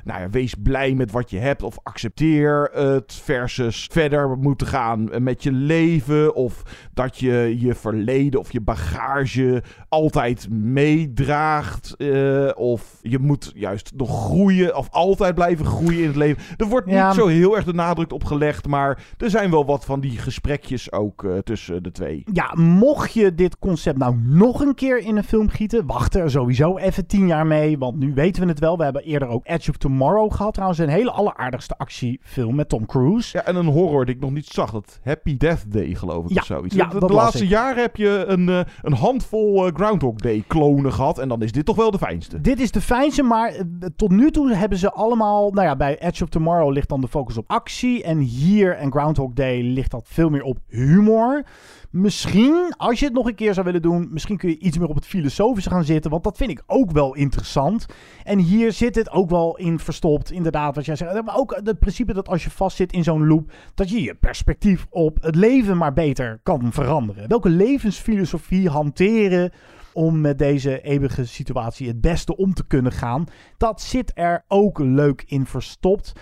nou 0.05 0.21
ja, 0.21 0.31
wees 0.31 0.55
blij 0.63 0.95
met 0.95 1.11
wat 1.11 1.31
je 1.31 1.39
hebt 1.39 1.63
of 1.63 1.77
accepteer 1.83 2.71
het 2.73 3.13
versus 3.25 3.89
verder 3.93 4.37
moeten 4.39 4.67
gaan 4.67 5.09
met 5.19 5.43
je 5.43 5.53
leven. 5.53 6.35
Of 6.35 6.63
dat 6.95 7.19
je 7.19 7.57
je 7.61 7.75
verleden 7.75 8.41
of 8.41 8.53
je 8.53 8.61
bagage 8.61 9.63
altijd 9.89 10.49
meedraagt. 10.51 11.95
eh, 11.99 12.49
of 12.55 12.99
je 13.03 13.19
moet 13.19 13.53
juist 13.55 13.93
nog 13.97 14.25
groeien 14.25 14.77
of 14.77 14.89
altijd 14.91 15.35
blijven 15.35 15.67
groeien 15.67 16.01
in 16.01 16.07
het 16.07 16.17
leven. 16.17 16.43
Er 16.57 16.67
wordt 16.67 16.91
Ja. 16.91 17.07
niet 17.07 17.17
zo 17.17 17.27
heel 17.27 17.57
erg 17.57 17.65
de 17.65 17.73
nadruk 17.73 18.13
op 18.13 18.25
gelegd, 18.25 18.67
maar 18.67 19.05
er 19.19 19.31
zijn 19.31 19.51
wel 19.51 19.65
wat 19.65 19.85
van 19.85 20.01
die 20.01 20.19
gesprekjes 20.19 20.93
ook 20.93 21.25
eh, 21.25 21.39
tussen 21.39 21.83
de 21.83 21.91
twee. 21.91 22.23
Ja, 22.33 22.55
mocht 22.55 23.13
je 23.13 23.35
dit 23.35 23.59
concept 23.59 23.99
nou 23.99 24.17
nog 24.25 24.61
een 24.63 24.75
keer 24.75 24.99
in 24.99 25.17
een 25.17 25.25
film 25.25 25.49
gieten, 25.49 25.87
wacht 25.87 26.15
er 26.15 26.31
sowieso 26.31 26.77
even 26.77 27.07
tien 27.07 27.27
jaar 27.27 27.47
mee, 27.47 27.79
want 27.79 27.99
nu 27.99 28.15
weten 28.15 28.43
we 28.43 28.49
het 28.49 28.59
wel. 28.59 28.77
We 28.77 28.85
hebben 28.85 29.03
eerder 29.03 29.29
ook 29.29 29.47
Edge 29.47 29.71
of 29.71 29.77
Tomorrow 29.77 30.33
gehad, 30.33 30.53
trouwens 30.53 30.81
een 30.81 30.89
hele 30.89 31.11
alleraardigste 31.11 31.79
actiefilm 31.79 32.55
met 32.55 32.69
Tom 32.69 32.87
Cruise. 32.87 33.37
Ja, 33.37 33.45
en 33.45 33.57
een 33.57 33.67
horror 33.67 34.05
die 34.07 34.15
ik 34.15 34.21
nog 34.21 34.31
niet 34.31 34.47
zag. 34.47 34.71
Dat 34.71 35.01
Happy 35.05 35.37
Death 35.37 35.73
Day, 35.73 35.95
geloof 35.95 36.25
ik, 36.25 36.31
Ja, 36.31 36.41
of 36.41 36.47
zoiets. 36.47 36.75
ja, 36.75 36.87
de, 36.87 36.99
de 36.99 37.13
laatste 37.13 37.47
jaren 37.47 37.83
heb 37.83 37.97
je 37.97 38.25
een, 38.27 38.49
eh, 38.49 38.61
een 38.83 38.93
handvol 38.95 39.67
eh, 39.67 39.75
Groundhog 39.75 40.15
Day 40.15 40.45
klonen 40.47 40.93
gehad. 40.93 41.19
En 41.19 41.29
dan 41.29 41.43
is 41.43 41.53
dit 41.53 41.65
toch 41.65 41.77
wel 41.77 41.91
de 41.91 41.99
fijnste. 41.99 42.41
Dit 42.41 42.61
is 42.61 42.71
de 42.71 42.81
fijnste, 42.81 43.23
maar 43.23 43.49
eh, 43.49 43.61
tot 43.97 44.11
nu 44.11 44.31
toe 44.31 44.55
hebben 44.55 44.79
ze 44.79 44.93
allemaal... 44.93 45.51
Nou 45.51 45.67
ja, 45.67 45.77
bij 45.77 45.99
Edge 45.99 46.23
of 46.23 46.29
Tomorrow 46.29 46.73
ligt 46.73 46.89
dan 46.89 47.01
de 47.01 47.09
focus 47.09 47.39
op 47.39 47.45
actie. 47.51 48.03
En 48.03 48.19
hier 48.19 48.77
en 48.77 48.91
Groundhog 48.91 49.33
Day 49.33 49.61
ligt 49.63 49.91
dat 49.91 50.09
veel 50.09 50.31
meer 50.31 50.43
op 50.43 50.59
humor. 50.69 51.45
Misschien, 51.93 52.75
als 52.77 52.99
je 52.99 53.05
het 53.05 53.15
nog 53.15 53.27
een 53.27 53.35
keer 53.35 53.55
zou 53.55 53.67
willen 53.67 53.83
doen... 53.83 54.09
Misschien 54.11 54.37
kun 54.37 54.49
je 54.49 54.59
iets 54.59 54.79
meer 54.79 54.89
op 54.89 54.95
het 54.95 55.07
filosofische 55.07 55.71
gaan 55.71 55.85
zitten. 55.85 56.11
Want 56.11 56.25
dat 56.25 56.37
vind 56.37 56.51
ik 56.51 56.63
ook 56.67 56.91
wel 56.91 57.15
interessant. 57.15 57.87
En 58.25 58.39
hier 58.39 58.73
zit 58.73 58.95
het 58.95 59.11
ook 59.11 59.31
wel 59.31 59.57
in 59.57 59.79
verstopt. 59.79 60.31
Inderdaad, 60.31 60.75
wat 60.75 60.85
jij 60.85 60.97
zegt. 60.97 61.25
Maar 61.25 61.37
ook 61.37 61.61
het 61.65 61.79
principe 61.79 62.13
dat 62.13 62.29
als 62.29 62.45
je 62.45 62.51
vastzit 62.51 62.93
in 62.93 63.05
zo'n 63.05 63.27
loop... 63.27 63.53
Dat 63.75 63.91
je 63.91 64.03
je 64.03 64.15
perspectief 64.15 64.87
op 64.91 65.23
het 65.23 65.35
leven 65.35 65.77
maar 65.77 65.93
beter 65.93 66.41
kan 66.43 66.73
veranderen. 66.73 67.29
Welke 67.29 67.49
levensfilosofie 67.49 68.69
hanteren 68.69 69.53
om 69.93 70.21
met 70.21 70.39
deze 70.39 70.81
eeuwige 70.81 71.25
situatie 71.25 71.89
het 71.89 72.01
beste 72.01 72.37
om 72.37 72.55
te 72.55 72.67
kunnen 72.67 72.93
gaan. 72.93 73.25
Dat 73.57 73.81
zit 73.81 74.13
er 74.15 74.45
ook 74.49 74.79
leuk 74.79 75.25
in 75.27 75.47
verstopt. 75.47 76.13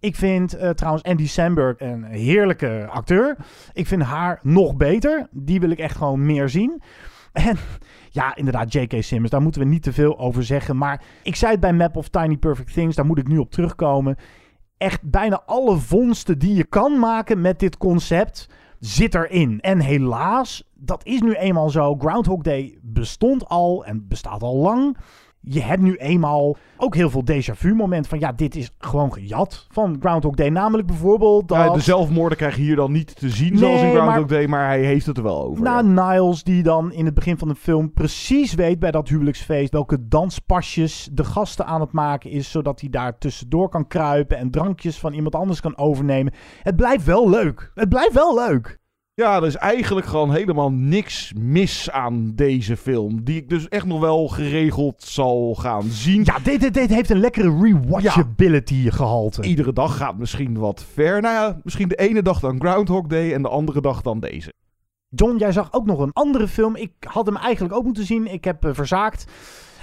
Ik 0.00 0.16
vind 0.16 0.54
eh, 0.54 0.70
trouwens 0.70 1.04
Andy 1.04 1.26
Samberg 1.26 1.80
een 1.80 2.04
heerlijke 2.04 2.86
acteur. 2.90 3.36
Ik 3.72 3.86
vind 3.86 4.02
haar 4.02 4.40
nog 4.42 4.76
beter. 4.76 5.28
Die 5.30 5.60
wil 5.60 5.70
ik 5.70 5.78
echt 5.78 5.96
gewoon 5.96 6.26
meer 6.26 6.48
zien. 6.48 6.82
En 7.32 7.56
ja, 8.10 8.36
inderdaad, 8.36 8.72
J.K. 8.72 9.02
Simmons, 9.02 9.30
daar 9.30 9.42
moeten 9.42 9.60
we 9.60 9.66
niet 9.66 9.82
te 9.82 9.92
veel 9.92 10.18
over 10.18 10.44
zeggen. 10.44 10.76
Maar 10.76 11.02
ik 11.22 11.36
zei 11.36 11.52
het 11.52 11.60
bij 11.60 11.72
Map 11.72 11.96
of 11.96 12.08
Tiny 12.08 12.36
Perfect 12.36 12.72
Things, 12.72 12.96
daar 12.96 13.06
moet 13.06 13.18
ik 13.18 13.28
nu 13.28 13.38
op 13.38 13.50
terugkomen. 13.50 14.16
Echt 14.76 15.10
bijna 15.10 15.42
alle 15.46 15.76
vondsten 15.76 16.38
die 16.38 16.54
je 16.54 16.64
kan 16.64 16.98
maken 16.98 17.40
met 17.40 17.58
dit 17.58 17.76
concept 17.76 18.48
zit 18.78 19.14
erin. 19.14 19.60
En 19.60 19.80
helaas, 19.80 20.70
dat 20.74 21.06
is 21.06 21.20
nu 21.20 21.34
eenmaal 21.34 21.70
zo. 21.70 21.96
Groundhog 21.98 22.42
Day 22.42 22.78
bestond 22.82 23.48
al 23.48 23.84
en 23.84 24.08
bestaat 24.08 24.42
al 24.42 24.56
lang. 24.56 24.96
Je 25.42 25.62
hebt 25.62 25.82
nu 25.82 25.96
eenmaal 25.96 26.56
ook 26.76 26.94
heel 26.94 27.10
veel 27.10 27.24
déjà 27.24 27.52
vu 27.54 27.74
moment 27.74 28.06
van 28.06 28.18
ja, 28.18 28.32
dit 28.32 28.56
is 28.56 28.70
gewoon 28.78 29.12
gejat 29.12 29.66
van 29.70 29.96
Groundhog 30.00 30.34
Day. 30.34 30.48
Namelijk 30.48 30.86
bijvoorbeeld 30.86 31.48
dat... 31.48 31.58
Ja, 31.58 31.70
de 31.72 31.80
zelfmoorden 31.80 32.38
krijg 32.38 32.56
je 32.56 32.62
hier 32.62 32.76
dan 32.76 32.92
niet 32.92 33.16
te 33.16 33.30
zien 33.30 33.58
zoals 33.58 33.80
in 33.80 33.90
Groundhog 33.90 34.16
maar- 34.16 34.26
Day, 34.26 34.46
maar 34.46 34.66
hij 34.66 34.80
heeft 34.80 35.06
het 35.06 35.16
er 35.16 35.22
wel 35.22 35.44
over. 35.44 35.64
Nou, 35.64 35.86
ja. 35.94 36.12
Niles 36.12 36.42
die 36.42 36.62
dan 36.62 36.92
in 36.92 37.04
het 37.04 37.14
begin 37.14 37.38
van 37.38 37.48
de 37.48 37.54
film 37.54 37.92
precies 37.92 38.54
weet 38.54 38.78
bij 38.78 38.90
dat 38.90 39.08
huwelijksfeest 39.08 39.72
welke 39.72 40.08
danspasjes 40.08 41.08
de 41.12 41.24
gasten 41.24 41.66
aan 41.66 41.80
het 41.80 41.92
maken 41.92 42.30
is, 42.30 42.50
zodat 42.50 42.80
hij 42.80 42.90
daar 42.90 43.18
tussendoor 43.18 43.68
kan 43.68 43.86
kruipen 43.86 44.36
en 44.36 44.50
drankjes 44.50 44.98
van 44.98 45.12
iemand 45.12 45.34
anders 45.34 45.60
kan 45.60 45.78
overnemen. 45.78 46.32
Het 46.62 46.76
blijft 46.76 47.04
wel 47.04 47.30
leuk. 47.30 47.70
Het 47.74 47.88
blijft 47.88 48.12
wel 48.12 48.34
leuk. 48.34 48.79
Ja, 49.20 49.36
er 49.36 49.46
is 49.46 49.56
eigenlijk 49.56 50.06
gewoon 50.06 50.32
helemaal 50.32 50.72
niks 50.72 51.32
mis 51.38 51.90
aan 51.90 52.32
deze 52.34 52.76
film. 52.76 53.24
Die 53.24 53.36
ik 53.36 53.48
dus 53.48 53.68
echt 53.68 53.86
nog 53.86 54.00
wel 54.00 54.28
geregeld 54.28 55.02
zal 55.02 55.54
gaan 55.54 55.82
zien. 55.82 56.24
Ja, 56.24 56.38
dit, 56.38 56.60
dit, 56.60 56.74
dit 56.74 56.90
heeft 56.90 57.10
een 57.10 57.20
lekkere 57.20 57.60
rewatchability 57.62 58.90
gehalte. 58.90 59.42
Iedere 59.42 59.72
dag 59.72 59.96
gaat 59.96 60.18
misschien 60.18 60.58
wat 60.58 60.84
ver. 60.92 61.20
Nou 61.20 61.34
ja, 61.34 61.60
misschien 61.64 61.88
de 61.88 61.96
ene 61.96 62.22
dag 62.22 62.40
dan 62.40 62.60
Groundhog 62.60 63.06
Day 63.06 63.32
en 63.32 63.42
de 63.42 63.48
andere 63.48 63.80
dag 63.80 64.02
dan 64.02 64.20
deze. 64.20 64.52
John, 65.08 65.36
jij 65.36 65.52
zag 65.52 65.72
ook 65.72 65.86
nog 65.86 65.98
een 65.98 66.12
andere 66.12 66.48
film. 66.48 66.76
Ik 66.76 66.92
had 66.98 67.26
hem 67.26 67.36
eigenlijk 67.36 67.74
ook 67.74 67.84
moeten 67.84 68.06
zien. 68.06 68.32
Ik 68.32 68.44
heb 68.44 68.64
eh, 68.64 68.74
verzaakt. 68.74 69.24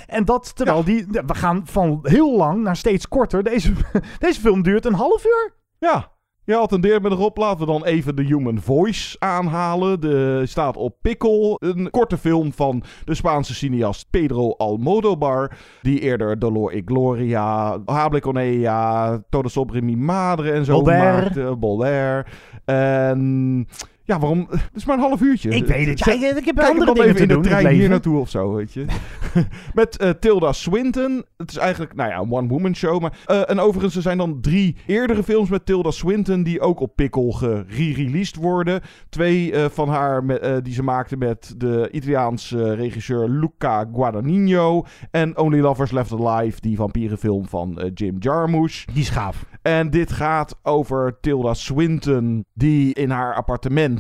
En 0.08 0.26
dat 0.26 0.56
terwijl 0.56 0.84
die. 0.84 1.06
We 1.10 1.36
gaan 1.36 1.62
van 1.66 2.00
heel 2.02 2.38
lang 2.38 2.64
naar 2.64 2.76
steeds 2.76 3.08
korter. 3.08 3.44
Deze, 3.44 3.74
deze 4.20 4.40
film 4.40 4.64
duurt 4.64 4.86
een 4.86 4.94
half 4.94 5.26
uur. 5.26 5.54
Ja, 5.80 6.12
je 6.48 6.56
attendeert 6.56 7.02
me 7.02 7.10
erop. 7.10 7.38
Laten 7.38 7.60
we 7.60 7.66
dan 7.66 7.86
even 7.86 8.16
de 8.16 8.24
Human 8.24 8.60
Voice 8.62 9.16
aanhalen. 9.20 10.00
De 10.00 10.42
staat 10.46 10.78
op 10.78 10.96
Pickle. 11.02 11.56
Een 11.60 11.90
korte 11.90 12.18
film 12.18 12.54
van 12.54 12.84
de 13.06 13.16
Spaanse 13.16 13.54
cineast 13.54 14.08
Pedro 14.10 14.52
Almodovar. 14.52 15.58
Die 15.82 16.00
eerder 16.00 16.40
Dolor 16.40 16.74
y 16.74 16.82
Gloria, 16.86 17.78
Hable 17.86 18.20
con 18.20 18.38
ella, 18.38 19.18
Todo 19.30 19.50
sobre 19.50 19.82
mi 19.82 19.96
madre 19.96 20.52
en 20.52 20.66
zo 20.66 20.74
Voltaire. 20.74 21.22
maakte. 21.22 21.56
Bolder. 21.56 22.28
En... 22.66 23.68
Ja, 24.08 24.20
waarom? 24.20 24.48
Het 24.50 24.76
is 24.76 24.86
maar 24.86 24.96
een 24.96 25.04
half 25.04 25.22
uurtje. 25.22 25.50
Ik 25.50 25.66
weet 25.66 25.88
het. 25.88 26.00
Ja, 26.00 26.12
ik, 26.14 26.38
ik 26.38 26.46
heb 26.46 26.56
Kijk 26.56 26.68
andere 26.70 26.94
dingen 26.94 27.10
even 27.10 27.16
te 27.16 27.22
in 27.22 27.28
de 27.28 27.34
doen. 27.34 27.44
in 27.44 27.50
het 27.50 27.60
trein 27.60 27.76
hier 27.76 27.90
naartoe 27.90 28.20
of 28.20 28.30
zo, 28.30 28.54
weet 28.54 28.74
je. 28.74 28.86
Met 29.74 29.98
eh, 29.98 30.10
Tilda 30.10 30.52
Swinton. 30.54 31.26
Het 31.38 31.50
is 31.52 31.58
eigenlijk, 31.58 31.96
nou 31.96 32.10
ja, 32.10 32.20
een 32.20 32.32
one-woman 32.32 32.76
show. 32.76 33.02
Maar, 33.02 33.18
eh, 33.26 33.50
en 33.50 33.60
overigens, 33.60 33.96
er 33.96 34.02
zijn 34.02 34.18
dan 34.18 34.42
drie 34.42 34.76
eerdere 34.86 35.24
films 35.24 35.50
met 35.50 35.66
Tilda 35.66 35.92
Swinton... 35.92 36.44
die 36.44 36.62
ook 36.62 36.80
op 36.80 36.96
Pickle 36.96 37.66
gereleased 37.68 38.36
worden. 38.36 38.82
Twee 39.10 39.52
eh, 39.52 39.66
van 39.70 39.90
haar 39.90 40.24
met, 40.24 40.66
die 40.66 40.74
ze 40.74 40.84
maakte 40.84 41.18
met 41.18 41.54
de 41.58 41.90
Italiaanse 41.92 42.74
regisseur 42.74 43.30
Luca 43.30 43.88
Guadagnino... 43.94 44.86
en 45.12 45.38
Only 45.38 45.60
Lovers 45.60 45.92
Left 45.92 46.12
Alive, 46.12 46.62
die 46.62 46.76
vampierenfilm 46.76 47.48
van 47.48 47.92
Jim 47.94 48.16
Jarmusch. 48.20 48.86
Die 48.86 49.02
is 49.02 49.10
gaaf. 49.10 49.46
En 49.62 49.90
dit 49.90 50.12
gaat 50.12 50.60
over 50.64 51.18
Tilda 51.22 51.54
Swinton, 51.54 52.46
die 52.54 52.94
in 52.94 53.10
haar 53.10 53.36
appartement, 53.36 53.97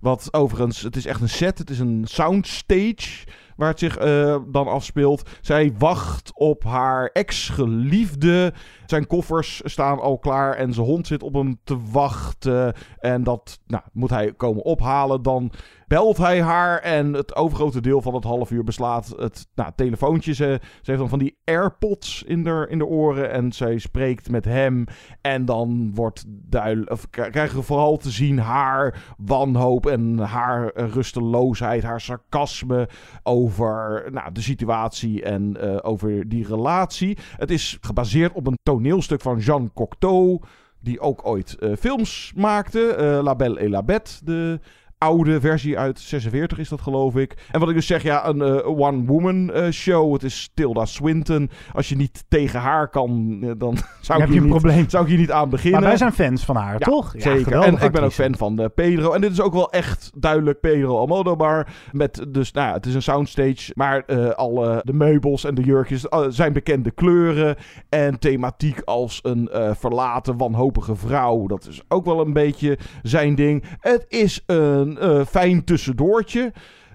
wat 0.00 0.28
overigens, 0.30 0.82
het 0.82 0.96
is 0.96 1.06
echt 1.06 1.20
een 1.20 1.28
set, 1.28 1.58
het 1.58 1.70
is 1.70 1.78
een 1.78 2.04
soundstage 2.08 3.26
waar 3.56 3.68
het 3.68 3.78
zich 3.78 3.96
eh, 3.96 4.36
dan 4.46 4.68
afspeelt. 4.68 5.30
Zij 5.40 5.74
wacht 5.78 6.32
op 6.34 6.64
haar 6.64 7.10
ex-geliefde. 7.12 8.52
Zijn 8.86 9.06
koffers 9.06 9.60
staan 9.64 10.00
al 10.00 10.18
klaar 10.18 10.54
en 10.54 10.72
zijn 10.72 10.86
hond 10.86 11.06
zit 11.06 11.22
op 11.22 11.34
hem 11.34 11.58
te 11.64 11.78
wachten. 11.90 12.74
En 12.98 13.22
dat 13.22 13.58
nou, 13.66 13.82
moet 13.92 14.10
hij 14.10 14.32
komen 14.32 14.64
ophalen. 14.64 15.22
Dan 15.22 15.50
belt 15.86 16.16
hij 16.16 16.42
haar 16.42 16.78
en 16.78 17.12
het 17.12 17.36
overgrote 17.36 17.80
deel 17.80 18.02
van 18.02 18.14
het 18.14 18.24
half 18.24 18.50
uur 18.50 18.64
beslaat 18.64 19.14
het 19.16 19.46
nou, 19.54 19.72
telefoontje. 19.76 20.34
Ze, 20.34 20.60
ze 20.62 20.80
heeft 20.82 20.98
dan 20.98 21.08
van 21.08 21.18
die 21.18 21.38
AirPods 21.44 22.22
in 22.22 22.44
de, 22.44 22.66
in 22.68 22.78
de 22.78 22.86
oren 22.86 23.30
en 23.30 23.52
zij 23.52 23.78
spreekt 23.78 24.30
met 24.30 24.44
hem. 24.44 24.84
En 25.20 25.44
dan 25.44 25.94
wordt 25.94 26.24
duidelijk, 26.28 26.90
of 26.90 27.10
krijgen 27.10 27.56
we 27.56 27.62
vooral 27.62 27.96
te 27.96 28.10
zien 28.10 28.38
haar 28.38 29.14
wanhoop 29.16 29.86
en 29.86 30.18
haar 30.18 30.70
rusteloosheid, 30.74 31.82
haar 31.82 32.00
sarcasme 32.00 32.88
over 33.22 34.08
nou, 34.12 34.32
de 34.32 34.42
situatie 34.42 35.22
en 35.22 35.56
eh, 35.60 35.78
over 35.82 36.28
die 36.28 36.46
relatie. 36.46 37.18
Het 37.36 37.50
is 37.50 37.78
gebaseerd 37.80 38.32
op 38.32 38.46
een 38.46 38.58
toneelstuk 38.62 39.20
van 39.20 39.38
Jean 39.38 39.70
Cocteau, 39.74 40.40
die 40.80 41.00
ook 41.00 41.26
ooit 41.26 41.58
eh, 41.58 41.72
films 41.78 42.32
maakte. 42.36 42.94
eh, 42.94 43.22
La 43.22 43.36
Belle 43.36 43.60
et 43.60 43.68
la 43.68 43.82
Bête, 43.82 44.24
de 44.24 44.60
oude 44.98 45.40
versie 45.40 45.78
uit 45.78 45.98
46 45.98 46.58
is 46.58 46.68
dat 46.68 46.80
geloof 46.80 47.16
ik. 47.16 47.36
En 47.50 47.60
wat 47.60 47.68
ik 47.68 47.74
dus 47.74 47.86
zeg, 47.86 48.02
ja, 48.02 48.26
een 48.26 48.42
eh, 48.42 48.66
one-woman 48.66 49.52
eh, 49.52 49.70
show. 49.70 50.12
Het 50.12 50.22
is 50.22 50.50
Tilda 50.54 50.84
Swinton. 50.84 51.50
Als 51.72 51.88
je 51.88 51.96
niet 51.96 52.24
tegen 52.28 52.60
haar 52.60 52.88
kan, 52.88 53.38
eh, 53.42 53.50
dan 53.58 53.76
zou, 54.00 54.20
heb 54.20 54.28
ik 54.28 54.34
je 54.34 54.40
hier 54.40 54.42
een 54.42 54.52
niet, 54.52 54.60
probleem. 54.60 54.88
zou 54.88 55.02
ik 55.04 55.08
hier 55.10 55.18
niet 55.18 55.30
aan 55.30 55.50
beginnen. 55.50 55.80
Maar 55.80 55.88
wij 55.88 55.98
zijn 55.98 56.12
fans 56.12 56.44
van 56.44 56.56
haar, 56.56 56.72
Ja, 56.72 56.78
toch? 56.78 57.12
Ja, 57.12 57.20
zeker. 57.20 57.62
En 57.62 57.78
ik 57.78 57.92
ben 57.92 58.02
ook 58.02 58.12
fan 58.12 58.36
van 58.36 58.70
Pedro. 58.74 59.12
En 59.12 59.20
dit 59.20 59.32
is 59.32 59.40
ook 59.40 59.52
wel 59.52 59.70
echt 59.70 60.10
duidelijk 60.14 60.60
Pedro 60.60 60.98
Almodovar. 60.98 61.66
Met 61.92 62.26
dus, 62.28 62.52
nou 62.52 62.68
ja, 62.68 62.72
het 62.72 62.86
is 62.86 62.94
een 62.94 63.02
soundstage. 63.02 63.72
Maar 63.74 64.04
alle 64.34 64.80
de 64.84 64.92
meubels 64.92 65.44
en 65.44 65.54
de 65.54 65.62
jurkjes 65.62 66.06
zijn 66.28 66.52
bekende 66.52 66.90
kleuren. 66.90 67.56
En 67.88 68.18
thematiek 68.18 68.80
als 68.80 69.20
een 69.22 69.48
verlaten, 69.78 70.36
wanhopige 70.36 70.96
vrouw. 70.96 71.46
Dat 71.46 71.66
is 71.66 71.82
ook 71.88 72.04
wel 72.04 72.20
een 72.20 72.32
beetje 72.32 72.78
zijn 73.02 73.34
ding. 73.34 73.64
Het 73.80 74.04
is 74.08 74.42
een 74.46 74.85
eh, 74.94 75.24
fijn 75.24 75.64
tussendoortje. 75.64 76.52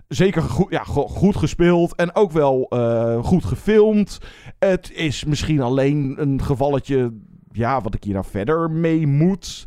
Zeker 0.08 0.42
goed, 0.42 0.72
ja, 0.72 0.84
go- 0.84 1.08
goed 1.08 1.36
gespeeld 1.36 1.96
en 1.96 2.16
ook 2.16 2.32
wel 2.32 2.66
eh, 2.70 3.24
goed 3.24 3.46
gefilmd. 3.46 4.20
Het 4.60 4.92
is 4.94 5.26
misschien 5.26 5.62
alleen 5.62 6.16
een 6.18 6.42
gevalletje, 6.42 7.14
ja, 7.52 7.82
wat 7.82 7.94
ik 7.94 8.04
hier 8.04 8.14
nou 8.14 8.26
verder 8.30 8.72
mee 8.72 9.08
moet. 9.08 9.66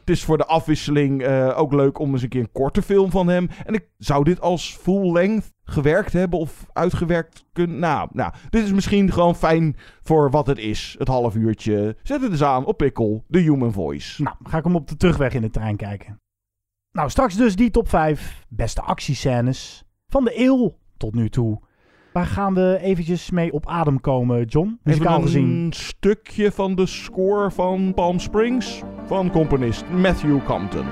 Het 0.00 0.10
is 0.16 0.24
voor 0.24 0.36
de 0.38 0.46
afwisseling 0.46 1.22
eh, 1.22 1.58
ook 1.58 1.72
leuk 1.72 1.98
om 1.98 2.12
eens 2.12 2.22
een 2.22 2.28
keer 2.28 2.40
een 2.40 2.52
korte 2.52 2.82
film 2.82 3.10
van 3.10 3.28
hem. 3.28 3.48
En 3.64 3.74
ik 3.74 3.88
zou 3.98 4.24
dit 4.24 4.40
als 4.40 4.76
full 4.80 5.12
length 5.12 5.52
gewerkt 5.64 6.12
hebben 6.12 6.38
of 6.38 6.66
uitgewerkt 6.72 7.44
kunnen. 7.52 7.78
Nou, 7.78 8.08
nou, 8.12 8.32
dit 8.50 8.64
is 8.64 8.72
misschien 8.72 9.12
gewoon 9.12 9.34
fijn 9.36 9.76
voor 10.02 10.30
wat 10.30 10.46
het 10.46 10.58
is. 10.58 10.94
Het 10.98 11.08
half 11.08 11.34
uurtje. 11.34 11.96
Zet 12.02 12.20
het 12.22 12.30
eens 12.30 12.42
aan 12.42 12.64
op 12.64 12.76
Pikkel, 12.76 13.24
de 13.28 13.38
Human 13.38 13.72
Voice. 13.72 14.22
Nou, 14.22 14.36
ga 14.42 14.58
ik 14.58 14.64
hem 14.64 14.76
op 14.76 14.88
de 14.88 14.96
terugweg 14.96 15.34
in 15.34 15.42
de 15.42 15.50
trein 15.50 15.76
kijken. 15.76 16.20
Nou, 16.96 17.10
straks 17.10 17.34
dus 17.34 17.56
die 17.56 17.70
top 17.70 17.88
5 17.88 18.44
beste 18.48 18.80
actiescènes 18.80 19.84
van 20.08 20.24
de 20.24 20.40
eeuw 20.40 20.76
tot 20.96 21.14
nu 21.14 21.28
toe. 21.28 21.60
Waar 22.12 22.26
gaan 22.26 22.54
we 22.54 22.78
eventjes 22.82 23.30
mee 23.30 23.52
op 23.52 23.66
adem 23.66 24.00
komen, 24.00 24.44
John? 24.44 24.80
Muzikaal 24.82 25.12
Even 25.12 25.22
gezien. 25.22 25.48
een 25.48 25.72
stukje 25.72 26.52
van 26.52 26.74
de 26.74 26.86
score 26.86 27.50
van 27.50 27.94
Palm 27.94 28.18
Springs 28.18 28.82
van 29.06 29.30
componist 29.30 29.84
Matthew 29.90 30.44
Compton. 30.44 30.86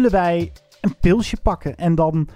Zullen 0.00 0.14
wij 0.14 0.52
een 0.80 0.98
pilsje 1.00 1.36
pakken 1.42 1.76
en 1.76 1.94
dan... 1.94 2.28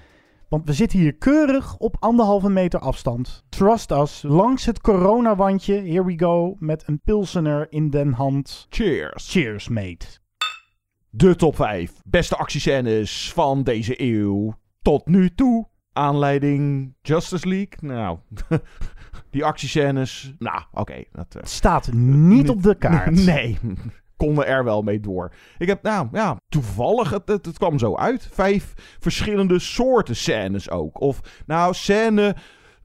Want 0.48 0.66
we 0.66 0.72
zitten 0.72 0.98
hier 0.98 1.14
keurig 1.14 1.76
op 1.76 1.96
anderhalve 2.00 2.50
meter 2.50 2.80
afstand. 2.80 3.44
Trust 3.48 3.90
us, 3.90 4.22
langs 4.22 4.64
het 4.64 4.80
coronawandje. 4.80 5.74
Here 5.74 6.04
we 6.04 6.18
go, 6.18 6.56
met 6.58 6.82
een 6.86 7.00
pilsener 7.04 7.66
in 7.70 7.90
den 7.90 8.12
hand. 8.12 8.66
Cheers. 8.68 9.30
Cheers, 9.30 9.68
mate. 9.68 10.06
De 11.10 11.36
top 11.36 11.56
5 11.56 11.92
beste 12.04 12.36
actiescènes 12.36 13.32
van 13.32 13.62
deze 13.62 14.02
eeuw 14.02 14.58
tot 14.82 15.06
nu 15.06 15.34
toe. 15.34 15.68
Aanleiding 15.92 16.94
Justice 17.02 17.48
League. 17.48 17.76
Nou, 17.80 18.18
die 19.30 19.44
actiescènes. 19.44 20.34
Nou, 20.38 20.62
oké. 20.72 21.04
dat 21.12 21.34
eh, 21.34 21.42
Staat 21.44 21.92
niet 21.92 22.48
op 22.48 22.62
de 22.62 22.74
kaart. 22.74 23.24
Nee, 23.26 23.58
konden 24.16 24.46
er 24.46 24.64
wel 24.64 24.82
mee 24.82 25.00
door. 25.00 25.32
Ik 25.58 25.66
heb, 25.66 25.82
nou 25.82 26.08
ja, 26.12 26.36
toevallig, 26.48 27.10
het, 27.10 27.28
het, 27.28 27.58
kwam 27.58 27.78
zo 27.78 27.96
uit. 27.96 28.28
Vijf 28.32 28.72
verschillende 28.98 29.58
soorten 29.58 30.16
scènes 30.16 30.70
ook. 30.70 31.00
Of, 31.00 31.20
nou, 31.46 31.74
scène, 31.74 32.36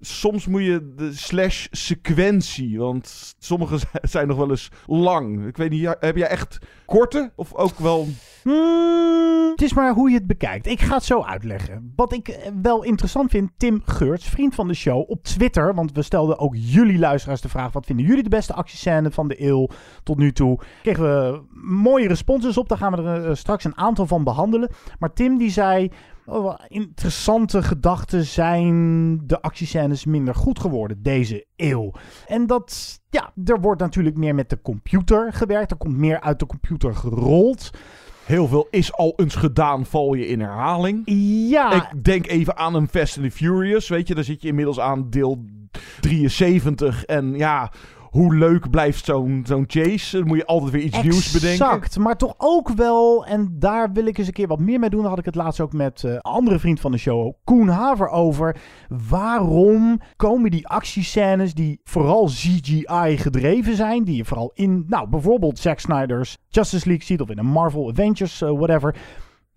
soms 0.02 0.48
moet 0.48 0.64
je 0.64 0.94
de 0.96 1.14
slash 1.14 1.68
sequentie, 1.72 2.80
want 2.80 3.36
sommige 3.40 3.80
zijn 4.02 4.28
nog 4.28 4.38
wel 4.38 4.50
eens 4.50 4.70
lang. 4.86 5.48
Ik 5.48 5.58
weet 5.58 5.70
niet, 5.70 5.96
heb 6.00 6.16
jij 6.16 6.28
echt 6.28 6.58
korte 6.86 7.32
of 7.36 7.54
ook 7.54 7.80
wel... 7.80 8.08
Hmm, 8.44 9.52
het 9.52 9.62
is 9.62 9.74
maar 9.74 9.94
hoe 9.94 10.10
je 10.10 10.16
het 10.16 10.28
bekijkt. 10.28 10.68
Ik 10.68 10.82
ga 10.82 10.96
het 10.96 11.04
zo 11.04 11.22
uitleggen. 11.22 11.94
Wat 11.96 12.14
ik 12.14 12.28
eh, 12.28 12.52
wel 12.62 12.84
interessant 12.84 13.32
vind, 13.32 13.52
Tim 13.58 13.82
Geurts, 13.86 14.28
vriend 14.28 14.56
van 14.56 14.68
de 14.68 14.74
show, 14.74 15.10
op 15.10 15.24
Twitter. 15.24 15.74
Want 15.76 15.92
we 15.92 16.02
stelden 16.02 16.40
ook 16.40 16.56
jullie 16.58 17.00
luisteraars 17.00 17.42
de 17.42 17.50
vraag: 17.50 17.72
wat 17.72 17.86
vinden 17.86 18.06
jullie 18.06 18.24
de 18.24 18.30
beste 18.30 18.54
actiescène 18.54 19.12
van 19.12 19.28
de 19.28 19.44
eeuw 19.44 19.70
tot 20.04 20.18
nu 20.18 20.32
toe? 20.32 20.60
Kregen 20.82 21.04
we 21.04 21.42
mooie 21.62 22.08
responses 22.08 22.58
op. 22.58 22.70
Daar 22.70 22.78
gaan 22.78 22.96
we 22.96 23.02
er 23.02 23.30
eh, 23.30 23.36
straks 23.36 23.64
een 23.64 23.78
aantal 23.78 24.08
van 24.08 24.24
behandelen. 24.24 24.70
Maar 25.00 25.14
Tim 25.14 25.38
die 25.38 25.52
zei. 25.52 25.92
Oh, 26.30 26.56
interessante 26.68 27.64
gedachten 27.64 28.26
zijn 28.26 29.18
de 29.28 29.42
actiescènes 29.42 30.06
minder 30.06 30.36
goed 30.36 30.60
geworden 30.60 31.02
deze 31.02 31.46
eeuw. 31.56 31.92
En 32.28 32.48
dat, 32.48 33.00
ja, 33.10 33.34
er 33.46 33.62
wordt 33.62 33.82
natuurlijk 33.82 34.18
meer 34.18 34.36
met 34.36 34.50
de 34.50 34.62
computer 34.62 35.34
gewerkt. 35.34 35.72
Er 35.72 35.78
komt 35.78 35.98
meer 35.98 36.22
uit 36.22 36.40
de 36.40 36.46
computer 36.46 36.96
gerold. 36.96 37.70
Heel 38.26 38.48
veel 38.48 38.68
is 38.72 38.94
al 38.94 39.14
eens 39.16 39.36
gedaan, 39.36 39.86
val 39.86 40.14
je 40.14 40.28
in 40.28 40.40
herhaling. 40.40 41.02
Ja. 41.50 41.72
Ik 41.74 42.04
denk 42.04 42.28
even 42.28 42.58
aan 42.58 42.76
een 42.76 42.88
Fast 42.88 43.18
and 43.18 43.26
the 43.26 43.32
Furious, 43.32 43.88
weet 43.88 44.08
je. 44.08 44.16
Daar 44.16 44.24
zit 44.24 44.42
je 44.42 44.48
inmiddels 44.48 44.80
aan 44.80 45.10
deel 45.10 45.46
73. 46.00 47.06
En 47.06 47.34
ja, 47.38 47.72
hoe 48.10 48.36
leuk 48.36 48.70
blijft 48.70 49.06
zo'n 49.06 49.44
zo'n 49.48 49.64
chase? 49.68 50.18
Dan 50.18 50.28
moet 50.28 50.38
je 50.38 50.46
altijd 50.46 50.72
weer 50.72 50.82
iets 50.82 51.02
nieuws 51.02 51.32
bedenken. 51.32 51.66
Exact, 51.66 51.98
maar 51.98 52.18
toch 52.18 52.34
ook 52.38 52.70
wel, 52.70 53.26
en 53.26 53.56
daar 53.60 53.92
wil 53.92 54.06
ik 54.06 54.18
eens 54.18 54.28
een 54.28 54.34
keer 54.34 54.48
wat 54.48 54.60
meer 54.60 54.80
mee 54.80 54.90
doen. 54.90 55.00
Daar 55.00 55.10
had 55.10 55.20
ik 55.20 55.26
het 55.26 55.36
laatst 55.36 55.60
ook 55.60 55.74
met 55.74 56.04
eh, 56.04 56.12
een 56.12 56.22
andere 56.22 56.60
vriend 56.60 56.80
van 56.80 56.92
de 56.92 56.98
show, 56.98 57.34
Koen 57.44 57.68
Haver, 57.68 58.10
over. 58.10 58.56
Waarom 59.10 60.00
komen 60.16 60.52
die 60.52 60.68
actiescènes 60.68 61.54
die 61.54 61.80
vooral 61.84 62.26
CGI 62.26 63.18
gedreven 63.18 63.76
zijn, 63.76 64.04
die 64.04 64.16
je 64.16 64.26
vooral 64.26 64.52
in, 64.54 64.84
nou 64.88 65.10
bijvoorbeeld 65.10 65.60
Zack 65.60 65.80
Snyder's 65.80 66.38
Justice 66.48 66.88
League 66.88 67.06
ziet 67.06 67.22
of 67.22 67.30
in 67.30 67.38
een 67.38 67.46
Marvel 67.46 67.90
Avengers, 67.90 68.42
eh, 68.42 68.50
whatever. 68.50 68.96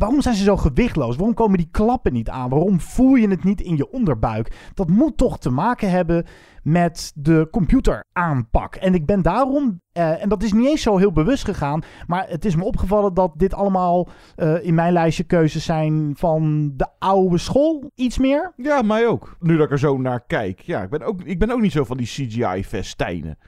Waarom 0.02 0.22
zijn 0.22 0.34
ze 0.34 0.44
zo 0.44 0.56
gewichtloos? 0.56 1.16
Waarom 1.16 1.34
komen 1.34 1.58
die 1.58 1.68
klappen 1.70 2.12
niet 2.12 2.28
aan? 2.28 2.48
Waarom 2.48 2.80
voel 2.80 3.14
je 3.14 3.28
het 3.28 3.44
niet 3.44 3.60
in 3.60 3.76
je 3.76 3.90
onderbuik? 3.90 4.70
Dat 4.74 4.88
moet 4.88 5.16
toch 5.16 5.38
te 5.38 5.50
maken 5.50 5.90
hebben 5.90 6.26
met 6.62 7.12
de 7.14 7.48
computeraanpak. 7.50 8.74
En 8.74 8.94
ik 8.94 9.06
ben 9.06 9.22
daarom, 9.22 9.80
eh, 9.92 10.22
en 10.22 10.28
dat 10.28 10.42
is 10.42 10.52
niet 10.52 10.66
eens 10.66 10.82
zo 10.82 10.96
heel 10.96 11.12
bewust 11.12 11.44
gegaan, 11.44 11.82
maar 12.06 12.28
het 12.28 12.44
is 12.44 12.56
me 12.56 12.64
opgevallen 12.64 13.14
dat 13.14 13.32
dit 13.36 13.54
allemaal 13.54 14.08
eh, 14.36 14.64
in 14.64 14.74
mijn 14.74 14.92
lijstje 14.92 15.24
keuzes 15.24 15.64
zijn 15.64 16.12
van 16.16 16.72
de 16.76 16.88
oude 16.98 17.38
school, 17.38 17.90
iets 17.94 18.18
meer. 18.18 18.52
Ja, 18.56 18.82
mij 18.82 19.06
ook. 19.06 19.36
Nu 19.40 19.56
dat 19.56 19.66
ik 19.66 19.72
er 19.72 19.78
zo 19.78 19.98
naar 19.98 20.24
kijk. 20.26 20.60
Ja, 20.60 20.82
ik 20.82 20.90
ben 20.90 21.02
ook, 21.02 21.22
ik 21.22 21.38
ben 21.38 21.50
ook 21.50 21.60
niet 21.60 21.72
zo 21.72 21.84
van 21.84 21.96
die 21.96 22.06
CGI-festijnen. 22.06 23.38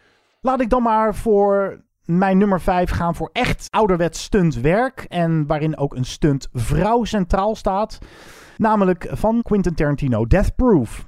Laat 0.41 0.61
ik 0.61 0.71
dan 0.71 0.83
maar 0.83 1.15
voor 1.15 1.85
mijn 2.05 2.39
nummer 2.39 2.61
5 2.61 2.91
gaan 2.91 3.15
voor 3.15 3.31
echt 3.33 3.69
ouderwets 3.71 4.23
stuntwerk. 4.23 5.05
En 5.09 5.47
waarin 5.47 5.79
ook 5.79 5.95
een 5.95 6.05
stuntvrouw 6.05 7.05
centraal 7.05 7.55
staat. 7.55 7.99
Namelijk 8.57 9.09
van 9.11 9.43
Quentin 9.43 9.75
Tarantino, 9.75 10.27
Death 10.27 10.55
Proof. 10.57 11.07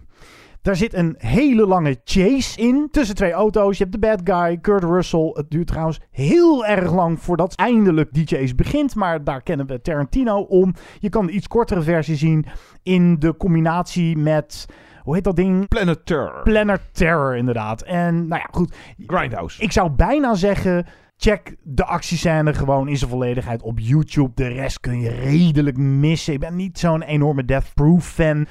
Daar 0.67 0.77
zit 0.77 0.95
een 0.95 1.15
hele 1.19 1.67
lange 1.67 2.01
chase 2.05 2.61
in 2.61 2.89
tussen 2.91 3.15
twee 3.15 3.33
auto's. 3.33 3.79
Je 3.79 3.85
hebt 3.85 4.01
de 4.01 4.07
bad 4.07 4.21
guy, 4.25 4.59
Kurt 4.59 4.85
Russell. 4.85 5.31
Het 5.33 5.51
duurt 5.51 5.67
trouwens 5.67 6.01
heel 6.11 6.67
erg 6.67 6.93
lang 6.93 7.21
voordat 7.21 7.55
eindelijk 7.55 8.13
die 8.13 8.27
chase 8.27 8.55
begint. 8.55 8.95
Maar 8.95 9.25
daar 9.25 9.43
kennen 9.43 9.67
we 9.67 9.81
Tarantino 9.81 10.39
om. 10.41 10.75
Je 10.99 11.09
kan 11.09 11.27
de 11.27 11.33
iets 11.33 11.49
kortere 11.49 11.83
versie 11.83 12.17
zien 12.17 12.47
in 12.83 13.19
de 13.19 13.37
combinatie 13.37 14.17
met... 14.17 14.67
Hoe 15.07 15.15
heet 15.15 15.25
dat 15.25 15.37
ding? 15.37 15.69
Planet 15.69 16.07
Terror. 16.07 16.43
Planet 16.43 16.81
Terror, 16.93 17.37
inderdaad. 17.37 17.83
En 17.83 18.29
nou 18.29 18.41
ja, 18.41 18.49
goed. 18.51 18.75
Grindhouse. 19.07 19.63
Ik 19.63 19.73
zou 19.73 19.91
bijna 19.91 20.35
zeggen... 20.35 20.87
Check 21.17 21.57
de 21.63 21.85
actiescène 21.85 22.55
gewoon 22.55 22.89
in 22.89 22.97
zijn 22.97 23.11
volledigheid 23.11 23.63
op 23.63 23.79
YouTube. 23.79 24.31
De 24.35 24.47
rest 24.47 24.81
kun 24.81 25.01
je 25.01 25.09
redelijk 25.09 25.77
missen. 25.77 26.33
Ik 26.33 26.41
ben 26.41 26.57
niet 26.57 26.79
zo'n 26.79 27.03
enorme 27.03 27.45
Death 27.45 27.75
Proof 27.75 28.07
fan. 28.07 28.47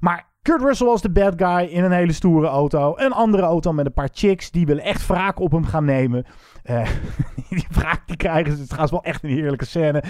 Maar 0.00 0.26
Kurt 0.42 0.62
Russell 0.62 0.86
was 0.86 1.02
de 1.02 1.10
bad 1.10 1.34
guy 1.36 1.68
in 1.68 1.84
een 1.84 1.92
hele 1.92 2.12
stoere 2.12 2.46
auto. 2.46 2.94
Een 2.96 3.12
andere 3.12 3.42
auto 3.42 3.72
met 3.72 3.86
een 3.86 3.92
paar 3.92 4.10
chicks. 4.12 4.50
Die 4.50 4.66
willen 4.66 4.84
echt 4.84 5.06
wraak 5.06 5.40
op 5.40 5.52
hem 5.52 5.64
gaan 5.64 5.84
nemen. 5.84 6.24
Uh, 6.64 6.88
die 7.50 7.66
wraak 7.70 8.06
die 8.06 8.16
krijgen 8.16 8.56
ze. 8.56 8.62
Het 8.62 8.72
gaat 8.72 8.90
wel 8.90 9.04
echt 9.04 9.22
een 9.22 9.30
heerlijke 9.30 9.66
scène. 9.66 10.02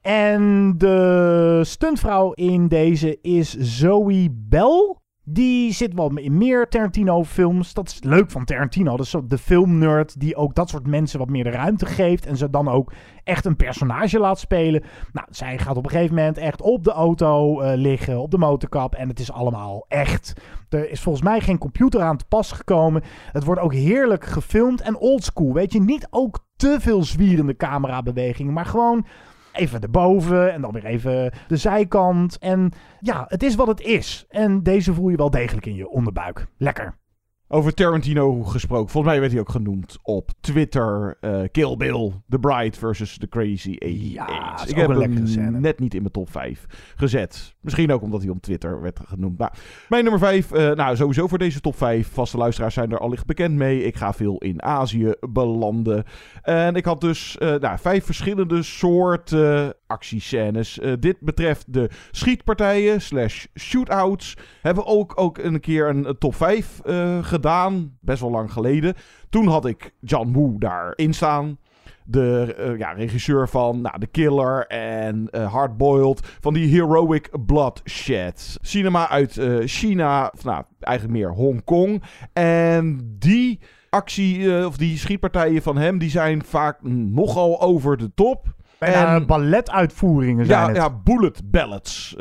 En 0.00 0.74
de 0.78 1.60
stuntvrouw 1.64 2.32
in 2.32 2.68
deze 2.68 3.18
is 3.20 3.56
Zoe 3.56 4.28
Bell. 4.30 5.02
Die 5.26 5.72
zit 5.72 5.94
wel 5.94 6.16
in 6.16 6.38
meer 6.38 6.68
Tarantino-films. 6.68 7.74
Dat 7.74 7.88
is 7.88 8.02
leuk 8.02 8.30
van 8.30 8.44
Tarantino. 8.44 8.96
Dat 8.96 9.06
is 9.06 9.14
de 9.24 9.38
filmnerd 9.38 10.20
die 10.20 10.36
ook 10.36 10.54
dat 10.54 10.68
soort 10.68 10.86
mensen 10.86 11.18
wat 11.18 11.28
meer 11.28 11.44
de 11.44 11.50
ruimte 11.50 11.86
geeft. 11.86 12.26
En 12.26 12.36
ze 12.36 12.50
dan 12.50 12.68
ook 12.68 12.92
echt 13.22 13.44
een 13.44 13.56
personage 13.56 14.18
laat 14.18 14.38
spelen. 14.38 14.82
Nou, 15.12 15.26
zij 15.30 15.58
gaat 15.58 15.76
op 15.76 15.84
een 15.84 15.90
gegeven 15.90 16.14
moment 16.14 16.38
echt 16.38 16.62
op 16.62 16.84
de 16.84 16.92
auto 16.92 17.62
uh, 17.62 17.72
liggen, 17.74 18.20
op 18.20 18.30
de 18.30 18.38
motorkap. 18.38 18.94
En 18.94 19.08
het 19.08 19.20
is 19.20 19.32
allemaal 19.32 19.84
echt. 19.88 20.32
Er 20.68 20.90
is 20.90 21.00
volgens 21.00 21.24
mij 21.24 21.40
geen 21.40 21.58
computer 21.58 22.00
aan 22.00 22.16
te 22.16 22.24
pas 22.28 22.52
gekomen. 22.52 23.02
Het 23.32 23.44
wordt 23.44 23.60
ook 23.60 23.74
heerlijk 23.74 24.24
gefilmd 24.24 24.80
en 24.80 24.96
oldschool. 24.96 25.52
Weet 25.52 25.72
je, 25.72 25.80
niet 25.80 26.06
ook 26.10 26.44
te 26.56 26.76
veel 26.80 27.02
zwierende 27.02 27.56
camerabewegingen, 27.56 28.52
maar 28.52 28.66
gewoon 28.66 29.06
even 29.54 29.80
erboven 29.80 30.52
en 30.52 30.60
dan 30.60 30.72
weer 30.72 30.84
even 30.84 31.32
de 31.48 31.56
zijkant. 31.56 32.38
En 32.38 32.72
ja, 33.00 33.24
het 33.28 33.42
is 33.42 33.54
wat 33.54 33.66
het 33.66 33.80
is. 33.80 34.24
En 34.28 34.62
deze 34.62 34.94
voel 34.94 35.08
je 35.08 35.16
wel 35.16 35.30
degelijk 35.30 35.66
in 35.66 35.74
je 35.74 35.88
onderbuik. 35.88 36.46
Lekker. 36.58 37.02
Over 37.48 37.74
Tarantino 37.74 38.42
gesproken. 38.42 38.90
Volgens 38.90 39.12
mij 39.12 39.20
werd 39.20 39.32
hij 39.32 39.40
ook 39.40 39.50
genoemd 39.50 39.98
op 40.02 40.30
Twitter. 40.40 41.16
Uh, 41.20 41.40
Kill 41.52 41.76
Bill, 41.76 42.12
The 42.28 42.38
Bride 42.38 42.78
versus 42.78 43.18
The 43.18 43.28
Crazy 43.28 43.76
Eight. 43.78 44.12
Ja, 44.12 44.66
ik 44.66 44.76
heb 44.76 44.88
hem 44.88 45.60
net 45.60 45.78
niet 45.78 45.94
in 45.94 46.00
mijn 46.00 46.12
top 46.12 46.30
5 46.30 46.66
gezet. 46.96 47.54
Misschien 47.60 47.92
ook 47.92 48.02
omdat 48.02 48.22
hij 48.22 48.30
op 48.30 48.42
Twitter 48.42 48.80
werd 48.80 49.00
genoemd. 49.04 49.38
Maar 49.38 49.58
mijn 49.88 50.02
nummer 50.02 50.20
5, 50.20 50.52
uh, 50.52 50.70
eh, 50.70 50.76
nou 50.76 50.96
sowieso 50.96 51.28
voor 51.28 51.38
deze 51.38 51.60
top 51.60 51.76
5. 51.76 52.08
Vaste 52.08 52.36
luisteraars 52.36 52.74
zijn 52.74 52.92
er 52.92 52.98
allicht 52.98 53.26
bekend 53.26 53.54
mee. 53.54 53.82
Ik 53.82 53.96
ga 53.96 54.12
veel 54.12 54.38
in 54.38 54.62
Azië 54.62 55.12
belanden. 55.30 56.04
En 56.42 56.74
ik 56.74 56.84
had 56.84 57.00
dus 57.00 57.36
uh, 57.38 57.54
nou, 57.54 57.78
vijf 57.78 58.04
verschillende 58.04 58.62
soorten 58.62 59.74
actiescènes. 59.86 60.80
dit 61.00 61.20
betreft 61.20 61.72
de 61.72 61.90
schietpartijen 62.10 63.00
slash 63.02 63.44
shootouts. 63.54 64.36
Hebben 64.62 64.84
we 64.84 64.90
ook, 64.90 65.12
ook 65.20 65.38
een 65.38 65.60
keer 65.60 65.88
een, 65.88 66.16
top 66.18 66.34
5 66.34 66.80
gedaan 67.20 67.33
gedaan, 67.34 67.96
best 68.00 68.20
wel 68.20 68.30
lang 68.30 68.52
geleden. 68.52 68.94
Toen 69.28 69.46
had 69.46 69.66
ik 69.66 69.94
John 70.00 70.32
Woo 70.32 70.58
daarin 70.58 71.14
staan. 71.14 71.58
De 72.06 72.56
uh, 72.58 72.78
ja, 72.78 72.90
regisseur 72.90 73.48
van 73.48 73.80
nou, 73.80 73.98
The 74.00 74.06
Killer 74.06 74.66
en 74.66 75.28
uh, 75.30 75.52
Hardboiled. 75.52 76.36
Van 76.40 76.54
die 76.54 76.68
Heroic 76.68 77.30
Bloodshed. 77.46 78.58
Cinema 78.60 79.08
uit 79.08 79.36
uh, 79.36 79.66
China, 79.66 80.30
of 80.34 80.44
nou, 80.44 80.64
eigenlijk 80.80 81.18
meer 81.18 81.30
Hongkong. 81.32 82.02
En 82.32 83.16
die 83.18 83.60
actie, 83.90 84.66
of 84.66 84.76
die 84.76 84.98
schietpartijen 84.98 85.62
van 85.62 85.76
hem, 85.76 85.98
die 85.98 86.10
zijn 86.10 86.44
vaak 86.44 86.82
nogal 86.82 87.60
over 87.60 87.96
de 87.96 88.14
top. 88.14 88.54
En 88.78 89.26
balletuitvoeringen 89.26 90.46
zijn 90.46 90.60
ja, 90.60 90.66
het. 90.68 90.76
Ja, 90.76 91.00
bullet 91.04 91.50
ballads 91.50 92.14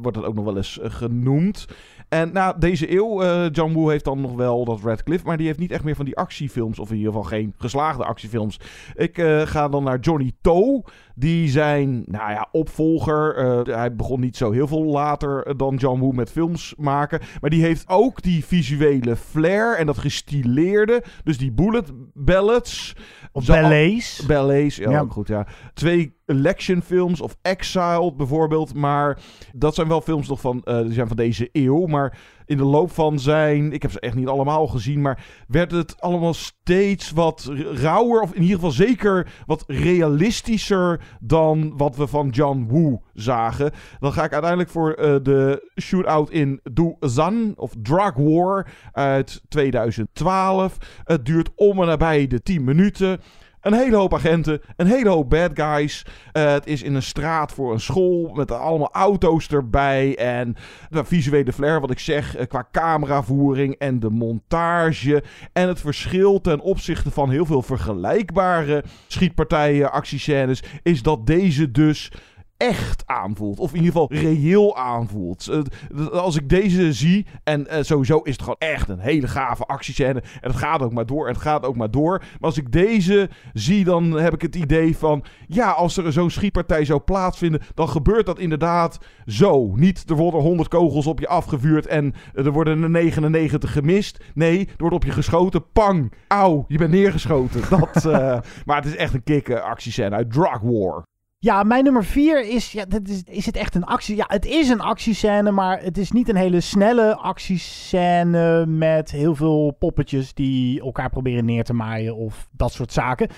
wordt 0.00 0.16
het 0.16 0.26
ook 0.26 0.34
nog 0.34 0.44
wel 0.44 0.56
eens 0.56 0.78
genoemd. 0.82 1.66
En 2.08 2.32
na 2.32 2.52
deze 2.52 2.92
eeuw, 2.92 3.22
uh, 3.22 3.46
John 3.50 3.72
Woo 3.72 3.88
heeft 3.88 4.04
dan 4.04 4.20
nog 4.20 4.34
wel 4.34 4.64
dat 4.64 4.80
Red 4.84 5.02
Cliff, 5.02 5.24
maar 5.24 5.36
die 5.36 5.46
heeft 5.46 5.58
niet 5.58 5.70
echt 5.70 5.84
meer 5.84 5.96
van 5.96 6.04
die 6.04 6.16
actiefilms, 6.16 6.78
of 6.78 6.90
in 6.90 6.96
ieder 6.96 7.12
geval 7.12 7.28
geen 7.28 7.54
geslaagde 7.58 8.04
actiefilms. 8.04 8.60
Ik 8.94 9.18
uh, 9.18 9.40
ga 9.40 9.68
dan 9.68 9.84
naar 9.84 9.98
Johnny 9.98 10.32
To. 10.40 10.82
Die 11.14 11.48
zijn, 11.48 12.04
nou 12.06 12.30
ja, 12.30 12.48
opvolger. 12.52 13.38
Uh, 13.38 13.74
hij 13.74 13.94
begon 13.94 14.20
niet 14.20 14.36
zo 14.36 14.50
heel 14.50 14.66
veel 14.66 14.84
later 14.84 15.56
dan 15.56 15.76
John 15.76 16.00
Woo 16.00 16.12
met 16.12 16.30
films 16.30 16.74
maken. 16.76 17.20
Maar 17.40 17.50
die 17.50 17.62
heeft 17.62 17.88
ook 17.88 18.22
die 18.22 18.44
visuele 18.44 19.16
flair 19.16 19.76
en 19.76 19.86
dat 19.86 19.98
gestileerde. 19.98 21.02
Dus 21.24 21.38
die 21.38 21.52
bullet 21.52 21.90
ballads. 22.14 22.96
Of 23.32 23.46
ballets. 23.46 24.26
Ballets, 24.26 24.76
ja, 24.76 24.90
ja. 24.90 25.04
goed, 25.08 25.28
ja. 25.28 25.46
Twee 25.74 26.15
election 26.26 26.82
films 26.82 27.20
of 27.20 27.36
Exiled 27.42 28.16
bijvoorbeeld. 28.16 28.74
Maar 28.74 29.18
dat 29.52 29.74
zijn 29.74 29.88
wel 29.88 30.00
films 30.00 30.28
nog 30.28 30.40
van, 30.40 30.62
uh, 30.64 30.80
die 30.80 30.92
zijn 30.92 31.06
van 31.06 31.16
deze 31.16 31.48
eeuw. 31.52 31.86
Maar 31.86 32.18
in 32.46 32.56
de 32.56 32.64
loop 32.64 32.90
van 32.90 33.18
zijn, 33.18 33.72
ik 33.72 33.82
heb 33.82 33.90
ze 33.90 34.00
echt 34.00 34.14
niet 34.14 34.26
allemaal 34.26 34.66
gezien, 34.66 35.00
maar 35.00 35.24
werd 35.48 35.70
het 35.70 36.00
allemaal 36.00 36.34
steeds 36.34 37.10
wat 37.10 37.50
rauwer, 37.74 38.20
of 38.20 38.32
in 38.32 38.40
ieder 38.40 38.54
geval 38.54 38.70
zeker 38.70 39.32
wat 39.46 39.64
realistischer 39.66 41.00
dan 41.20 41.76
wat 41.76 41.96
we 41.96 42.06
van 42.06 42.28
John 42.28 42.66
Woo 42.68 43.02
zagen. 43.12 43.72
Dan 43.98 44.12
ga 44.12 44.24
ik 44.24 44.32
uiteindelijk 44.32 44.70
voor 44.70 44.98
uh, 44.98 45.16
de 45.22 45.70
shootout 45.80 46.30
in 46.30 46.60
Zan 47.00 47.52
of 47.56 47.74
Drug 47.82 48.14
War 48.14 48.66
uit 48.92 49.42
2012. 49.48 50.78
Het 51.04 51.26
duurt 51.26 51.50
om 51.54 51.80
en 51.80 51.86
nabij 51.86 52.26
de 52.26 52.42
10 52.42 52.64
minuten. 52.64 53.20
Een 53.66 53.74
hele 53.74 53.96
hoop 53.96 54.14
agenten, 54.14 54.60
een 54.76 54.86
hele 54.86 55.08
hoop 55.08 55.30
bad 55.30 55.50
guys. 55.54 56.06
Uh, 56.32 56.52
het 56.52 56.66
is 56.66 56.82
in 56.82 56.94
een 56.94 57.02
straat 57.02 57.52
voor 57.52 57.72
een 57.72 57.80
school 57.80 58.30
met 58.34 58.50
allemaal 58.50 58.92
auto's 58.92 59.48
erbij. 59.48 60.16
En 60.16 60.56
de 60.90 61.04
visuele 61.04 61.52
flair, 61.52 61.80
wat 61.80 61.90
ik 61.90 61.98
zeg, 61.98 62.38
uh, 62.38 62.46
qua 62.46 62.68
cameravoering 62.72 63.74
en 63.74 64.00
de 64.00 64.10
montage. 64.10 65.22
En 65.52 65.68
het 65.68 65.80
verschil 65.80 66.40
ten 66.40 66.60
opzichte 66.60 67.10
van 67.10 67.30
heel 67.30 67.46
veel 67.46 67.62
vergelijkbare 67.62 68.84
schietpartijen, 69.06 69.92
actiescènes, 69.92 70.62
is 70.82 71.02
dat 71.02 71.26
deze 71.26 71.70
dus 71.70 72.12
echt 72.56 73.02
aanvoelt. 73.06 73.58
Of 73.58 73.70
in 73.70 73.76
ieder 73.76 73.92
geval 73.92 74.12
reëel 74.12 74.76
aanvoelt. 74.76 75.48
Uh, 75.92 76.06
als 76.08 76.36
ik 76.36 76.48
deze 76.48 76.92
zie, 76.92 77.26
en 77.44 77.66
uh, 77.70 77.76
sowieso 77.80 78.18
is 78.18 78.32
het 78.32 78.40
gewoon 78.40 78.56
echt 78.58 78.88
een 78.88 78.98
hele 78.98 79.28
gave 79.28 79.64
actiescène. 79.64 80.20
En 80.20 80.50
het 80.50 80.56
gaat 80.56 80.82
ook 80.82 80.92
maar 80.92 81.06
door 81.06 81.26
en 81.26 81.32
het 81.32 81.42
gaat 81.42 81.64
ook 81.64 81.76
maar 81.76 81.90
door. 81.90 82.18
Maar 82.18 82.38
als 82.40 82.58
ik 82.58 82.72
deze 82.72 83.28
zie, 83.52 83.84
dan 83.84 84.12
heb 84.12 84.34
ik 84.34 84.42
het 84.42 84.56
idee 84.56 84.96
van... 84.96 85.24
Ja, 85.46 85.70
als 85.70 85.96
er 85.96 86.12
zo'n 86.12 86.30
schietpartij 86.30 86.84
zou 86.84 87.00
plaatsvinden, 87.00 87.60
dan 87.74 87.88
gebeurt 87.88 88.26
dat 88.26 88.38
inderdaad 88.38 88.98
zo. 89.26 89.72
Niet 89.74 90.10
er 90.10 90.16
worden 90.16 90.40
100 90.40 90.68
kogels 90.68 91.06
op 91.06 91.20
je 91.20 91.28
afgevuurd 91.28 91.86
en 91.86 92.14
er 92.34 92.52
worden 92.52 92.82
er 92.82 92.90
99 92.90 93.72
gemist. 93.72 94.24
Nee, 94.34 94.58
er 94.66 94.74
wordt 94.76 94.94
op 94.94 95.04
je 95.04 95.10
geschoten. 95.10 95.70
Pang! 95.72 96.12
Auw, 96.28 96.64
je 96.68 96.78
bent 96.78 96.90
neergeschoten. 96.90 97.60
Dat, 97.70 98.04
maar 98.66 98.76
het 98.76 98.84
is 98.84 98.96
echt 98.96 99.14
een 99.14 99.22
kikke 99.22 99.60
actiescène 99.60 100.16
uit 100.16 100.32
Drug 100.32 100.60
War. 100.60 101.04
Ja, 101.38 101.62
mijn 101.62 101.84
nummer 101.84 102.04
vier 102.04 102.48
is, 102.48 102.72
ja, 102.72 102.84
dat 102.84 103.08
is, 103.08 103.22
is 103.22 103.46
het 103.46 103.56
echt 103.56 103.74
een 103.74 103.84
actie? 103.84 104.16
Ja, 104.16 104.24
het 104.28 104.44
is 104.44 104.68
een 104.68 104.80
actiescène, 104.80 105.50
maar 105.50 105.82
het 105.82 105.98
is 105.98 106.10
niet 106.10 106.28
een 106.28 106.36
hele 106.36 106.60
snelle 106.60 107.16
actiescène 107.16 108.66
met 108.66 109.10
heel 109.10 109.34
veel 109.34 109.76
poppetjes 109.78 110.34
die 110.34 110.80
elkaar 110.80 111.10
proberen 111.10 111.44
neer 111.44 111.64
te 111.64 111.72
maaien 111.72 112.16
of 112.16 112.48
dat 112.52 112.72
soort 112.72 112.92
zaken. 112.92 113.28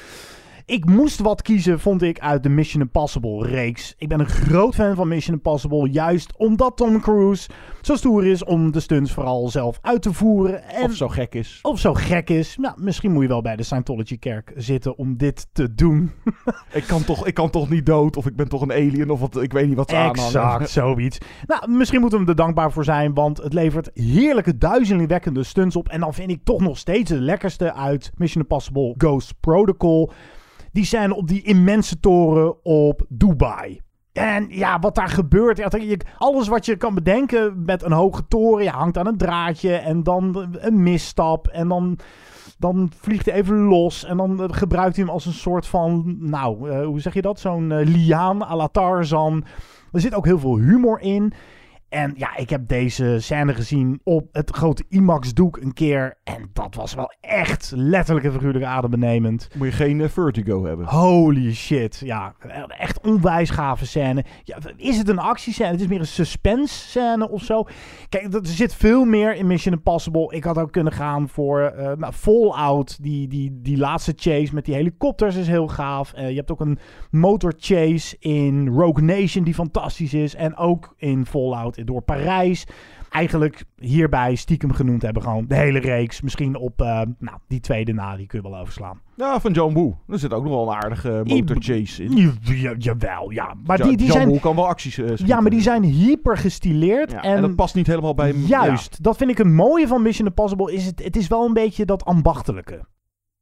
Ik 0.68 0.84
moest 0.84 1.20
wat 1.20 1.42
kiezen, 1.42 1.80
vond 1.80 2.02
ik, 2.02 2.18
uit 2.18 2.42
de 2.42 2.48
Mission 2.48 2.82
Impossible 2.82 3.46
reeks. 3.46 3.94
Ik 3.98 4.08
ben 4.08 4.20
een 4.20 4.26
groot 4.26 4.74
fan 4.74 4.94
van 4.94 5.08
Mission 5.08 5.34
Impossible, 5.34 5.90
juist 5.90 6.36
omdat 6.36 6.76
Tom 6.76 7.00
Cruise 7.00 7.48
zo 7.82 7.94
stoer 7.94 8.26
is 8.26 8.44
om 8.44 8.72
de 8.72 8.80
stunts 8.80 9.12
vooral 9.12 9.48
zelf 9.48 9.78
uit 9.82 10.02
te 10.02 10.12
voeren. 10.12 10.62
En 10.62 10.84
of 10.84 10.92
zo 10.92 11.08
gek 11.08 11.34
is. 11.34 11.58
Of 11.62 11.78
zo 11.78 11.94
gek 11.94 12.30
is. 12.30 12.56
Nou, 12.56 12.74
misschien 12.82 13.12
moet 13.12 13.22
je 13.22 13.28
wel 13.28 13.42
bij 13.42 13.56
de 13.56 13.62
Scientology-kerk 13.62 14.52
zitten 14.56 14.98
om 14.98 15.16
dit 15.16 15.46
te 15.52 15.74
doen. 15.74 16.12
ik, 16.72 16.84
kan 16.84 17.04
toch, 17.04 17.26
ik 17.26 17.34
kan 17.34 17.50
toch 17.50 17.68
niet 17.70 17.86
dood, 17.86 18.16
of 18.16 18.26
ik 18.26 18.36
ben 18.36 18.48
toch 18.48 18.62
een 18.62 18.72
alien, 18.72 19.10
of 19.10 19.20
wat, 19.20 19.42
ik 19.42 19.52
weet 19.52 19.66
niet 19.66 19.76
wat 19.76 19.90
ze 19.90 19.96
exact. 19.96 20.18
Exact, 20.18 20.70
zoiets. 20.70 21.18
Nou, 21.46 21.70
misschien 21.70 22.00
moeten 22.00 22.20
we 22.20 22.26
er 22.26 22.36
dankbaar 22.36 22.72
voor 22.72 22.84
zijn, 22.84 23.14
want 23.14 23.38
het 23.38 23.52
levert 23.52 23.90
heerlijke, 23.94 24.58
duizelingwekkende 24.58 25.42
stunts 25.42 25.76
op. 25.76 25.88
En 25.88 26.00
dan 26.00 26.14
vind 26.14 26.30
ik 26.30 26.44
toch 26.44 26.60
nog 26.60 26.78
steeds 26.78 27.10
de 27.10 27.20
lekkerste 27.20 27.74
uit 27.74 28.10
Mission 28.14 28.42
Impossible 28.42 28.94
Ghost 28.96 29.34
Protocol 29.40 30.10
die 30.78 30.86
zijn 30.86 31.12
op 31.12 31.28
die 31.28 31.42
immense 31.42 32.00
toren 32.00 32.64
op 32.64 33.04
Dubai. 33.08 33.80
En 34.12 34.46
ja, 34.48 34.78
wat 34.78 34.94
daar 34.94 35.08
gebeurt, 35.08 35.62
alles 36.18 36.48
wat 36.48 36.66
je 36.66 36.76
kan 36.76 36.94
bedenken 36.94 37.64
met 37.64 37.82
een 37.82 37.92
hoge 37.92 38.26
toren, 38.28 38.64
je 38.64 38.70
hangt 38.70 38.98
aan 38.98 39.06
een 39.06 39.16
draadje 39.16 39.74
en 39.74 40.02
dan 40.02 40.48
een 40.52 40.82
misstap 40.82 41.46
en 41.46 41.68
dan, 41.68 41.98
dan 42.58 42.90
vliegt 43.00 43.26
hij 43.26 43.34
even 43.34 43.56
los 43.56 44.04
en 44.04 44.16
dan 44.16 44.54
gebruikt 44.54 44.96
hij 44.96 45.04
hem 45.04 45.14
als 45.14 45.26
een 45.26 45.32
soort 45.32 45.66
van, 45.66 46.16
nou, 46.20 46.70
uh, 46.70 46.84
hoe 46.84 47.00
zeg 47.00 47.14
je 47.14 47.22
dat, 47.22 47.40
zo'n 47.40 47.70
uh, 47.70 47.86
liaan 47.86 48.42
à 48.42 48.56
la 48.56 48.68
Tarzan. 48.68 49.44
Er 49.92 50.00
zit 50.00 50.14
ook 50.14 50.24
heel 50.24 50.38
veel 50.38 50.58
humor 50.58 51.00
in. 51.00 51.32
En 51.88 52.14
ja, 52.16 52.36
ik 52.36 52.50
heb 52.50 52.68
deze 52.68 53.16
scène 53.20 53.54
gezien 53.54 54.00
op 54.04 54.28
het 54.32 54.50
grote 54.50 54.84
IMAX-doek 54.88 55.56
een 55.56 55.72
keer. 55.72 56.18
En 56.24 56.50
dat 56.52 56.74
was 56.74 56.94
wel 56.94 57.12
echt 57.20 57.72
letterlijk 57.76 58.26
en 58.26 58.32
figuurlijk 58.32 58.64
adembenemend. 58.64 59.48
Moet 59.54 59.66
je 59.66 59.72
geen 59.72 59.98
uh, 59.98 60.08
vertigo 60.08 60.64
hebben. 60.64 60.86
Holy 60.86 61.54
shit. 61.54 62.00
Ja, 62.04 62.34
echt 62.68 63.00
onwijs 63.00 63.50
gave 63.50 63.86
scène. 63.86 64.24
Ja, 64.42 64.58
is 64.76 64.98
het 64.98 65.08
een 65.08 65.18
actiescène? 65.18 65.70
Het 65.70 65.80
is 65.80 65.86
meer 65.86 66.00
een 66.00 66.06
suspense 66.06 66.74
scène 66.74 67.28
of 67.30 67.42
zo. 67.42 67.64
Kijk, 68.08 68.34
er 68.34 68.40
zit 68.42 68.74
veel 68.74 69.04
meer 69.04 69.34
in 69.34 69.46
Mission 69.46 69.74
Impossible. 69.74 70.34
Ik 70.34 70.44
had 70.44 70.58
ook 70.58 70.72
kunnen 70.72 70.92
gaan 70.92 71.28
voor 71.28 71.74
uh, 71.78 71.92
nou, 71.92 72.12
Fallout. 72.12 73.02
Die, 73.02 73.28
die, 73.28 73.58
die 73.62 73.76
laatste 73.76 74.12
chase 74.16 74.54
met 74.54 74.64
die 74.64 74.74
helikopters 74.74 75.36
is 75.36 75.48
heel 75.48 75.68
gaaf. 75.68 76.12
Uh, 76.16 76.28
je 76.28 76.36
hebt 76.36 76.50
ook 76.50 76.60
een 76.60 76.78
motor 77.10 77.54
chase 77.58 78.16
in 78.18 78.68
Rogue 78.68 79.04
Nation 79.04 79.44
die 79.44 79.54
fantastisch 79.54 80.14
is. 80.14 80.34
En 80.34 80.56
ook 80.56 80.94
in 80.96 81.26
Fallout 81.26 81.76
door 81.84 82.02
Parijs. 82.02 82.66
Eigenlijk 83.10 83.64
hierbij 83.76 84.34
stiekem 84.34 84.72
genoemd 84.72 85.02
hebben 85.02 85.22
gewoon 85.22 85.44
de 85.48 85.54
hele 85.54 85.78
reeks. 85.78 86.20
Misschien 86.20 86.56
op 86.56 86.82
uh, 86.82 86.86
nou, 87.18 87.38
die 87.48 87.60
tweede 87.60 87.92
na, 87.92 88.16
die 88.16 88.26
kun 88.26 88.42
je 88.42 88.50
wel 88.50 88.58
overslaan. 88.58 89.00
Ja, 89.16 89.40
van 89.40 89.52
John 89.52 89.74
Woo. 89.74 89.98
Er 90.08 90.18
zit 90.18 90.32
ook 90.32 90.42
nog 90.42 90.52
wel 90.52 90.68
een 90.68 90.74
aardige 90.74 91.20
motor 91.24 91.56
chase 91.58 92.04
in. 92.04 92.36
Ja, 92.40 92.74
jawel, 92.78 93.30
ja. 93.30 93.54
Maar 93.64 93.78
Ja, 93.78 93.84
die, 93.84 93.96
die 93.96 94.06
John 94.06 94.18
zijn, 94.18 94.28
Woo 94.28 94.38
kan 94.38 94.56
wel 94.56 94.68
acties 94.68 94.98
eh, 94.98 95.16
ja, 95.16 95.40
maar 95.40 95.50
die 95.50 95.60
zijn 95.60 95.82
hyper 95.82 96.36
gestileerd. 96.36 97.10
Ja, 97.10 97.22
en, 97.22 97.34
en 97.34 97.42
dat 97.42 97.56
past 97.56 97.74
niet 97.74 97.86
helemaal 97.86 98.14
bij... 98.14 98.32
Juist, 98.32 99.02
dat 99.02 99.16
vind 99.16 99.30
ik 99.30 99.38
het 99.38 99.46
mooie 99.46 99.86
van 99.86 100.02
Mission 100.02 100.26
Impossible. 100.26 100.72
Is 100.72 100.86
het, 100.86 101.04
het 101.04 101.16
is 101.16 101.28
wel 101.28 101.44
een 101.44 101.52
beetje 101.52 101.84
dat 101.84 102.04
ambachtelijke. 102.04 102.80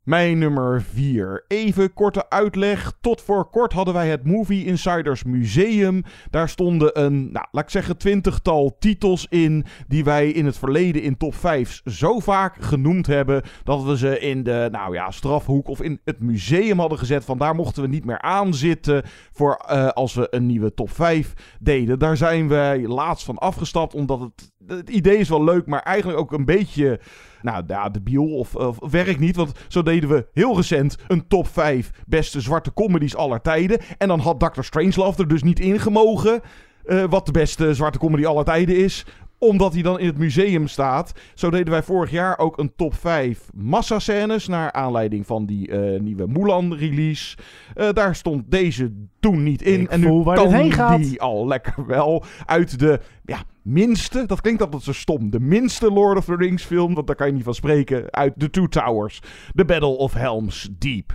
Mijn 0.07 0.39
nummer 0.39 0.83
4. 0.83 1.45
Even 1.49 1.93
korte 1.93 2.31
uitleg. 2.31 2.93
Tot 3.01 3.23
voor 3.23 3.51
kort 3.51 3.73
hadden 3.73 3.95
wij 3.95 4.09
het 4.09 4.25
Movie 4.25 4.65
Insiders 4.65 5.25
Museum. 5.25 6.03
Daar 6.31 6.49
stonden 6.49 7.05
een, 7.05 7.33
nou, 7.33 7.47
laat 7.51 7.65
ik 7.65 7.71
zeggen, 7.71 7.97
twintigtal 7.97 8.77
titels 8.79 9.27
in. 9.31 9.65
Die 9.89 10.05
wij 10.05 10.31
in 10.31 10.47
het 10.47 10.59
verleden 10.59 11.03
in 11.03 11.17
top 11.17 11.35
5 11.35 11.81
zo 11.85 12.19
vaak 12.19 12.57
genoemd 12.61 13.07
hebben. 13.07 13.43
Dat 13.65 13.85
we 13.85 13.97
ze 13.97 14.21
in 14.21 14.43
de, 14.43 14.69
nou 14.73 14.95
ja, 14.95 15.11
strafhoek 15.11 15.69
of 15.69 15.83
in 15.83 16.01
het 16.05 16.21
museum 16.21 16.79
hadden 16.79 16.99
gezet. 16.99 17.25
Van 17.25 17.39
daar 17.39 17.55
mochten 17.55 17.83
we 17.83 17.89
niet 17.89 18.05
meer 18.05 18.21
aan 18.21 18.55
zitten. 18.55 19.03
Voor 19.33 19.55
eh, 19.55 19.89
als 19.89 20.15
we 20.15 20.27
een 20.31 20.47
nieuwe 20.47 20.75
top 20.75 20.91
5 20.91 21.33
deden. 21.61 21.99
Daar 21.99 22.17
zijn 22.17 22.49
wij 22.49 22.87
laatst 22.87 23.25
van 23.25 23.39
afgestapt. 23.39 23.95
Omdat 23.95 24.21
het, 24.21 24.53
het 24.67 24.91
idee 24.91 25.19
is 25.19 25.29
wel 25.29 25.45
leuk, 25.45 25.67
maar 25.67 25.83
eigenlijk 25.83 26.19
ook 26.19 26.33
een 26.33 26.45
beetje 26.45 27.01
nou 27.47 27.64
ja, 27.66 27.88
debiel 27.88 28.36
of, 28.36 28.55
of 28.55 28.78
werkt 28.90 29.20
niet. 29.20 29.36
Want 29.36 29.53
zo 29.68 29.82
deden 29.82 30.09
we 30.09 30.26
heel 30.32 30.57
recent 30.57 30.97
een 31.09 31.26
top 31.26 31.49
5 31.49 31.90
beste 32.07 32.40
zwarte 32.40 32.72
comedies 32.72 33.16
aller 33.16 33.40
tijden. 33.40 33.78
En 33.99 34.09
dan 34.09 34.20
had 34.20 34.40
Dr. 34.40 34.62
Strangelove 34.62 35.22
er 35.22 35.28
dus 35.28 35.42
niet 35.42 35.61
ingemogen. 35.61 36.40
eh 36.84 37.05
wat 37.11 37.26
de 37.26 37.32
beste 37.32 37.74
zwarte 37.74 37.99
comedy 37.99 38.26
aller 38.26 38.44
tijden 38.44 38.76
is 38.76 39.05
omdat 39.39 39.72
hij 39.72 39.82
dan 39.82 39.99
in 39.99 40.07
het 40.07 40.18
museum 40.18 40.66
staat. 40.68 41.12
Zo 41.34 41.51
deden 41.51 41.70
wij 41.70 41.82
vorig 41.82 42.11
jaar 42.11 42.39
ook 42.39 42.59
een 42.59 42.72
top 42.76 42.95
5 42.95 43.49
massascènes. 43.55 44.47
Naar 44.47 44.72
aanleiding 44.72 45.26
van 45.26 45.47
die 45.47 45.70
eh, 45.70 46.01
nieuwe 46.01 46.26
Mulan-release. 46.26 47.37
Eh, 47.74 47.89
daar 47.93 48.14
stond 48.14 48.51
deze 48.51 48.93
toen 49.20 49.43
niet 49.43 49.62
in. 49.62 49.80
Ik 49.80 49.91
en 49.91 50.01
nu 50.01 50.22
kan 50.22 50.53
heen 50.53 50.72
gaat. 50.72 50.99
die 50.99 51.20
al 51.20 51.47
lekker 51.47 51.87
wel 51.87 52.24
uit 52.47 52.78
de 52.78 53.01
ja, 53.24 53.43
minste. 53.62 54.26
Dat 54.26 54.41
klinkt 54.41 54.62
altijd 54.62 54.82
zo 54.82 54.93
stom. 54.93 55.30
De 55.30 55.41
minste 55.41 55.93
Lord 55.93 56.18
of 56.18 56.24
the 56.24 56.37
Rings 56.37 56.64
film. 56.64 56.95
Want 56.95 57.07
daar 57.07 57.16
kan 57.16 57.26
je 57.26 57.32
niet 57.32 57.45
van 57.45 57.55
spreken. 57.55 58.12
Uit 58.12 58.32
The 58.37 58.51
Two 58.51 58.66
Towers. 58.66 59.20
The 59.55 59.64
Battle 59.64 59.97
of 59.97 60.12
Helm's 60.12 60.68
Deep. 60.78 61.12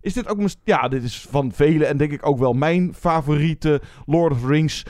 Is 0.00 0.12
dit 0.12 0.28
ook... 0.28 0.38
Ja, 0.64 0.88
dit 0.88 1.02
is 1.02 1.26
van 1.30 1.52
velen 1.52 1.88
en 1.88 1.96
denk 1.96 2.12
ik 2.12 2.26
ook 2.26 2.38
wel 2.38 2.52
mijn 2.52 2.94
favoriete 2.94 3.80
Lord 4.06 4.32
of 4.32 4.40
the 4.40 4.46
Rings 4.46 4.84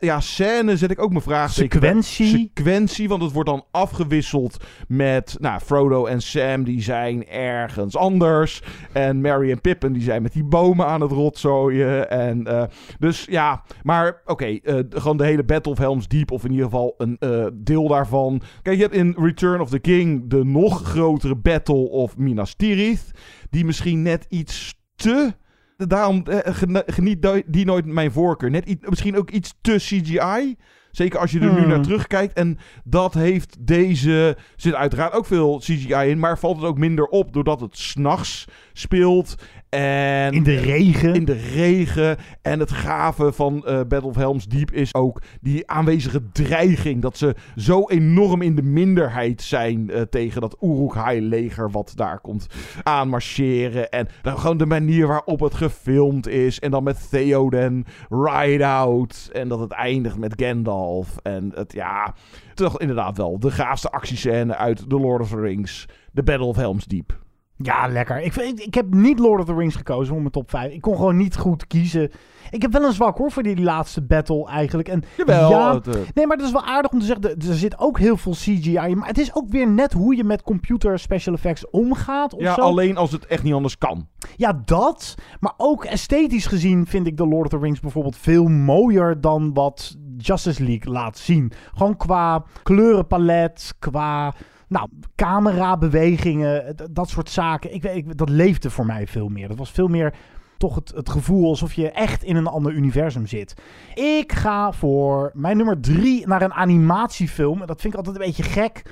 ja, 0.00 0.20
scène 0.20 0.76
zet 0.76 0.90
ik 0.90 1.02
ook 1.02 1.10
mijn 1.10 1.22
vraag. 1.22 1.52
Sequentie. 1.52 2.26
Sequentie, 2.26 3.08
want 3.08 3.22
het 3.22 3.32
wordt 3.32 3.48
dan 3.48 3.64
afgewisseld 3.70 4.56
met 4.88 5.36
nou, 5.40 5.60
Frodo 5.60 6.06
en 6.06 6.20
Sam, 6.20 6.64
die 6.64 6.82
zijn 6.82 7.28
ergens 7.28 7.96
anders. 7.96 8.62
En 8.92 9.20
Merry 9.20 9.50
en 9.50 9.60
Pippin, 9.60 9.92
die 9.92 10.02
zijn 10.02 10.22
met 10.22 10.32
die 10.32 10.44
bomen 10.44 10.86
aan 10.86 11.00
het 11.00 11.10
rotzooien. 11.10 12.10
En, 12.10 12.44
eh, 12.44 12.64
dus 12.98 13.26
ja, 13.30 13.62
maar 13.82 14.22
oké, 14.24 14.44
eh, 14.44 14.78
gewoon 14.90 15.16
de 15.16 15.24
hele 15.24 15.44
Battle 15.44 15.72
of 15.72 15.78
Helm's 15.78 16.08
Deep, 16.08 16.30
of 16.30 16.44
in 16.44 16.50
ieder 16.50 16.64
geval 16.64 16.94
een 16.98 17.16
eh, 17.18 17.46
deel 17.54 17.88
daarvan. 17.88 18.42
Kijk, 18.62 18.76
je 18.76 18.82
hebt 18.82 18.94
in 18.94 19.16
Return 19.18 19.60
of 19.60 19.70
the 19.70 19.78
King 19.78 20.30
de 20.30 20.44
nog 20.44 20.82
grotere 20.82 21.36
Battle 21.36 21.88
of 21.90 22.16
Minas 22.16 22.54
Tirith, 22.54 23.10
die 23.50 23.64
misschien 23.64 24.02
net 24.02 24.26
iets 24.28 24.74
te... 24.94 25.34
Daarom 25.76 26.22
eh, 26.26 26.54
gene- 26.54 26.82
geniet 26.86 27.42
die 27.46 27.64
nooit 27.64 27.86
mijn 27.86 28.10
voorkeur. 28.12 28.50
Net 28.50 28.68
iets- 28.68 28.88
misschien 28.88 29.16
ook 29.16 29.30
iets 29.30 29.54
te 29.60 29.74
CGI. 29.76 30.56
Zeker 30.90 31.18
als 31.20 31.30
je 31.30 31.40
er 31.40 31.52
nu 31.52 31.58
Hmm. 31.58 31.68
naar 31.68 31.82
terugkijkt. 31.82 32.32
En 32.32 32.58
dat 32.84 33.14
heeft 33.14 33.56
deze. 33.66 34.12
Er 34.36 34.44
zit 34.56 34.74
uiteraard 34.74 35.12
ook 35.12 35.26
veel 35.26 35.58
CGI 35.58 36.08
in. 36.08 36.18
Maar 36.18 36.38
valt 36.38 36.56
het 36.56 36.64
ook 36.66 36.78
minder 36.78 37.04
op 37.04 37.32
doordat 37.32 37.60
het 37.60 37.78
s'nachts 37.78 38.44
speelt. 38.72 39.34
En 39.76 40.32
In 40.32 40.42
de 40.42 40.56
regen. 40.56 41.14
in 41.14 41.24
de 41.24 41.32
regen. 41.54 42.16
En 42.42 42.60
het 42.60 42.72
gave 42.72 43.32
van 43.32 43.66
eh, 43.66 43.80
Battle 43.88 44.08
of 44.08 44.16
Helm's 44.16 44.46
Deep 44.46 44.72
is 44.72 44.94
ook 44.94 45.22
die 45.40 45.70
aanwezige 45.70 46.22
dreiging. 46.32 47.02
Dat 47.02 47.16
ze 47.16 47.34
zo 47.56 47.88
enorm 47.88 48.42
in 48.42 48.54
de 48.54 48.62
minderheid 48.62 49.42
zijn 49.42 49.90
eh, 49.90 50.00
tegen 50.00 50.40
dat 50.40 50.56
Uruk-hai-leger 50.60 51.70
wat 51.70 51.92
daar 51.94 52.20
komt 52.20 52.46
aanmarcheren. 52.82 53.90
En 53.90 54.08
dan 54.22 54.38
gewoon 54.38 54.56
de 54.56 54.66
manier 54.66 55.06
waarop 55.06 55.40
het 55.40 55.54
gefilmd 55.54 56.28
is. 56.28 56.58
En 56.58 56.70
dan 56.70 56.82
met 56.82 57.10
Theoden, 57.10 57.84
Ride 58.08 58.66
Out. 58.66 59.28
En 59.32 59.48
dat 59.48 59.60
het 59.60 59.72
eindigt 59.72 60.18
met 60.18 60.34
Gandalf. 60.36 61.16
En 61.22 61.52
het, 61.54 61.72
ja, 61.72 62.14
toch 62.54 62.80
inderdaad 62.80 63.16
wel 63.16 63.38
de 63.38 63.50
gaafste 63.50 63.90
actiescène 63.90 64.56
uit 64.56 64.88
The 64.88 65.00
Lord 65.00 65.20
of 65.22 65.28
the 65.28 65.40
Rings. 65.40 65.86
The 66.14 66.22
Battle 66.22 66.46
of 66.46 66.56
Helm's 66.56 66.84
Deep. 66.84 67.24
Ja, 67.58 67.86
lekker. 67.88 68.22
Ik, 68.22 68.32
vind- 68.32 68.60
ik 68.60 68.74
heb 68.74 68.94
niet 68.94 69.18
Lord 69.18 69.40
of 69.40 69.46
the 69.46 69.54
Rings 69.54 69.76
gekozen 69.76 70.06
voor 70.12 70.18
mijn 70.20 70.30
top 70.32 70.50
5. 70.50 70.72
Ik 70.72 70.80
kon 70.80 70.96
gewoon 70.96 71.16
niet 71.16 71.36
goed 71.36 71.66
kiezen. 71.66 72.10
Ik 72.50 72.62
heb 72.62 72.72
wel 72.72 72.84
een 72.84 72.92
zwak 72.92 73.18
hoor 73.18 73.30
voor 73.32 73.42
die 73.42 73.60
laatste 73.62 74.02
battle 74.02 74.46
eigenlijk. 74.46 74.88
En 74.88 75.02
Jawel, 75.16 75.50
ja, 75.50 75.80
eh, 75.86 75.92
nee, 76.14 76.26
maar 76.26 76.36
het 76.36 76.46
is 76.46 76.52
wel 76.52 76.64
aardig 76.64 76.90
om 76.92 76.98
te 76.98 77.04
zeggen. 77.04 77.24
Er 77.24 77.48
er 77.48 77.54
zit 77.54 77.78
ook 77.78 77.98
heel 77.98 78.16
veel 78.16 78.32
CGI 78.32 78.78
in. 78.88 78.98
Maar 78.98 79.08
het 79.08 79.18
is 79.18 79.34
ook 79.34 79.48
weer 79.48 79.68
net 79.68 79.92
hoe 79.92 80.16
je 80.16 80.24
met 80.24 80.42
computer 80.42 80.98
special 80.98 81.34
effects 81.34 81.70
omgaat. 81.70 82.34
Of 82.34 82.40
Ja, 82.40 82.54
zo. 82.54 82.60
alleen 82.60 82.96
als 82.96 83.12
het 83.12 83.26
echt 83.26 83.42
niet 83.42 83.54
anders 83.54 83.78
kan. 83.78 84.08
Ja, 84.36 84.62
dat. 84.64 85.14
Maar 85.40 85.52
ook 85.56 85.84
esthetisch 85.84 86.46
gezien 86.46 86.86
vind 86.86 87.06
ik 87.06 87.16
The 87.16 87.26
Lord 87.26 87.44
of 87.44 87.58
the 87.58 87.64
Rings 87.64 87.80
bijvoorbeeld 87.80 88.16
veel 88.16 88.48
mooier 88.48 89.20
dan 89.20 89.52
wat 89.54 89.96
Justice 90.18 90.64
League 90.64 90.92
laat 90.92 91.18
zien. 91.18 91.52
Gewoon 91.74 91.96
qua 91.96 92.44
kleurenpalet, 92.62 93.74
qua 93.78 94.34
nou, 94.68 94.88
camerabewegingen, 95.14 96.76
dat 96.90 97.08
soort 97.08 97.30
zaken. 97.30 97.74
Ik, 97.74 97.84
ik, 97.84 98.18
dat 98.18 98.28
leefde 98.28 98.70
voor 98.70 98.86
mij 98.86 99.06
veel 99.06 99.28
meer. 99.28 99.48
Dat 99.48 99.58
was 99.58 99.70
veel 99.70 99.88
meer 99.88 100.14
toch 100.56 100.74
het, 100.74 100.92
het 100.94 101.10
gevoel 101.10 101.48
alsof 101.48 101.72
je 101.72 101.90
echt 101.90 102.22
in 102.22 102.36
een 102.36 102.46
ander 102.46 102.72
universum 102.72 103.26
zit. 103.26 103.54
Ik 103.94 104.32
ga 104.32 104.72
voor 104.72 105.30
mijn 105.34 105.56
nummer 105.56 105.80
drie 105.80 106.26
naar 106.26 106.42
een 106.42 106.54
animatiefilm. 106.54 107.66
Dat 107.66 107.80
vind 107.80 107.92
ik 107.92 107.98
altijd 107.98 108.16
een 108.16 108.26
beetje 108.26 108.42
gek. 108.42 108.82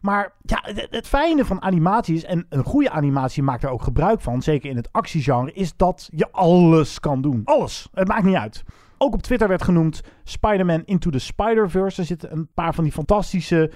Maar 0.00 0.32
ja, 0.42 0.64
het, 0.90 1.06
fijne 1.06 1.44
van 1.44 1.62
animatie 1.62 2.14
is, 2.14 2.24
en 2.24 2.46
een 2.48 2.64
goede 2.64 2.90
animatie 2.90 3.42
maakt 3.42 3.62
er 3.62 3.70
ook 3.70 3.82
gebruik 3.82 4.20
van, 4.20 4.42
zeker 4.42 4.70
in 4.70 4.76
het 4.76 4.88
actiegenre, 4.92 5.52
is 5.52 5.76
dat 5.76 6.08
je 6.12 6.32
alles 6.32 7.00
kan 7.00 7.22
doen. 7.22 7.40
Alles. 7.44 7.88
Het 7.92 8.08
maakt 8.08 8.24
niet 8.24 8.34
uit. 8.36 8.62
Ook 8.98 9.14
op 9.14 9.22
Twitter 9.22 9.48
werd 9.48 9.62
genoemd 9.62 10.00
Spider-Man 10.24 10.82
Into 10.84 11.10
the 11.10 11.18
Spider-Verse. 11.18 12.00
Er 12.00 12.06
zitten 12.06 12.32
een 12.32 12.48
paar 12.54 12.74
van 12.74 12.84
die 12.84 12.92
fantastische 12.92 13.70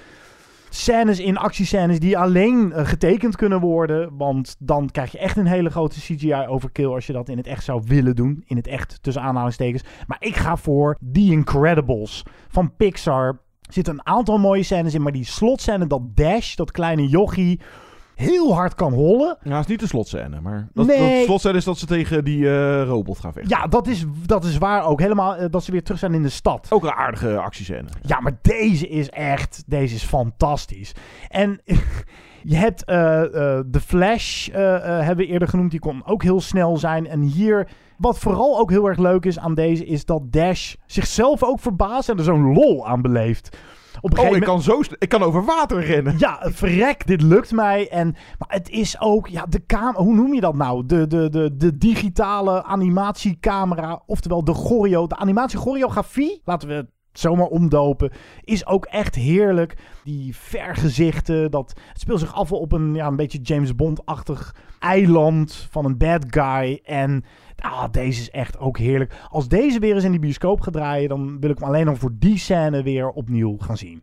scènes 0.69 1.21
in, 1.21 1.37
actiescènes, 1.37 1.99
die 1.99 2.19
alleen 2.19 2.73
eh, 2.73 2.87
getekend 2.87 3.37
kunnen 3.37 3.61
worden. 3.61 4.16
Want 4.16 4.57
dan 4.59 4.91
krijg 4.91 5.12
je 5.12 5.19
echt 5.19 5.37
een 5.37 5.47
hele 5.47 5.71
grote 5.71 6.01
CGI-overkill 6.01 6.87
als 6.87 7.07
je 7.07 7.12
dat 7.12 7.29
in 7.29 7.37
het 7.37 7.47
echt 7.47 7.64
zou 7.64 7.83
willen 7.87 8.16
doen. 8.16 8.43
In 8.47 8.57
het 8.57 8.66
echt, 8.66 8.99
tussen 9.03 9.23
aanhalingstekens. 9.23 9.83
Maar 10.07 10.19
ik 10.21 10.37
ga 10.37 10.57
voor 10.57 10.99
The 11.12 11.31
Incredibles 11.31 12.23
van 12.49 12.77
Pixar. 12.77 13.29
Er 13.62 13.75
zitten 13.75 13.95
een 13.95 14.07
aantal 14.07 14.39
mooie 14.39 14.62
scènes 14.62 14.95
in, 14.95 15.03
maar 15.03 15.12
die 15.12 15.25
slotscène, 15.25 15.87
dat 15.87 16.16
Dash, 16.16 16.55
dat 16.55 16.71
kleine 16.71 17.09
jochie, 17.09 17.61
heel 18.19 18.55
hard 18.55 18.75
kan 18.75 18.93
hollen. 18.93 19.37
Ja, 19.43 19.51
het 19.55 19.61
is 19.64 19.66
niet 19.66 19.81
de 19.81 19.87
slotscène, 19.87 20.41
maar 20.41 20.69
dat, 20.75 20.87
Nee. 20.87 21.16
dat 21.16 21.25
slotscène 21.27 21.57
is 21.57 21.64
dat 21.64 21.79
ze 21.79 21.87
tegen 21.87 22.25
die 22.25 22.49
eh, 22.49 22.83
robot 22.83 23.19
gaan 23.19 23.33
vechten. 23.33 23.57
Ja, 23.59 23.66
dat 23.66 23.87
is, 23.87 24.05
dat 24.27 24.45
is 24.45 24.59
waar 24.59 24.85
ook. 24.85 25.01
Helemaal 25.01 25.35
eh, 25.37 25.47
dat 25.51 25.64
ze 25.64 25.73
weer 25.73 25.83
terug 25.83 25.99
zijn 26.01 26.14
in 26.14 26.23
de 26.23 26.29
stad. 26.29 26.66
Ook 26.71 26.83
een 26.83 26.93
aardige 26.93 27.39
actiescène. 27.39 27.89
Ja, 28.03 28.21
maar 28.21 28.39
deze 28.43 28.89
is 28.89 29.09
echt, 29.11 29.62
deze 29.66 29.95
is 29.95 30.03
fantastisch. 30.03 30.93
En 31.29 31.61
je 32.43 32.57
hebt 32.57 32.85
eh 32.85 33.57
eh 33.59 33.64
Flash, 33.87 34.49
hebben 34.53 35.16
we 35.16 35.27
eerder 35.27 35.49
genoemd, 35.49 35.71
die 35.71 35.81
kon 35.81 36.03
ook 36.07 36.23
heel 36.23 36.41
snel 36.41 36.77
zijn. 36.77 37.07
En 37.07 37.21
hier, 37.21 37.69
wat 37.97 38.19
vooral 38.19 38.59
ook 38.59 38.71
heel 38.71 38.87
erg 38.89 38.99
leuk 38.99 39.25
is 39.25 39.39
aan 39.39 39.55
deze, 39.55 39.87
is 39.87 40.05
dat 40.05 40.33
Dash 40.33 40.75
zichzelf 40.87 41.43
ook 41.43 41.61
verbaast 41.61 42.09
en 42.09 42.19
er 42.19 42.25
zo'n 42.25 42.53
lol 42.53 42.87
aan 42.89 43.03
beleeft. 43.03 43.57
Op 44.01 44.18
een 44.18 44.28
Oh, 44.28 44.36
ik 44.36 44.42
kan, 44.42 44.62
zo, 44.62 44.80
ik 44.99 45.09
kan 45.09 45.22
over 45.22 45.44
water 45.44 45.84
rennen. 45.84 46.14
ja, 46.18 46.38
verrek, 46.42 47.07
dit 47.07 47.22
lukt 47.22 47.53
mij. 47.53 47.88
En, 47.88 48.16
maar 48.38 48.49
het 48.49 48.68
is 48.68 49.01
ook, 49.01 49.26
ja, 49.26 49.46
de 49.46 49.66
camera, 49.66 50.03
hoe 50.03 50.14
noem 50.14 50.34
je 50.34 50.40
dat 50.40 50.55
nou? 50.55 50.86
De, 50.86 51.07
de, 51.07 51.28
de, 51.28 51.57
de 51.57 51.78
digitale 51.78 52.64
animatiecamera, 52.64 54.03
oftewel 54.07 54.44
de 54.44 54.55
choreo, 54.55 55.07
de 55.07 55.16
animatiechoreografie, 55.16 56.40
laten 56.44 56.68
we 56.68 56.74
het 56.74 56.90
zomaar 57.12 57.46
omdopen, 57.46 58.12
is 58.44 58.66
ook 58.66 58.84
echt 58.84 59.14
heerlijk. 59.14 59.76
Die 60.05 60.36
vergezichten, 60.36 61.51
dat, 61.51 61.74
het 61.88 62.01
speelt 62.01 62.20
zich 62.20 62.34
af 62.34 62.53
op 62.53 62.72
een, 62.72 62.94
ja, 62.94 63.07
een 63.07 63.16
beetje 63.16 63.40
James 63.40 63.74
Bond-achtig 63.74 64.55
eiland 64.78 65.66
van 65.70 65.84
een 65.84 65.99
bad 65.99 66.24
guy. 66.30 66.80
En 66.84 67.24
ah, 67.61 67.84
deze 67.90 68.20
is 68.20 68.30
echt 68.30 68.59
ook 68.59 68.78
heerlijk. 68.78 69.14
Als 69.28 69.48
deze 69.48 69.78
weer 69.78 69.94
eens 69.94 70.04
in 70.04 70.11
die 70.11 70.20
bioscoop 70.20 70.61
gaat 70.61 70.72
draaien, 70.72 71.09
dan 71.09 71.40
wil 71.40 71.50
ik 71.50 71.59
hem 71.59 71.68
alleen 71.68 71.86
nog 71.86 71.98
voor 71.98 72.12
die 72.18 72.38
scène 72.38 72.82
weer 72.82 73.09
opnieuw 73.09 73.56
gaan 73.59 73.76
zien. 73.76 74.02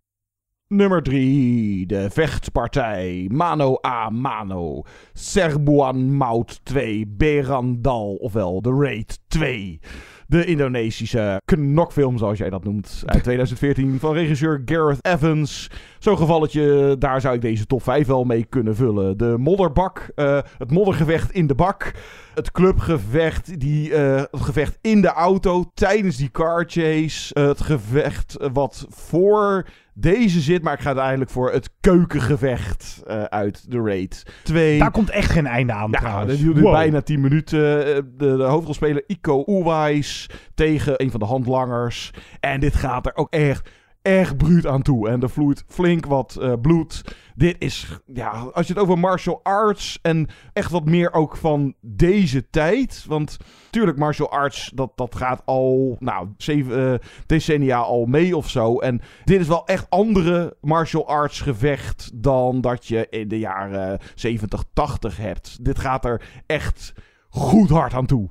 Nummer 0.67 1.03
3. 1.03 1.85
De 1.85 2.09
vechtpartij. 2.09 3.29
Mano 3.31 3.77
a 3.85 4.09
mano. 4.09 4.81
Serbuan 5.13 6.13
Mout 6.15 6.59
2. 6.63 7.07
Berandal. 7.07 8.15
Ofwel 8.15 8.61
de 8.61 8.75
Raid 8.79 9.19
2. 9.27 9.79
De 10.27 10.45
Indonesische 10.45 11.41
knokfilm, 11.45 12.17
zoals 12.17 12.37
jij 12.37 12.49
dat 12.49 12.63
noemt. 12.63 13.03
Uit 13.05 13.23
2014 13.29 13.99
van 13.99 14.13
regisseur 14.13 14.61
Gareth 14.65 15.05
Evans. 15.05 15.69
Zo'n 15.99 16.17
gevalletje, 16.17 16.95
daar 16.99 17.21
zou 17.21 17.35
ik 17.35 17.41
deze 17.41 17.65
top 17.65 17.83
5 17.83 18.07
wel 18.07 18.23
mee 18.23 18.45
kunnen 18.45 18.75
vullen. 18.75 19.17
De 19.17 19.35
modderbak, 19.37 20.11
uh, 20.15 20.39
het 20.57 20.71
moddergevecht 20.71 21.31
in 21.31 21.47
de 21.47 21.55
bak. 21.55 21.93
Het 22.33 22.51
clubgevecht, 22.51 23.59
die, 23.59 23.89
uh, 23.89 24.15
het 24.15 24.41
gevecht 24.41 24.77
in 24.81 25.01
de 25.01 25.07
auto 25.07 25.71
tijdens 25.73 26.17
die 26.17 26.31
car 26.31 26.63
chase. 26.67 27.35
Uh, 27.37 27.47
het 27.47 27.61
gevecht 27.61 28.37
wat 28.53 28.85
voor 28.89 29.65
deze 29.97 30.39
zit, 30.41 30.63
maar 30.63 30.73
ik 30.73 30.79
ga 30.79 30.87
uiteindelijk 30.87 31.31
voor 31.31 31.51
het 31.51 31.69
keukengevecht 31.79 33.03
uh, 33.07 33.23
uit 33.23 33.71
de 33.71 33.81
Raid 33.81 34.23
2. 34.43 34.79
Daar 34.79 34.91
komt 34.91 35.09
echt 35.09 35.31
geen 35.31 35.47
einde 35.47 35.73
aan 35.73 35.91
ja, 35.91 35.99
trouwens. 35.99 36.31
dat 36.31 36.41
duurde 36.41 36.61
wow. 36.61 36.71
bijna 36.71 37.01
10 37.01 37.21
minuten. 37.21 37.59
De, 37.59 38.05
de 38.17 38.43
hoofdrolspeler 38.43 39.03
Iko 39.07 39.43
Uwais 39.47 40.29
tegen 40.55 40.93
een 41.01 41.11
van 41.11 41.19
de 41.19 41.25
handlangers. 41.25 42.11
En 42.39 42.59
dit 42.59 42.75
gaat 42.75 43.05
er 43.05 43.15
ook 43.15 43.29
echt 43.29 43.69
erg 44.05 44.35
bruut 44.35 44.67
aan 44.67 44.81
toe. 44.81 45.09
En 45.09 45.21
er 45.21 45.29
vloeit 45.29 45.63
flink 45.67 46.05
wat 46.05 46.37
uh, 46.39 46.53
bloed. 46.61 47.01
Dit 47.35 47.55
is, 47.59 47.99
ja, 48.05 48.29
als 48.29 48.67
je 48.67 48.73
het 48.73 48.81
over 48.81 48.99
martial 48.99 49.39
arts 49.43 49.99
en 50.01 50.27
echt 50.53 50.71
wat 50.71 50.85
meer 50.85 51.13
ook 51.13 51.37
van 51.37 51.73
deze 51.81 52.49
tijd. 52.49 53.05
Want 53.07 53.37
tuurlijk, 53.69 53.97
martial 53.97 54.31
arts, 54.31 54.71
dat, 54.73 54.91
dat 54.95 55.15
gaat 55.15 55.41
al, 55.45 55.95
nou, 55.99 56.29
zeven 56.37 56.91
uh, 56.91 56.93
decennia 57.25 57.77
al 57.77 58.05
mee 58.05 58.37
of 58.37 58.49
zo. 58.49 58.79
En 58.79 59.01
dit 59.23 59.39
is 59.39 59.47
wel 59.47 59.65
echt 59.65 59.89
andere 59.89 60.57
martial 60.61 61.07
arts 61.07 61.41
gevecht 61.41 62.11
dan 62.13 62.61
dat 62.61 62.85
je 62.87 63.07
in 63.09 63.27
de 63.27 63.39
jaren 63.39 63.99
70, 64.15 64.63
80 64.73 65.17
hebt. 65.17 65.65
Dit 65.65 65.79
gaat 65.79 66.05
er 66.05 66.21
echt 66.45 66.93
goed 67.29 67.69
hard 67.69 67.93
aan 67.93 68.05
toe. 68.05 68.29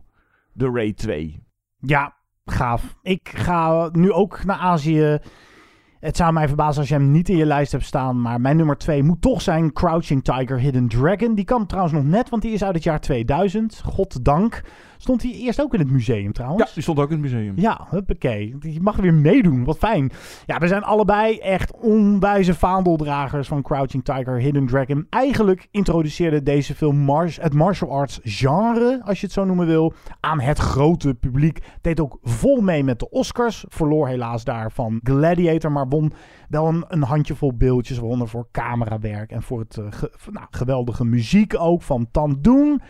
De 0.52 0.70
Raid 0.70 0.96
2. 0.96 1.42
Ja, 1.78 2.14
gaaf. 2.44 2.96
Ik 3.02 3.32
ga 3.34 3.88
nu 3.92 4.12
ook 4.12 4.44
naar 4.44 4.58
Azië. 4.58 5.18
Het 6.05 6.16
zou 6.16 6.32
mij 6.32 6.46
verbazen 6.46 6.80
als 6.80 6.88
je 6.88 6.94
hem 6.94 7.11
niet 7.11 7.28
in 7.28 7.36
je 7.36 7.46
lijst 7.46 7.72
hebt 7.72 7.84
staan. 7.84 8.20
Maar 8.20 8.40
mijn 8.40 8.57
nummer 8.57 8.76
2 8.76 9.02
moet 9.02 9.22
toch 9.22 9.42
zijn 9.42 9.72
Crouching 9.72 10.24
Tiger, 10.24 10.59
Hidden 10.59 10.88
Dragon. 10.88 11.34
Die 11.34 11.44
kan 11.44 11.66
trouwens 11.66 11.94
nog 11.94 12.05
net, 12.05 12.28
want 12.28 12.42
die 12.42 12.52
is 12.52 12.64
uit 12.64 12.74
het 12.74 12.84
jaar 12.84 13.00
2000. 13.00 13.82
Goddank. 13.84 14.62
Stond 15.05 15.22
hij 15.22 15.32
eerst 15.32 15.61
ook 15.61 15.74
in 15.74 15.80
het 15.80 15.90
museum 15.90 16.32
trouwens? 16.32 16.68
Ja, 16.68 16.74
die 16.74 16.82
stond 16.82 16.98
ook 16.98 17.11
in 17.11 17.22
het 17.22 17.32
museum. 17.32 17.52
Ja, 17.57 17.86
huppakee. 17.90 18.57
Je 18.61 18.80
mag 18.80 18.96
weer 18.96 19.14
meedoen. 19.14 19.64
Wat 19.64 19.78
fijn. 19.78 20.12
Ja, 20.46 20.59
we 20.59 20.68
zijn 20.68 20.82
allebei 20.82 21.38
echt 21.38 21.76
onwijze 21.76 22.55
vaandeldragers 22.55 23.48
van 23.48 23.62
Crouching 23.62 24.05
Tiger, 24.05 24.38
Hidden 24.38 24.66
Dragon. 24.66 25.07
Eigenlijk 25.11 25.68
introduceerde 25.70 26.42
deze 26.42 26.74
film 26.74 26.96
mars 26.96 27.36
het 27.40 27.55
martial 27.55 27.90
arts 27.90 28.20
genre, 28.22 29.00
als 29.05 29.20
je 29.20 29.26
het 29.26 29.34
zo 29.34 29.44
noemen 29.44 29.66
wil, 29.66 29.92
aan 30.20 30.40
het 30.40 30.59
grote 30.59 31.14
publiek. 31.14 31.59
Deed 31.80 32.00
ook 32.00 32.18
vol 32.22 32.61
mee 32.61 32.84
met 32.84 32.98
de 32.98 33.11
Oscars. 33.11 33.64
Verloor 33.68 34.09
helaas 34.09 34.44
daar 34.44 34.72
van 34.72 35.00
Gladiator, 35.02 35.72
maar 35.72 35.88
won 35.88 36.12
wel 36.48 36.66
een, 36.66 36.84
een 36.88 37.02
handjevol 37.02 37.57
beeldjes. 37.57 37.98
Waaronder 37.98 38.28
voor 38.28 38.46
camerawerk 38.52 39.30
en 39.30 39.42
voor 39.42 39.61
het 39.61 39.76
uh, 39.76 39.86
ge, 39.90 40.11
nou, 40.30 40.46
geweldige 40.50 41.05
muziek 41.05 41.55
ook 41.59 41.82
van 41.82 42.09
Tandoon. 42.11 42.80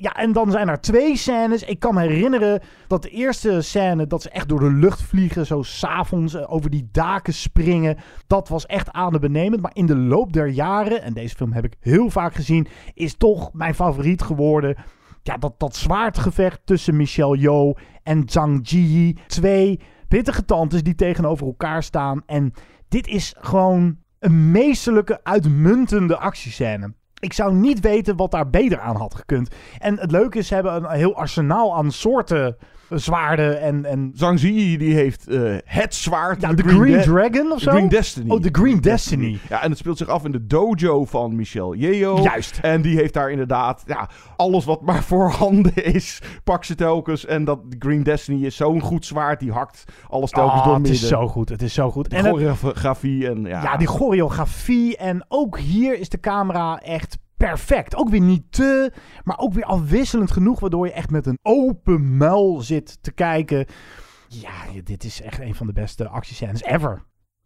Ja, 0.00 0.14
en 0.14 0.32
dan 0.32 0.50
zijn 0.50 0.68
er 0.68 0.80
twee 0.80 1.16
scènes. 1.16 1.62
Ik 1.62 1.78
kan 1.78 1.94
me 1.94 2.00
herinneren 2.00 2.60
dat 2.86 3.02
de 3.02 3.10
eerste 3.10 3.60
scène, 3.60 4.06
dat 4.06 4.22
ze 4.22 4.30
echt 4.30 4.48
door 4.48 4.60
de 4.60 4.72
lucht 4.72 5.02
vliegen, 5.02 5.46
zo 5.46 5.62
s'avonds 5.62 6.46
over 6.46 6.70
die 6.70 6.88
daken 6.92 7.34
springen. 7.34 7.96
Dat 8.26 8.48
was 8.48 8.66
echt 8.66 8.92
adembenemend. 8.92 9.62
Maar 9.62 9.70
in 9.74 9.86
de 9.86 9.96
loop 9.96 10.32
der 10.32 10.46
jaren, 10.46 11.02
en 11.02 11.12
deze 11.12 11.34
film 11.34 11.52
heb 11.52 11.64
ik 11.64 11.76
heel 11.80 12.10
vaak 12.10 12.34
gezien, 12.34 12.66
is 12.94 13.16
toch 13.16 13.52
mijn 13.52 13.74
favoriet 13.74 14.22
geworden. 14.22 14.76
Ja, 15.22 15.36
dat, 15.36 15.54
dat 15.58 15.76
zwaardgevecht 15.76 16.60
tussen 16.64 16.96
Michelle 16.96 17.38
Yeoh 17.38 17.76
en 18.02 18.22
Zhang 18.26 18.68
Ji. 18.68 19.16
Twee 19.26 19.80
pittige 20.08 20.44
tantes 20.44 20.82
die 20.82 20.94
tegenover 20.94 21.46
elkaar 21.46 21.82
staan. 21.82 22.22
En 22.26 22.52
dit 22.88 23.06
is 23.06 23.34
gewoon 23.38 23.98
een 24.18 24.50
meesterlijke, 24.50 25.20
uitmuntende 25.22 26.16
actiescène. 26.16 26.94
Ik 27.20 27.32
zou 27.32 27.54
niet 27.54 27.80
weten 27.80 28.16
wat 28.16 28.30
daar 28.30 28.50
beter 28.50 28.80
aan 28.80 28.96
had 28.96 29.14
gekund. 29.14 29.54
En 29.78 29.98
het 29.98 30.10
leuke 30.10 30.38
is, 30.38 30.46
ze 30.46 30.54
hebben 30.54 30.74
een 30.74 30.90
heel 30.90 31.16
arsenaal 31.16 31.76
aan 31.76 31.92
soorten 31.92 32.56
zwaarden 32.94 33.60
en... 33.60 33.84
en... 33.84 34.12
Zhang 34.14 34.38
Zi, 34.38 34.76
die 34.76 34.94
heeft 34.94 35.28
uh, 35.28 35.56
het 35.64 35.94
zwaard. 35.94 36.40
Ja, 36.40 36.52
de 36.52 36.62
Green, 36.62 36.78
Green 36.78 37.02
Dragon 37.02 37.52
of 37.52 37.60
zo? 37.60 37.70
Green 37.70 37.88
Destiny. 37.88 38.30
Oh, 38.30 38.40
de 38.40 38.48
Green 38.52 38.80
Destiny. 38.80 39.38
Ja, 39.48 39.62
en 39.62 39.70
het 39.70 39.78
speelt 39.78 39.98
zich 39.98 40.08
af 40.08 40.24
in 40.24 40.32
de 40.32 40.46
dojo 40.46 41.04
van 41.04 41.36
Michelle 41.36 41.76
Yeoh. 41.76 42.22
Juist. 42.22 42.58
En 42.62 42.82
die 42.82 42.96
heeft 42.96 43.14
daar 43.14 43.30
inderdaad, 43.30 43.82
ja, 43.86 44.08
alles 44.36 44.64
wat 44.64 44.82
maar 44.82 45.02
voorhanden 45.12 45.84
is, 45.84 46.22
pak 46.44 46.64
ze 46.64 46.74
telkens. 46.74 47.26
En 47.26 47.44
dat 47.44 47.60
Green 47.78 48.02
Destiny 48.02 48.44
is 48.46 48.56
zo'n 48.56 48.80
goed 48.80 49.06
zwaard, 49.06 49.40
die 49.40 49.52
hakt 49.52 49.84
alles 50.08 50.30
telkens 50.30 50.58
oh, 50.58 50.64
door 50.64 50.74
het 50.74 50.82
midden. 50.82 51.00
is 51.00 51.08
zo 51.08 51.28
goed, 51.28 51.48
het 51.48 51.62
is 51.62 51.74
zo 51.74 51.90
goed. 51.90 52.10
De 52.10 52.16
en 52.16 52.24
choreografie 52.24 53.28
en 53.28 53.44
ja. 53.44 53.62
Ja, 53.62 53.76
die 53.76 53.86
choreografie 53.86 54.96
en 54.96 55.24
ook 55.28 55.58
hier 55.58 55.98
is 55.98 56.08
de 56.08 56.20
camera 56.20 56.80
echt 56.80 57.18
perfect. 57.46 57.96
Ook 57.96 58.08
weer 58.08 58.20
niet 58.20 58.52
te, 58.52 58.92
maar 59.24 59.38
ook 59.38 59.52
weer 59.52 59.64
afwisselend 59.64 60.30
genoeg, 60.30 60.60
waardoor 60.60 60.86
je 60.86 60.92
echt 60.92 61.10
met 61.10 61.26
een 61.26 61.38
open 61.42 62.16
muil 62.16 62.60
zit 62.60 63.02
te 63.02 63.12
kijken. 63.12 63.66
Ja, 64.28 64.82
dit 64.84 65.04
is 65.04 65.22
echt 65.22 65.40
een 65.40 65.54
van 65.54 65.66
de 65.66 65.72
beste 65.72 66.08
actiescènes 66.08 66.62
ever. 66.62 67.02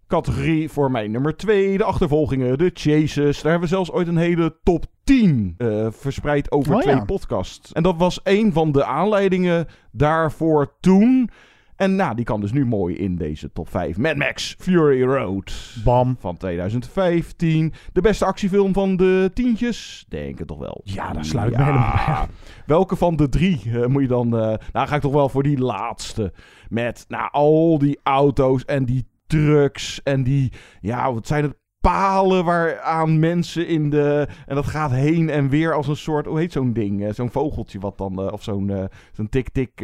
Categorie 0.07 0.69
voor 0.69 0.91
mij 0.91 1.09
nummer 1.09 1.37
2, 1.37 1.79
de 1.79 1.85
achtervolgingen, 1.85 2.59
de 2.59 2.71
chases. 2.75 3.43
Daar 3.43 3.51
hebben 3.51 3.69
we 3.69 3.75
zelfs 3.75 3.91
ooit 3.91 4.09
een 4.09 4.17
hele 4.17 4.59
top 4.63 4.85
10 5.05 5.55
uh, 5.59 5.87
verspreid 5.91 6.51
over 6.51 6.75
Oh, 6.75 6.81
twee 6.81 6.95
ja. 6.95 7.05
podcasts. 7.05 7.73
En 7.73 7.83
dat 7.83 7.97
was 7.97 8.21
een 8.23 8.53
van 8.53 8.73
de 8.73 8.85
aanleidingen 8.85 9.67
daarvoor 9.93 10.77
toen. 10.81 11.31
En 11.77 11.97
nou, 11.97 12.15
die 12.15 12.25
kan 12.25 12.41
dus 12.41 12.53
nu 12.53 12.67
mooi 12.67 12.97
in 12.97 13.17
deze 13.17 13.53
top 13.53 13.69
5. 13.69 13.97
Mad 13.97 14.17
Max 14.17 14.57
Fury 14.59 15.03
Road. 15.03 15.75
Bam. 15.85 16.17
Van 16.21 16.37
2015. 16.37 17.73
De 17.93 18.01
beste 18.01 18.25
actiefilm 18.25 18.73
van 18.73 18.97
de 18.97 19.31
tientjes? 19.35 20.05
Denk 20.09 20.39
het 20.39 20.49
toch 20.49 20.59
wel. 20.59 20.81
Ja, 20.85 21.13
daar 21.13 21.25
sluit 21.25 21.53
ik 21.53 21.59
me 21.59 21.65
helemaal 21.65 21.93
bij. 22.07 22.27
Welke 22.67 22.97
van 22.97 23.17
de 23.17 23.29
drie 23.29 23.61
eh, 23.65 23.87
moet 23.87 24.03
je 24.03 24.09
dan... 24.09 24.39
eh, 24.39 24.55
nou, 24.73 24.89
ga 24.89 24.95
ik 24.95 25.01
toch 25.01 25.13
wel 25.13 25.29
voor 25.29 25.43
die 25.43 25.59
laatste. 25.59 26.33
Met 26.69 27.05
nou, 27.09 27.29
al 27.31 27.79
die 27.79 28.01
auto's 28.03 28.65
en 28.65 28.85
die 28.85 29.07
trucks 29.27 30.03
en 30.03 30.23
die... 30.23 30.53
Ja, 30.81 31.13
wat 31.13 31.27
zijn 31.27 31.43
het? 31.45 31.55
Palen 31.81 32.45
waaraan 32.45 33.19
mensen 33.19 33.67
in 33.67 33.91
de... 33.91 34.29
En 34.47 34.55
dat 34.55 34.67
gaat 34.67 34.91
heen 34.91 35.31
en 35.31 35.49
weer 35.49 35.75
als 35.75 35.89
een 35.89 35.97
soort... 35.97 36.27
Hoe 36.27 36.39
heet 36.39 36.53
zo'n 36.53 36.73
ding? 36.73 37.05
Eh, 37.05 37.13
zo'n 37.13 37.31
vogeltje 37.31 37.79
wat 37.79 37.99
dan... 37.99 38.33
of 38.33 38.43
zo'n 38.43 38.89
zo'n 39.13 39.29
tik-tik... 39.29 39.83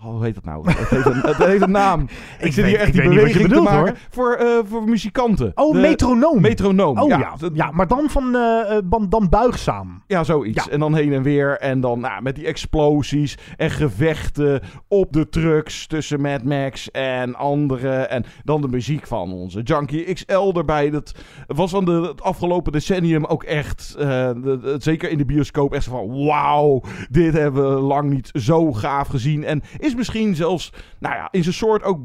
eh, 0.00 0.06
hoe 0.06 0.24
heet 0.24 0.34
dat 0.34 0.44
nou? 0.44 0.68
het, 0.70 0.88
heeft 0.88 1.06
een, 1.06 1.20
het 1.20 1.36
heeft 1.36 1.62
een 1.62 1.70
naam. 1.70 2.00
Ik, 2.38 2.46
Ik 2.46 2.52
zit 2.52 2.64
hier 2.64 2.78
echt 2.78 2.92
die 2.92 3.02
beweging 3.02 3.32
te 3.36 3.42
bedoelt, 3.48 3.64
maken. 3.64 3.80
hoor. 3.80 3.96
Voor, 4.10 4.32
eh, 4.34 4.46
voor 4.64 4.82
muzikanten. 4.84 5.52
Oh, 5.54 5.72
De- 5.72 5.78
metronoom. 5.80 6.40
Metronoom, 6.40 6.98
Oh 6.98 7.08
ja, 7.08 7.18
ja. 7.18 7.34
ja, 7.52 7.70
maar 7.70 7.86
dan, 7.86 8.10
van, 8.10 8.34
eh, 8.36 8.78
dan, 8.84 9.06
dan 9.08 9.28
buigzaam. 9.28 10.02
Ja, 10.06 10.24
zoiets. 10.24 10.64
Ja. 10.64 10.70
En 10.72 10.78
dan 10.80 10.94
heen 10.94 11.12
en 11.12 11.22
weer. 11.22 11.58
En 11.58 11.80
dan 11.80 12.00
nou, 12.00 12.22
met 12.22 12.34
die 12.34 12.46
explosies 12.46 13.38
en 13.56 13.70
gevechten 13.70 14.60
op 14.88 15.12
de 15.12 15.28
trucks 15.28 15.86
tussen 15.86 16.20
Mad 16.20 16.42
Max 16.42 16.90
en 16.90 17.34
anderen. 17.34 18.10
En 18.10 18.24
dan 18.44 18.60
de 18.60 18.68
muziek 18.68 19.06
van 19.06 19.32
onze 19.32 19.62
Junkie 19.62 20.12
XL 20.14 20.52
erbij. 20.54 20.90
Dat 20.90 21.14
was 21.46 21.70
van 21.70 21.84
de, 21.84 21.92
het 21.92 22.22
afgelopen 22.22 22.72
decennium 22.72 23.24
ook 23.24 23.42
echt, 23.42 23.94
de- 23.98 24.74
zeker 24.78 25.10
in 25.10 25.18
de 25.18 25.24
bioscoop, 25.24 25.72
echt 25.74 25.84
van 25.84 26.24
wauw, 26.24 26.82
dit 27.10 27.32
hebben 27.32 27.74
we 27.74 27.80
lang 27.80 28.10
niet 28.10 28.30
zo 28.32 28.72
gaaf 28.72 29.08
gezien. 29.08 29.44
En 29.44 29.62
is 29.78 29.89
misschien 29.94 30.34
zelfs, 30.34 30.72
nou 30.98 31.14
ja, 31.14 31.28
in 31.30 31.42
zijn 31.42 31.54
soort 31.54 31.82
ook 31.82 32.00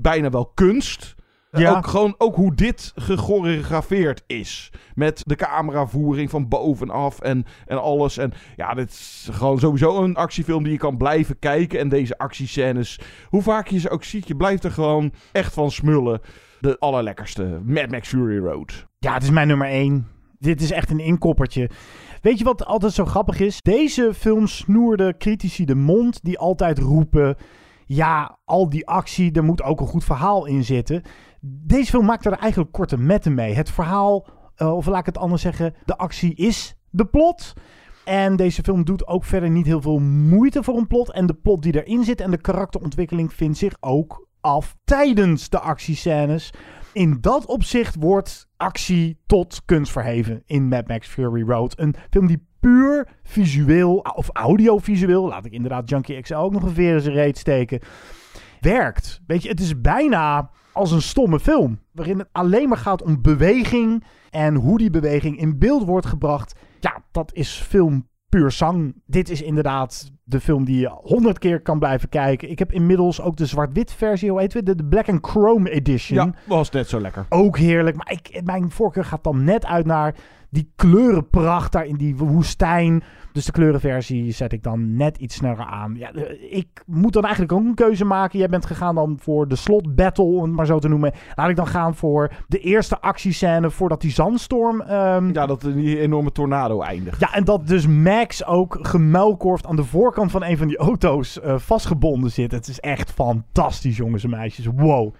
bijna 0.00 0.30
wel 0.30 0.46
kunst. 0.46 1.14
Ja. 1.50 1.76
Ook 1.76 1.86
gewoon 1.86 2.14
ook 2.18 2.34
hoe 2.34 2.54
dit 2.54 2.92
gechoreografeerd 2.94 4.22
is. 4.26 4.72
Met 4.94 5.22
de 5.24 5.34
cameravoering 5.34 6.30
van 6.30 6.48
bovenaf 6.48 7.20
en, 7.20 7.44
en 7.66 7.82
alles. 7.82 8.18
En 8.18 8.32
ja, 8.56 8.74
dit 8.74 8.90
is 8.90 9.28
gewoon 9.32 9.58
sowieso 9.58 10.02
een 10.02 10.16
actiefilm 10.16 10.62
die 10.62 10.72
je 10.72 10.78
kan 10.78 10.96
blijven 10.96 11.38
kijken. 11.38 11.78
En 11.78 11.88
deze 11.88 12.18
actiescènes, 12.18 13.00
hoe 13.28 13.42
vaak 13.42 13.68
je 13.68 13.78
ze 13.78 13.90
ook 13.90 14.04
ziet, 14.04 14.28
je 14.28 14.36
blijft 14.36 14.64
er 14.64 14.70
gewoon 14.70 15.12
echt 15.32 15.52
van 15.52 15.70
smullen. 15.70 16.20
De 16.60 16.78
allerlekkerste, 16.78 17.60
Mad 17.64 17.90
Max 17.90 18.08
Fury 18.08 18.38
Road. 18.38 18.86
Ja, 18.98 19.14
het 19.14 19.22
is 19.22 19.30
mijn 19.30 19.48
nummer 19.48 19.68
één. 19.68 20.08
Dit 20.38 20.60
is 20.60 20.70
echt 20.70 20.90
een 20.90 21.00
inkoppertje. 21.00 21.70
Weet 22.26 22.38
je 22.38 22.44
wat 22.44 22.64
altijd 22.64 22.92
zo 22.92 23.04
grappig 23.04 23.40
is? 23.40 23.62
Deze 23.62 24.14
film 24.14 24.46
snoerde 24.46 25.14
critici 25.18 25.64
de 25.64 25.74
mond 25.74 26.20
die 26.22 26.38
altijd 26.38 26.78
roepen... 26.78 27.36
Ja, 27.84 28.38
al 28.44 28.68
die 28.68 28.86
actie, 28.86 29.32
er 29.32 29.44
moet 29.44 29.62
ook 29.62 29.80
een 29.80 29.86
goed 29.86 30.04
verhaal 30.04 30.46
in 30.46 30.64
zitten. 30.64 31.02
Deze 31.40 31.90
film 31.90 32.04
maakt 32.04 32.26
er 32.26 32.32
eigenlijk 32.32 32.72
korte 32.72 32.98
metten 32.98 33.34
mee. 33.34 33.54
Het 33.54 33.70
verhaal, 33.70 34.26
eh, 34.54 34.76
of 34.76 34.86
laat 34.86 35.00
ik 35.00 35.06
het 35.06 35.18
anders 35.18 35.42
zeggen, 35.42 35.74
de 35.84 35.96
actie 35.96 36.34
is 36.34 36.76
de 36.90 37.04
plot. 37.04 37.52
En 38.04 38.36
deze 38.36 38.62
film 38.62 38.84
doet 38.84 39.06
ook 39.06 39.24
verder 39.24 39.50
niet 39.50 39.66
heel 39.66 39.82
veel 39.82 39.98
moeite 39.98 40.62
voor 40.62 40.76
een 40.76 40.86
plot. 40.86 41.12
En 41.12 41.26
de 41.26 41.34
plot 41.34 41.62
die 41.62 41.84
erin 41.84 42.04
zit 42.04 42.20
en 42.20 42.30
de 42.30 42.40
karakterontwikkeling 42.40 43.32
vindt 43.32 43.58
zich 43.58 43.76
ook 43.80 44.28
af 44.40 44.76
tijdens 44.84 45.48
de 45.48 45.60
actiescènes. 45.60 46.52
In 46.96 47.18
dat 47.20 47.46
opzicht 47.46 47.96
wordt 47.98 48.48
actie 48.56 49.18
tot 49.26 49.62
kunst 49.64 49.92
verheven 49.92 50.42
in 50.46 50.68
Mad 50.68 50.88
Max 50.88 51.08
Fury 51.08 51.42
Road. 51.42 51.78
Een 51.78 51.94
film 52.10 52.26
die 52.26 52.46
puur 52.60 53.08
visueel 53.22 53.96
of 53.96 54.28
audiovisueel, 54.32 55.26
laat 55.26 55.44
ik 55.44 55.52
inderdaad 55.52 55.88
Junkie 55.88 56.20
XL 56.20 56.34
ook 56.34 56.52
nog 56.52 56.62
een 56.62 56.74
veer 56.74 56.94
in 56.94 57.00
zijn 57.00 57.14
reet 57.14 57.38
steken, 57.38 57.80
werkt. 58.60 59.20
Weet 59.26 59.42
je, 59.42 59.48
het 59.48 59.60
is 59.60 59.80
bijna 59.80 60.50
als 60.72 60.90
een 60.90 61.02
stomme 61.02 61.40
film, 61.40 61.80
waarin 61.92 62.18
het 62.18 62.28
alleen 62.32 62.68
maar 62.68 62.78
gaat 62.78 63.02
om 63.02 63.22
beweging 63.22 64.04
en 64.30 64.54
hoe 64.54 64.78
die 64.78 64.90
beweging 64.90 65.38
in 65.38 65.58
beeld 65.58 65.84
wordt 65.84 66.06
gebracht. 66.06 66.58
Ja, 66.80 67.02
dat 67.10 67.34
is 67.34 67.50
film 67.50 68.08
puur 68.28 68.50
zang. 68.50 68.94
Dit 69.06 69.30
is 69.30 69.42
inderdaad 69.42 70.10
de 70.24 70.40
film 70.40 70.64
die 70.64 70.80
je 70.80 70.88
honderd 70.88 71.38
keer 71.38 71.60
kan 71.60 71.78
blijven 71.78 72.08
kijken. 72.08 72.50
Ik 72.50 72.58
heb 72.58 72.72
inmiddels 72.72 73.20
ook 73.20 73.36
de 73.36 73.46
zwart-wit 73.46 73.92
versie, 73.92 74.30
hoe 74.30 74.40
heet 74.40 74.52
het? 74.52 74.66
De, 74.66 74.74
de 74.74 74.84
Black 74.84 75.08
and 75.08 75.26
Chrome 75.26 75.70
Edition. 75.70 76.18
Ja, 76.26 76.34
was 76.44 76.70
net 76.70 76.88
zo 76.88 77.00
lekker. 77.00 77.26
Ook 77.28 77.58
heerlijk. 77.58 77.96
Maar 77.96 78.10
ik, 78.10 78.40
mijn 78.44 78.70
voorkeur 78.70 79.04
gaat 79.04 79.24
dan 79.24 79.44
net 79.44 79.66
uit 79.66 79.86
naar 79.86 80.14
die 80.56 80.72
kleurenpracht 80.76 81.72
daar 81.72 81.86
in 81.86 81.96
die 81.96 82.16
woestijn. 82.16 83.02
Dus 83.32 83.44
de 83.44 83.52
kleurenversie 83.52 84.32
zet 84.32 84.52
ik 84.52 84.62
dan 84.62 84.96
net 84.96 85.16
iets 85.16 85.34
sneller 85.34 85.66
aan. 85.66 85.94
Ja, 85.98 86.12
eh, 86.12 86.56
ik 86.56 86.66
moet 86.86 87.12
dan 87.12 87.22
eigenlijk 87.22 87.52
ook 87.52 87.64
een 87.64 87.74
keuze 87.74 88.04
maken. 88.04 88.38
Jij 88.38 88.48
bent 88.48 88.66
gegaan 88.66 88.94
dan 88.94 89.16
voor 89.20 89.48
de 89.48 89.56
slot 89.56 89.94
battle, 89.94 90.24
om 90.24 90.42
het 90.42 90.52
maar 90.52 90.66
zo 90.66 90.78
te 90.78 90.88
noemen. 90.88 91.12
Laat 91.34 91.48
ik 91.48 91.56
dan 91.56 91.66
gaan 91.66 91.94
voor 91.94 92.32
de 92.48 92.58
eerste 92.58 93.00
actiescène 93.00 93.70
voordat 93.70 94.00
die 94.00 94.10
zandstorm... 94.10 94.80
Um... 94.80 95.34
Ja, 95.34 95.46
dat 95.46 95.60
die 95.60 95.98
enorme 96.00 96.32
tornado 96.32 96.80
eindigt. 96.80 97.20
Ja, 97.20 97.32
en 97.32 97.44
dat 97.44 97.66
dus 97.66 97.86
Max 97.86 98.44
ook 98.44 98.78
gemuilkorfd 98.80 99.66
aan 99.66 99.76
de 99.76 99.84
voorkant 99.84 100.30
van 100.30 100.44
een 100.44 100.56
van 100.56 100.66
die 100.66 100.78
auto's 100.78 101.38
uh, 101.44 101.58
vastgebonden 101.58 102.30
zit. 102.30 102.52
Het 102.52 102.68
is 102.68 102.80
echt 102.80 103.12
fantastisch, 103.12 103.96
jongens 103.96 104.24
en 104.24 104.30
meisjes. 104.30 104.66
Wow. 104.66 105.14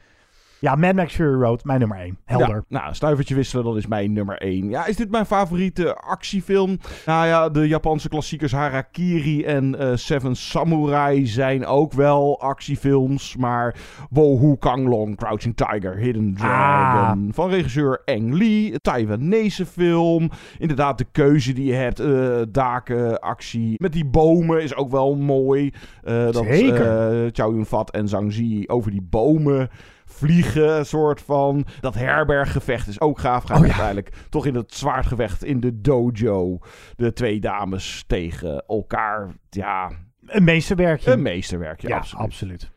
Ja, 0.59 0.75
Mad 0.75 0.95
Max 0.95 1.15
Fury 1.15 1.43
Road, 1.43 1.65
mijn 1.65 1.79
nummer 1.79 1.99
1. 1.99 2.19
Helder. 2.25 2.65
Ja, 2.69 2.81
nou, 2.81 2.95
stuivertje 2.95 3.35
wisselen, 3.35 3.65
dat 3.65 3.77
is 3.77 3.87
mijn 3.87 4.13
nummer 4.13 4.39
1. 4.39 4.69
Ja, 4.69 4.87
is 4.87 4.97
dit 4.97 5.11
mijn 5.11 5.27
favoriete 5.27 5.95
actiefilm? 5.95 6.79
Nou 7.07 7.27
ja, 7.27 7.49
de 7.49 7.69
Japanse 7.69 8.09
klassiekers 8.09 8.53
Harakiri 8.53 9.45
en 9.45 9.77
uh, 9.81 9.91
Seven 9.95 10.37
Samurai 10.37 11.27
zijn 11.27 11.67
ook 11.67 11.93
wel 11.93 12.41
actiefilms. 12.41 13.37
Maar 13.37 13.75
Wohu 14.11 14.57
Kanglong, 14.57 15.17
Crouching 15.17 15.57
Tiger, 15.57 15.97
Hidden 15.97 16.35
Dragon. 16.35 17.29
Ah. 17.29 17.35
Van 17.35 17.51
regisseur 17.51 18.03
Eng 18.05 18.33
Lee. 18.33 18.81
Taiwanese 18.81 19.67
film. 19.67 20.31
Inderdaad, 20.59 20.99
de 20.99 21.07
keuze 21.13 21.53
die 21.53 21.67
je 21.67 21.75
hebt. 21.75 22.01
Uh, 22.01 22.43
daken, 22.49 23.21
actie. 23.21 23.75
Met 23.77 23.93
die 23.93 24.05
bomen 24.05 24.63
is 24.63 24.75
ook 24.75 24.91
wel 24.91 25.17
mooi. 25.17 25.73
Uh, 26.05 26.25
dat, 26.25 26.45
Zeker. 26.45 27.31
Chow 27.33 27.55
Yun-fat 27.55 27.91
en 27.91 28.09
Zhang 28.09 28.33
Zi 28.33 28.65
over 28.67 28.91
die 28.91 29.07
bomen 29.11 29.71
vliegen, 30.07 30.87
soort 30.87 31.21
van. 31.21 31.67
Dat 31.81 31.95
herberggevecht 31.95 32.87
is 32.87 33.01
ook 33.01 33.19
gaaf. 33.19 33.45
Gaat 33.45 33.59
oh, 33.59 33.63
uiteindelijk 33.63 34.13
toch 34.29 34.47
in 34.47 34.55
het 34.55 34.75
zwaardgevecht 34.75 35.45
in 35.45 35.61
de 35.61 35.81
dojo. 35.81 36.59
De 36.97 37.13
twee 37.13 37.41
dames 37.41 38.05
tegen 38.07 38.65
elkaar. 38.67 39.35
Ja. 39.51 39.91
Een 40.27 40.45
meesterwerkje. 40.45 41.11
Een 41.11 41.23
meesterwerkje, 41.23 41.89
ja, 41.89 41.97
absoluut. 41.97 42.25
absoluut. 42.25 42.71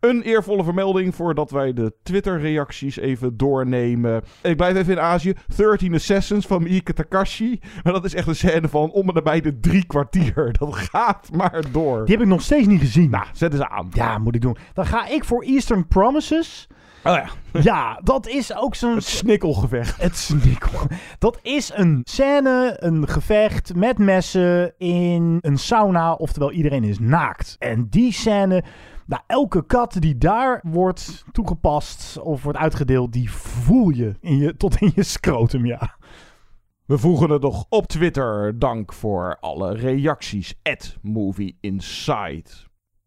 Een 0.00 0.22
eervolle 0.22 0.64
vermelding 0.64 1.14
voordat 1.14 1.50
wij 1.50 1.72
de 1.72 1.92
Twitter-reacties 2.02 2.96
even 2.96 3.36
doornemen. 3.36 4.22
Ik 4.42 4.56
blijf 4.56 4.76
even 4.76 4.92
in 4.92 5.00
Azië. 5.00 5.34
13 5.56 5.94
Assassins 5.94 6.46
van 6.46 6.62
Miike 6.62 6.92
Takashi. 6.92 7.60
Maar 7.82 7.92
dat 7.92 8.04
is 8.04 8.14
echt 8.14 8.26
een 8.26 8.36
scène 8.36 8.68
van 8.68 8.90
om 8.90 9.08
en 9.08 9.14
nabij 9.14 9.40
de 9.40 9.60
drie 9.60 9.86
kwartier. 9.86 10.52
Dat 10.58 10.74
gaat 10.74 11.28
maar 11.32 11.62
door. 11.72 12.04
Die 12.04 12.14
heb 12.14 12.24
ik 12.24 12.30
nog 12.30 12.42
steeds 12.42 12.66
niet 12.66 12.80
gezien. 12.80 13.10
Nou, 13.10 13.24
zet 13.32 13.52
eens 13.52 13.62
aan. 13.62 13.88
Ja, 13.92 14.18
moet 14.18 14.34
ik 14.34 14.40
doen. 14.40 14.56
Dan 14.74 14.86
ga 14.86 15.06
ik 15.06 15.24
voor 15.24 15.42
Eastern 15.42 15.86
Promises. 15.88 16.68
Oh 17.04 17.14
ja. 17.14 17.28
ja, 17.70 18.00
dat 18.04 18.28
is 18.28 18.56
ook 18.56 18.74
zo'n... 18.74 18.94
Het 18.94 19.04
snikkelgevecht. 19.04 20.02
Het 20.02 20.16
snikkel. 20.16 20.80
Dat 21.18 21.38
is 21.42 21.72
een 21.74 22.00
scène, 22.04 22.76
een 22.78 23.08
gevecht 23.08 23.74
met 23.74 23.98
messen 23.98 24.74
in 24.78 25.38
een 25.40 25.58
sauna. 25.58 26.12
Oftewel, 26.12 26.52
iedereen 26.52 26.84
is 26.84 26.98
naakt. 26.98 27.56
En 27.58 27.86
die 27.90 28.12
scène 28.12 28.64
nou, 29.10 29.22
elke 29.26 29.66
kat 29.66 29.96
die 29.98 30.18
daar 30.18 30.60
wordt 30.62 31.24
toegepast 31.32 32.18
of 32.18 32.42
wordt 32.42 32.58
uitgedeeld, 32.58 33.12
die 33.12 33.30
voel 33.30 33.88
je, 33.88 34.14
in 34.20 34.36
je 34.36 34.56
tot 34.56 34.80
in 34.80 34.92
je 34.94 35.02
scrotum, 35.02 35.66
ja. 35.66 35.96
We 36.86 36.98
voegen 36.98 37.30
het 37.30 37.42
nog 37.42 37.66
op 37.68 37.86
Twitter. 37.86 38.58
Dank 38.58 38.92
voor 38.92 39.36
alle 39.40 39.74
reacties. 39.74 40.54
At 40.62 40.96
Movie 41.02 41.56
Inside. 41.60 42.50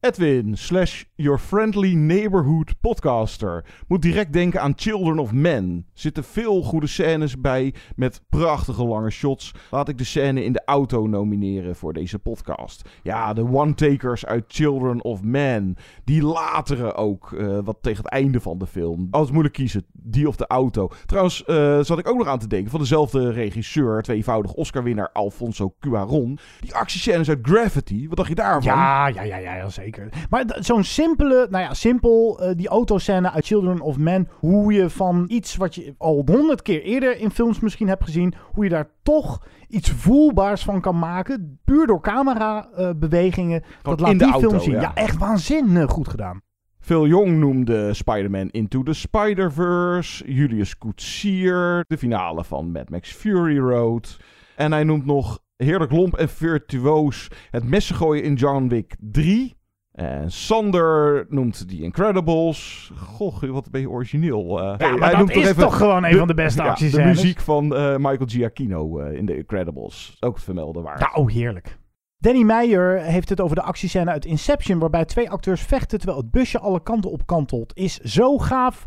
Edwin, 0.04 0.58
slash 0.58 1.04
your 1.16 1.39
friendly 1.39 1.93
neighborhood 1.93 2.74
podcaster. 2.82 3.64
Moet 3.88 4.01
direct 4.01 4.34
denken 4.34 4.62
aan 4.62 4.74
Children 4.76 5.20
of 5.20 5.32
Men. 5.32 5.86
Zitten 5.93 6.24
veel 6.24 6.62
goede 6.62 6.88
scènes 6.88 7.41
bij 7.41 7.74
met 7.95 8.22
prachtige 8.30 8.84
lange 8.84 9.10
shots. 9.10 9.54
Laat 9.72 9.89
ik 9.89 9.97
de 9.97 10.04
scène 10.04 10.43
in 10.43 10.54
de 10.54 10.62
auto 10.66 11.08
nomineren 11.08 11.76
voor 11.76 11.93
deze 11.93 12.20
podcast. 12.20 12.89
Ja, 13.04 13.34
de 13.34 13.47
one-takers 13.47 14.26
uit 14.26 14.43
Children 14.47 15.04
of 15.04 15.22
Men. 15.22 15.76
Die 16.04 16.24
latere 16.24 16.93
ook, 16.93 17.32
uh, 17.32 17.60
wat 17.64 17.78
tegen 17.82 18.04
het 18.04 18.14
einde 18.14 18.39
van 18.39 18.58
de 18.58 18.68
film. 18.68 19.08
Als 19.12 19.32
moeilijk 19.32 19.56
kiezen, 19.56 19.86
die 19.91 20.28
of 20.28 20.36
de 20.36 20.47
auto. 20.47 20.91
Trouwens, 21.06 21.43
uh, 21.47 21.80
zat 21.82 21.99
ik 21.99 22.08
ook 22.08 22.18
nog 22.18 22.28
aan 22.28 22.39
te 22.39 22.47
denken 22.47 22.72
van 22.72 22.80
dezelfde 22.80 23.32
regisseur, 23.32 24.01
tweevoudig 24.01 24.54
Oscar-winnaar 24.54 25.10
Alfonso 25.12 25.74
Cuaron. 25.80 26.38
Die 26.60 26.76
actiescènes 26.76 27.30
uit 27.30 27.39
Gravity, 27.41 28.08
wat 28.08 28.18
dacht 28.18 28.30
je 28.30 28.36
daarvan? 28.36 28.74
Ja, 28.74 29.08
ja, 29.08 29.22
ja, 29.22 29.38
ja, 29.38 29.70
zeker. 29.70 29.91
Maar 30.29 30.57
zo'n 30.59 30.83
simpele, 30.83 31.47
nou 31.49 31.63
ja, 31.63 31.73
simpel, 31.73 32.39
uh, 32.41 32.49
die 32.55 32.67
autoscène 32.67 33.31
uit 33.31 33.45
Children 33.45 33.81
of 33.81 33.97
Men. 33.97 34.27
Hoe 34.31 34.73
je 34.73 34.89
van 34.89 35.25
iets 35.27 35.55
wat 35.55 35.75
je 35.75 35.95
al 35.97 36.23
honderd 36.25 36.61
keer 36.61 36.81
eerder 36.81 37.17
in 37.17 37.31
films 37.31 37.59
misschien 37.59 37.87
hebt 37.87 38.03
gezien. 38.03 38.33
Hoe 38.51 38.63
je 38.63 38.69
daar 38.69 38.89
toch 39.03 39.47
iets 39.67 39.91
voelbaars 39.91 40.63
van 40.63 40.81
kan 40.81 40.99
maken. 40.99 41.59
Puur 41.65 41.87
door 41.87 42.01
camerabewegingen. 42.01 43.61
Uh, 43.61 43.67
dat 43.81 43.99
laat 43.99 44.19
die 44.19 44.31
auto, 44.31 44.49
film 44.49 44.61
zien. 44.61 44.73
Ja. 44.73 44.81
ja, 44.81 44.93
echt 44.93 45.17
waanzinnig 45.17 45.91
goed 45.91 46.07
gedaan. 46.07 46.41
Phil 46.79 47.07
Jong 47.07 47.37
noemde 47.37 47.93
Spider-Man 47.93 48.49
Into 48.49 48.83
the 48.83 48.93
Spider-Verse. 48.93 50.33
Julius 50.33 50.77
Koetsier. 50.77 51.85
De 51.87 51.97
finale 51.97 52.43
van 52.43 52.71
Mad 52.71 52.89
Max 52.89 53.11
Fury 53.11 53.57
Road. 53.57 54.17
En 54.55 54.71
hij 54.71 54.83
noemt 54.83 55.05
nog 55.05 55.39
heerlijk 55.57 55.91
lomp 55.91 56.15
en 56.15 56.29
virtuoos 56.29 57.27
het 57.51 57.63
messen 57.63 57.95
gooien 57.95 58.23
in 58.23 58.33
John 58.33 58.67
Wick 58.67 58.95
3. 58.99 59.55
En 59.93 60.31
Sander 60.31 61.25
noemt 61.29 61.67
The 61.69 61.81
Incredibles. 61.81 62.91
Goh, 62.97 63.41
wat 63.41 63.71
ben 63.71 63.81
je 63.81 63.89
origineel. 63.89 64.59
Uh, 64.59 64.75
ja, 64.77 64.95
maar 64.95 65.09
hij 65.09 65.25
dat 65.25 65.35
is 65.35 65.53
toch 65.53 65.77
gewoon 65.77 66.03
een 66.03 66.17
van 66.17 66.27
de 66.27 66.33
beste 66.33 66.61
acties. 66.69 66.91
de 66.91 67.03
muziek 67.03 67.39
van 67.39 67.63
uh, 67.63 67.95
Michael 67.95 68.25
Giacchino 68.25 69.01
uh, 69.01 69.17
in 69.17 69.25
The 69.25 69.37
Incredibles. 69.37 70.17
Ook 70.19 70.35
het 70.35 70.43
vermelden 70.43 70.83
waard. 70.83 70.99
Ja, 70.99 71.11
oh 71.13 71.29
heerlijk. 71.29 71.77
Danny 72.17 72.43
Meyer 72.43 73.01
heeft 73.01 73.29
het 73.29 73.41
over 73.41 73.55
de 73.55 73.61
actiescène 73.61 74.11
uit 74.11 74.25
Inception... 74.25 74.79
waarbij 74.79 75.05
twee 75.05 75.29
acteurs 75.29 75.61
vechten 75.61 75.97
terwijl 75.97 76.19
het 76.19 76.31
busje 76.31 76.59
alle 76.59 76.83
kanten 76.83 77.11
op 77.11 77.25
kantelt. 77.25 77.77
Is 77.77 77.97
zo 77.97 78.37
gaaf. 78.37 78.83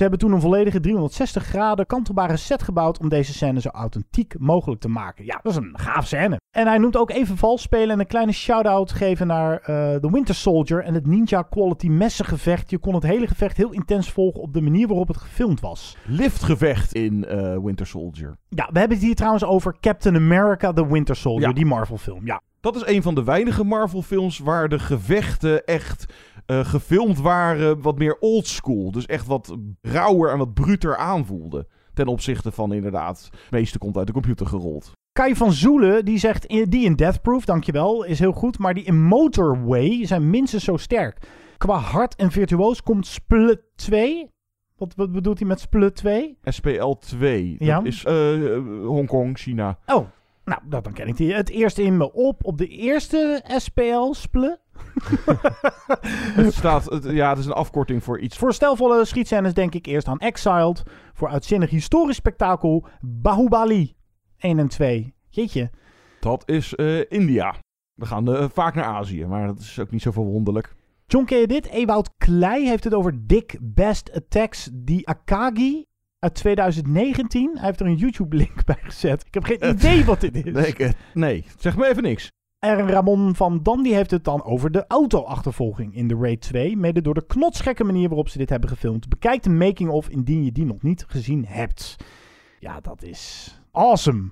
Ze 0.00 0.06
hebben 0.06 0.24
toen 0.24 0.34
een 0.34 0.40
volledige 0.40 0.80
360 0.80 1.44
graden 1.44 1.86
kantelbare 1.86 2.36
set 2.36 2.62
gebouwd 2.62 2.98
om 2.98 3.08
deze 3.08 3.32
scène 3.32 3.60
zo 3.60 3.68
authentiek 3.68 4.34
mogelijk 4.38 4.80
te 4.80 4.88
maken. 4.88 5.24
Ja, 5.24 5.40
dat 5.42 5.52
is 5.52 5.58
een 5.58 5.78
gaaf 5.78 6.06
scène. 6.06 6.40
En 6.50 6.66
hij 6.66 6.78
noemt 6.78 6.96
ook 6.96 7.10
even 7.10 7.36
vals 7.36 7.62
spelen 7.62 7.90
en 7.90 8.00
een 8.00 8.06
kleine 8.06 8.32
shout-out 8.32 8.92
geven 8.92 9.26
naar 9.26 9.52
uh, 9.52 9.66
The 9.94 10.10
Winter 10.12 10.34
Soldier 10.34 10.84
en 10.84 10.94
het 10.94 11.06
Ninja 11.06 11.42
Quality 11.42 11.88
messengevecht. 11.88 12.70
Je 12.70 12.78
kon 12.78 12.94
het 12.94 13.02
hele 13.02 13.26
gevecht 13.26 13.56
heel 13.56 13.72
intens 13.72 14.10
volgen 14.10 14.40
op 14.40 14.52
de 14.52 14.60
manier 14.60 14.86
waarop 14.86 15.08
het 15.08 15.16
gefilmd 15.16 15.60
was. 15.60 15.96
Liftgevecht 16.06 16.94
in 16.94 17.26
uh, 17.28 17.56
Winter 17.62 17.86
Soldier. 17.86 18.36
Ja, 18.48 18.68
we 18.72 18.78
hebben 18.78 18.96
het 18.96 19.06
hier 19.06 19.16
trouwens 19.16 19.44
over 19.44 19.76
Captain 19.80 20.16
America 20.16 20.72
The 20.72 20.86
Winter 20.86 21.16
Soldier, 21.16 21.48
ja. 21.48 21.54
die 21.54 21.66
Marvel 21.66 21.98
film. 21.98 22.26
Ja. 22.26 22.40
Dat 22.60 22.76
is 22.76 22.86
een 22.86 23.02
van 23.02 23.14
de 23.14 23.24
weinige 23.24 23.64
Marvel 23.64 24.02
films 24.02 24.38
waar 24.38 24.68
de 24.68 24.78
gevechten 24.78 25.64
echt 25.64 26.12
uh, 26.50 26.64
gefilmd 26.64 27.20
waren 27.20 27.80
wat 27.80 27.98
meer 27.98 28.16
oldschool. 28.18 28.90
Dus 28.90 29.06
echt 29.06 29.26
wat 29.26 29.56
rauwer 29.80 30.32
en 30.32 30.38
wat 30.38 30.54
bruter 30.54 30.96
aanvoelde. 30.96 31.66
Ten 31.94 32.06
opzichte 32.06 32.52
van 32.52 32.72
inderdaad, 32.72 33.28
het 33.30 33.50
meeste 33.50 33.78
komt 33.78 33.96
uit 33.96 34.06
de 34.06 34.12
computer 34.12 34.46
gerold. 34.46 34.92
Kai 35.12 35.36
van 35.36 35.52
Zoelen, 35.52 36.04
die 36.04 36.18
zegt, 36.18 36.48
die 36.48 36.84
in 36.84 36.94
Death 36.94 37.22
Proof, 37.22 37.44
dankjewel, 37.44 38.04
is 38.04 38.18
heel 38.18 38.32
goed. 38.32 38.58
Maar 38.58 38.74
die 38.74 38.84
in 38.84 39.02
Motorway 39.02 40.06
zijn 40.06 40.30
minstens 40.30 40.64
zo 40.64 40.76
sterk. 40.76 41.18
Qua 41.58 41.76
hard 41.76 42.16
en 42.16 42.30
virtuoos 42.30 42.82
komt 42.82 43.06
Split 43.06 43.60
2. 43.74 44.30
Wat, 44.76 44.94
wat 44.96 45.12
bedoelt 45.12 45.38
hij 45.38 45.48
met 45.48 45.60
Split 45.60 45.96
2? 45.96 46.38
SPL 46.42 46.92
2. 46.92 47.56
Ja? 47.58 47.76
Dat 47.76 47.86
is 47.86 48.04
uh, 48.04 48.86
Hongkong, 48.86 49.38
China. 49.38 49.78
Oh, 49.86 50.06
nou, 50.44 50.60
dat, 50.64 50.84
dan 50.84 50.92
ken 50.92 51.08
ik 51.08 51.16
die. 51.16 51.34
Het 51.34 51.48
eerste 51.48 51.82
in 51.82 51.96
me 51.96 52.12
op. 52.12 52.44
Op 52.44 52.58
de 52.58 52.66
eerste 52.66 53.42
SPL, 53.56 54.12
Split. 54.12 54.58
het 56.42 56.54
staat, 56.54 56.84
het, 56.84 57.04
ja, 57.04 57.28
het 57.28 57.38
is 57.38 57.46
een 57.46 57.52
afkorting 57.52 58.04
voor 58.04 58.20
iets. 58.20 58.38
Voor 58.38 58.54
stelvolle 58.54 59.04
schietscènes 59.04 59.54
denk 59.54 59.74
ik 59.74 59.86
eerst 59.86 60.08
aan 60.08 60.18
Exiled. 60.18 60.82
Voor 61.12 61.28
uitzinnig 61.28 61.70
historisch 61.70 62.16
spektakel 62.16 62.86
Bahubali 63.00 63.94
1 64.38 64.58
en 64.58 64.68
2. 64.68 65.14
Jeetje. 65.28 65.70
Dat 66.20 66.42
is 66.48 66.74
uh, 66.76 67.00
India. 67.08 67.54
We 67.94 68.06
gaan 68.06 68.30
uh, 68.30 68.44
vaak 68.52 68.74
naar 68.74 68.84
Azië, 68.84 69.26
maar 69.26 69.46
dat 69.46 69.58
is 69.58 69.78
ook 69.78 69.90
niet 69.90 70.02
zo 70.02 70.10
verwonderlijk. 70.10 70.74
John, 71.06 71.24
ken 71.24 71.38
je 71.38 71.46
dit? 71.46 71.66
Ewout 71.66 72.10
Klei 72.18 72.68
heeft 72.68 72.84
het 72.84 72.94
over 72.94 73.26
Dick 73.26 73.58
Best 73.60 74.12
Attacks 74.12 74.70
the 74.84 75.00
Akagi. 75.04 75.84
uit 76.18 76.34
2019. 76.34 77.50
Hij 77.54 77.66
heeft 77.66 77.80
er 77.80 77.86
een 77.86 77.96
YouTube-link 77.96 78.64
bij 78.74 78.78
gezet. 78.80 79.24
Ik 79.26 79.34
heb 79.34 79.44
geen 79.44 79.68
idee 79.68 80.04
wat 80.04 80.20
dit 80.20 80.46
is. 80.46 80.52
Nee, 80.52 80.66
ik, 80.66 80.78
eh, 80.78 80.90
nee, 81.14 81.44
zeg 81.58 81.76
me 81.76 81.88
even 81.88 82.02
niks. 82.02 82.30
En 82.60 82.88
Ramon 82.88 83.34
van 83.34 83.62
Dam 83.62 83.82
die 83.82 83.94
heeft 83.94 84.10
het 84.10 84.24
dan 84.24 84.44
over 84.44 84.70
de 84.70 84.84
auto-achtervolging 84.88 85.94
in 85.94 86.08
de 86.08 86.16
Raid 86.20 86.40
2. 86.40 86.76
Mede 86.76 87.00
door 87.00 87.14
de 87.14 87.26
knotsgekke 87.26 87.84
manier 87.84 88.08
waarop 88.08 88.28
ze 88.28 88.38
dit 88.38 88.48
hebben 88.48 88.68
gefilmd. 88.68 89.08
Bekijk 89.08 89.42
de 89.42 89.50
making-of 89.50 90.08
indien 90.08 90.44
je 90.44 90.52
die 90.52 90.64
nog 90.64 90.82
niet 90.82 91.04
gezien 91.08 91.44
hebt. 91.46 91.96
Ja, 92.58 92.80
dat 92.80 93.02
is 93.02 93.54
awesome. 93.72 94.30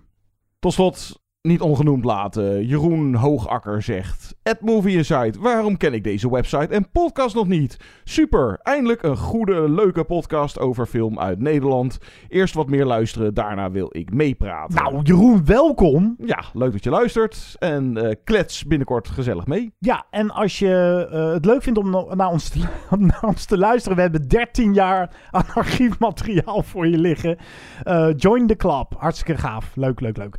Tot 0.58 0.72
slot, 0.72 1.22
niet 1.48 1.60
ongenoemd 1.60 2.04
laten. 2.04 2.66
Jeroen 2.66 3.14
Hoogakker 3.14 3.82
zegt: 3.82 4.34
At 4.42 4.60
Movie 4.60 4.96
Inside, 4.96 5.38
waarom 5.40 5.76
ken 5.76 5.92
ik 5.92 6.04
deze 6.04 6.30
website 6.30 6.74
en 6.74 6.90
podcast 6.90 7.34
nog 7.34 7.46
niet? 7.46 7.76
Super, 8.04 8.58
eindelijk 8.62 9.02
een 9.02 9.16
goede, 9.16 9.70
leuke 9.70 10.04
podcast 10.04 10.58
over 10.58 10.86
film 10.86 11.18
uit 11.18 11.38
Nederland. 11.38 11.98
Eerst 12.28 12.54
wat 12.54 12.68
meer 12.68 12.84
luisteren, 12.84 13.34
daarna 13.34 13.70
wil 13.70 13.88
ik 13.90 14.12
meepraten. 14.12 14.74
Nou, 14.74 15.02
Jeroen, 15.02 15.44
welkom. 15.44 16.16
Ja, 16.18 16.44
leuk 16.52 16.72
dat 16.72 16.84
je 16.84 16.90
luistert. 16.90 17.56
En 17.58 17.96
eh, 17.96 18.14
klets 18.24 18.64
binnenkort 18.64 19.08
gezellig 19.08 19.46
mee. 19.46 19.74
Ja, 19.78 20.06
en 20.10 20.30
als 20.30 20.58
je 20.58 21.08
uh, 21.12 21.32
het 21.32 21.44
leuk 21.44 21.62
vindt 21.62 21.78
om 21.78 21.90
naar 22.16 22.30
ons, 22.30 22.48
te, 22.48 22.58
naar 22.98 23.24
ons 23.26 23.44
te 23.44 23.58
luisteren, 23.58 23.96
we 23.96 24.02
hebben 24.02 24.28
13 24.28 24.74
jaar 24.74 25.14
aan 25.30 25.46
archiefmateriaal 25.54 26.62
voor 26.62 26.86
je 26.86 26.98
liggen. 26.98 27.38
Uh, 27.84 28.08
join 28.16 28.46
the 28.46 28.56
club. 28.56 28.94
Hartstikke 28.98 29.40
gaaf. 29.40 29.76
Leuk, 29.76 30.00
leuk, 30.00 30.16
leuk. 30.16 30.36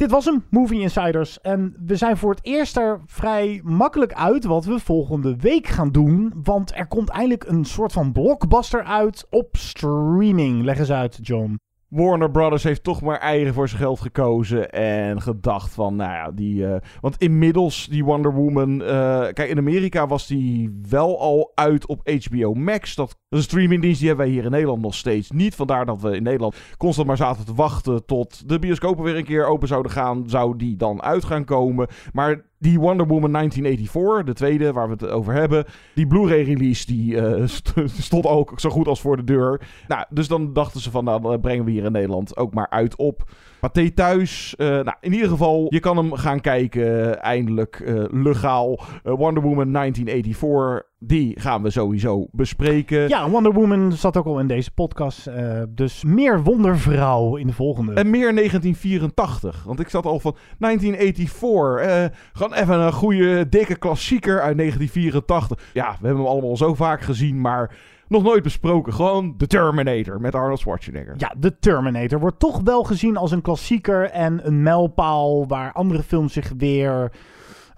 Dit 0.00 0.10
was 0.10 0.24
hem, 0.24 0.44
Movie 0.50 0.80
Insiders. 0.80 1.40
En 1.40 1.76
we 1.86 1.96
zijn 1.96 2.16
voor 2.16 2.30
het 2.30 2.44
eerst 2.44 2.76
er 2.76 3.00
vrij 3.06 3.60
makkelijk 3.64 4.12
uit 4.12 4.44
wat 4.44 4.64
we 4.64 4.78
volgende 4.78 5.36
week 5.36 5.66
gaan 5.66 5.92
doen. 5.92 6.32
Want 6.42 6.74
er 6.74 6.86
komt 6.86 7.08
eindelijk 7.08 7.44
een 7.44 7.64
soort 7.64 7.92
van 7.92 8.12
blockbuster 8.12 8.84
uit 8.84 9.26
op 9.30 9.56
streaming. 9.56 10.64
Leg 10.64 10.78
eens 10.78 10.90
uit, 10.90 11.18
John. 11.22 11.58
Warner 11.90 12.30
Brothers 12.30 12.62
heeft 12.62 12.84
toch 12.84 13.00
maar 13.00 13.18
eigen 13.18 13.54
voor 13.54 13.68
zijn 13.68 13.80
geld 13.80 14.00
gekozen 14.00 14.70
en 14.70 15.20
gedacht 15.20 15.74
van, 15.74 15.96
nou 15.96 16.12
ja, 16.12 16.30
die... 16.30 16.54
Uh, 16.54 16.76
want 17.00 17.16
inmiddels, 17.16 17.86
die 17.90 18.04
Wonder 18.04 18.34
Woman... 18.34 18.80
Uh, 18.80 18.86
kijk, 19.32 19.48
in 19.48 19.58
Amerika 19.58 20.06
was 20.06 20.26
die 20.26 20.80
wel 20.88 21.20
al 21.20 21.52
uit 21.54 21.86
op 21.86 22.10
HBO 22.24 22.54
Max. 22.54 22.94
Dat 22.94 23.08
is 23.08 23.16
een 23.28 23.42
streamingdienst, 23.42 23.98
die 23.98 24.08
hebben 24.08 24.26
wij 24.26 24.34
hier 24.34 24.44
in 24.44 24.50
Nederland 24.50 24.82
nog 24.82 24.94
steeds 24.94 25.30
niet. 25.30 25.54
Vandaar 25.54 25.86
dat 25.86 26.00
we 26.00 26.16
in 26.16 26.22
Nederland 26.22 26.56
constant 26.76 27.06
maar 27.06 27.16
zaten 27.16 27.44
te 27.44 27.54
wachten 27.54 28.06
tot 28.06 28.48
de 28.48 28.58
bioscopen 28.58 29.04
weer 29.04 29.16
een 29.16 29.24
keer 29.24 29.46
open 29.46 29.68
zouden 29.68 29.92
gaan. 29.92 30.24
Zou 30.26 30.56
die 30.56 30.76
dan 30.76 31.02
uit 31.02 31.24
gaan 31.24 31.44
komen. 31.44 31.88
Maar 32.12 32.49
die 32.60 32.80
Wonder 32.80 33.06
Woman 33.06 33.32
1984, 33.32 34.24
de 34.24 34.34
tweede 34.34 34.72
waar 34.72 34.86
we 34.86 34.92
het 34.92 35.08
over 35.08 35.32
hebben, 35.32 35.64
die 35.94 36.06
Blu-ray 36.06 36.42
release, 36.42 36.86
die 36.86 37.14
uh, 37.22 37.46
stond 37.86 38.26
ook 38.26 38.60
zo 38.60 38.70
goed 38.70 38.88
als 38.88 39.00
voor 39.00 39.16
de 39.16 39.24
deur. 39.24 39.60
Nou, 39.88 40.04
dus 40.10 40.28
dan 40.28 40.52
dachten 40.52 40.80
ze 40.80 40.90
van, 40.90 41.04
nou, 41.04 41.22
dan 41.22 41.40
brengen 41.40 41.64
we 41.64 41.70
hier 41.70 41.84
in 41.84 41.92
Nederland 41.92 42.36
ook 42.36 42.54
maar 42.54 42.70
uit 42.70 42.96
op 42.96 43.24
Pathé 43.60 43.90
thuis. 43.90 44.54
Uh, 44.56 44.68
nou, 44.68 44.94
in 45.00 45.12
ieder 45.12 45.28
geval, 45.28 45.66
je 45.68 45.80
kan 45.80 45.96
hem 45.96 46.12
gaan 46.12 46.40
kijken, 46.40 46.82
uh, 46.82 47.24
eindelijk 47.24 47.82
legaal. 48.10 48.80
Wonder 49.02 49.42
Woman 49.42 49.72
1984, 49.72 50.88
die 50.98 51.40
gaan 51.40 51.62
we 51.62 51.70
sowieso 51.70 52.26
bespreken. 52.30 53.08
Ja, 53.08 53.28
Wonder 53.28 53.52
Woman 53.52 53.92
zat 53.92 54.16
ook 54.16 54.26
al 54.26 54.40
in 54.40 54.46
deze 54.46 54.70
podcast. 54.70 55.28
dus 55.68 56.04
meer 56.04 56.42
Wondervrouw 56.42 57.36
in 57.36 57.46
de 57.46 57.52
volgende. 57.52 57.92
En 57.92 58.10
meer 58.10 58.34
1984, 58.34 59.62
want 59.66 59.80
ik 59.80 59.88
zat 59.88 60.06
al 60.06 60.20
van 60.20 60.36
1984. 60.58 62.18
gewoon 62.32 62.54
even 62.54 62.80
een 62.80 62.92
goede, 62.92 63.48
dikke 63.48 63.76
klassieker 63.76 64.40
uit 64.40 64.56
1984. 64.56 65.58
Ja, 65.72 65.96
we 66.00 66.06
hebben 66.06 66.24
hem 66.24 66.32
allemaal 66.32 66.56
zo 66.56 66.74
vaak 66.74 67.00
gezien, 67.00 67.40
maar 67.40 67.76
nog 68.10 68.22
nooit 68.22 68.42
besproken. 68.42 68.92
Gewoon 68.92 69.36
The 69.36 69.46
Terminator 69.46 70.20
met 70.20 70.34
Arnold 70.34 70.58
Schwarzenegger. 70.58 71.14
Ja, 71.16 71.34
The 71.40 71.58
Terminator 71.58 72.20
wordt 72.20 72.38
toch 72.38 72.60
wel 72.64 72.82
gezien 72.82 73.16
als 73.16 73.30
een 73.30 73.42
klassieker 73.42 74.10
en 74.10 74.46
een 74.46 74.62
mijlpaal 74.62 75.46
waar 75.46 75.72
andere 75.72 76.02
films 76.02 76.32
zich 76.32 76.52
weer... 76.56 77.12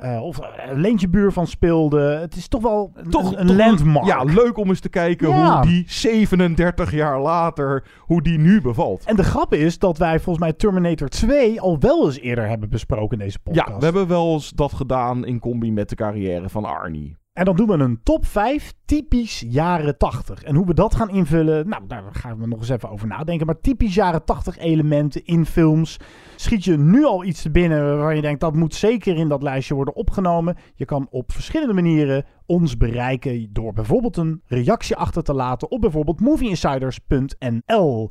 Uh, 0.05 0.23
of 0.23 0.39
een 0.69 0.81
leentjebuur 0.81 1.33
van 1.33 1.47
speelde. 1.47 2.01
Het 2.01 2.37
is 2.37 2.49
toch 2.49 2.63
wel 2.63 2.93
een, 2.95 3.11
toch, 3.11 3.37
een 3.37 3.47
toch, 3.47 3.57
landmark. 3.57 4.07
Ja, 4.07 4.23
leuk 4.23 4.57
om 4.57 4.69
eens 4.69 4.81
te 4.81 4.89
kijken 4.89 5.29
ja. 5.29 5.55
hoe 5.55 5.67
die 5.67 5.85
37 5.87 6.93
jaar 6.93 7.21
later, 7.21 7.85
hoe 7.99 8.23
die 8.23 8.39
nu 8.39 8.61
bevalt. 8.61 9.05
En 9.05 9.17
de 9.17 9.25
grap 9.25 9.55
is 9.55 9.79
dat 9.79 9.99
wij 9.99 10.21
volgens 10.21 10.45
mij 10.45 10.53
Terminator 10.53 11.09
2 11.09 11.61
al 11.61 11.79
wel 11.79 12.07
eens 12.07 12.19
eerder 12.19 12.49
hebben 12.49 12.69
besproken 12.69 13.19
in 13.19 13.25
deze 13.25 13.39
podcast. 13.39 13.69
Ja, 13.69 13.79
we 13.79 13.85
hebben 13.85 14.09
wel 14.09 14.33
eens 14.33 14.51
dat 14.51 14.73
gedaan 14.73 15.27
in 15.27 15.39
combi 15.39 15.73
met 15.73 15.89
de 15.89 15.95
carrière 15.95 16.49
van 16.49 16.65
Arnie. 16.65 17.17
En 17.33 17.45
dan 17.45 17.57
doen 17.57 17.67
we 17.67 17.73
een 17.73 18.01
top 18.03 18.27
5 18.27 18.73
typisch 18.85 19.45
jaren 19.49 19.99
80. 19.99 20.43
En 20.43 20.55
hoe 20.55 20.67
we 20.67 20.75
dat 20.75 20.95
gaan 20.95 21.11
invullen, 21.11 21.69
nou, 21.69 21.83
daar 21.87 22.03
gaan 22.11 22.39
we 22.39 22.47
nog 22.47 22.59
eens 22.59 22.69
even 22.69 22.91
over 22.91 23.07
nadenken. 23.07 23.47
Maar 23.47 23.61
typisch 23.61 23.95
jaren 23.95 24.25
80 24.25 24.59
elementen 24.59 25.25
in 25.25 25.47
films. 25.47 25.97
Schiet 26.37 26.65
je 26.65 26.77
nu 26.77 27.05
al 27.05 27.25
iets 27.25 27.51
binnen 27.51 27.85
waarvan 27.85 28.17
je 28.17 28.23
denkt 28.23 28.41
dat 28.41 28.55
moet 28.55 28.75
zeker 28.75 29.17
in 29.17 29.29
dat 29.29 29.43
lijstje 29.43 29.75
worden 29.75 29.95
opgenomen? 29.95 30.57
Je 30.75 30.85
kan 30.85 31.07
op 31.11 31.33
verschillende 31.33 31.75
manieren 31.75 32.25
ons 32.47 32.77
bereiken 32.77 33.49
door 33.53 33.73
bijvoorbeeld 33.73 34.17
een 34.17 34.43
reactie 34.47 34.97
achter 34.97 35.23
te 35.23 35.35
laten 35.35 35.71
op 35.71 35.81
bijvoorbeeld 35.81 36.21
movieinsiders.nl. 36.21 38.11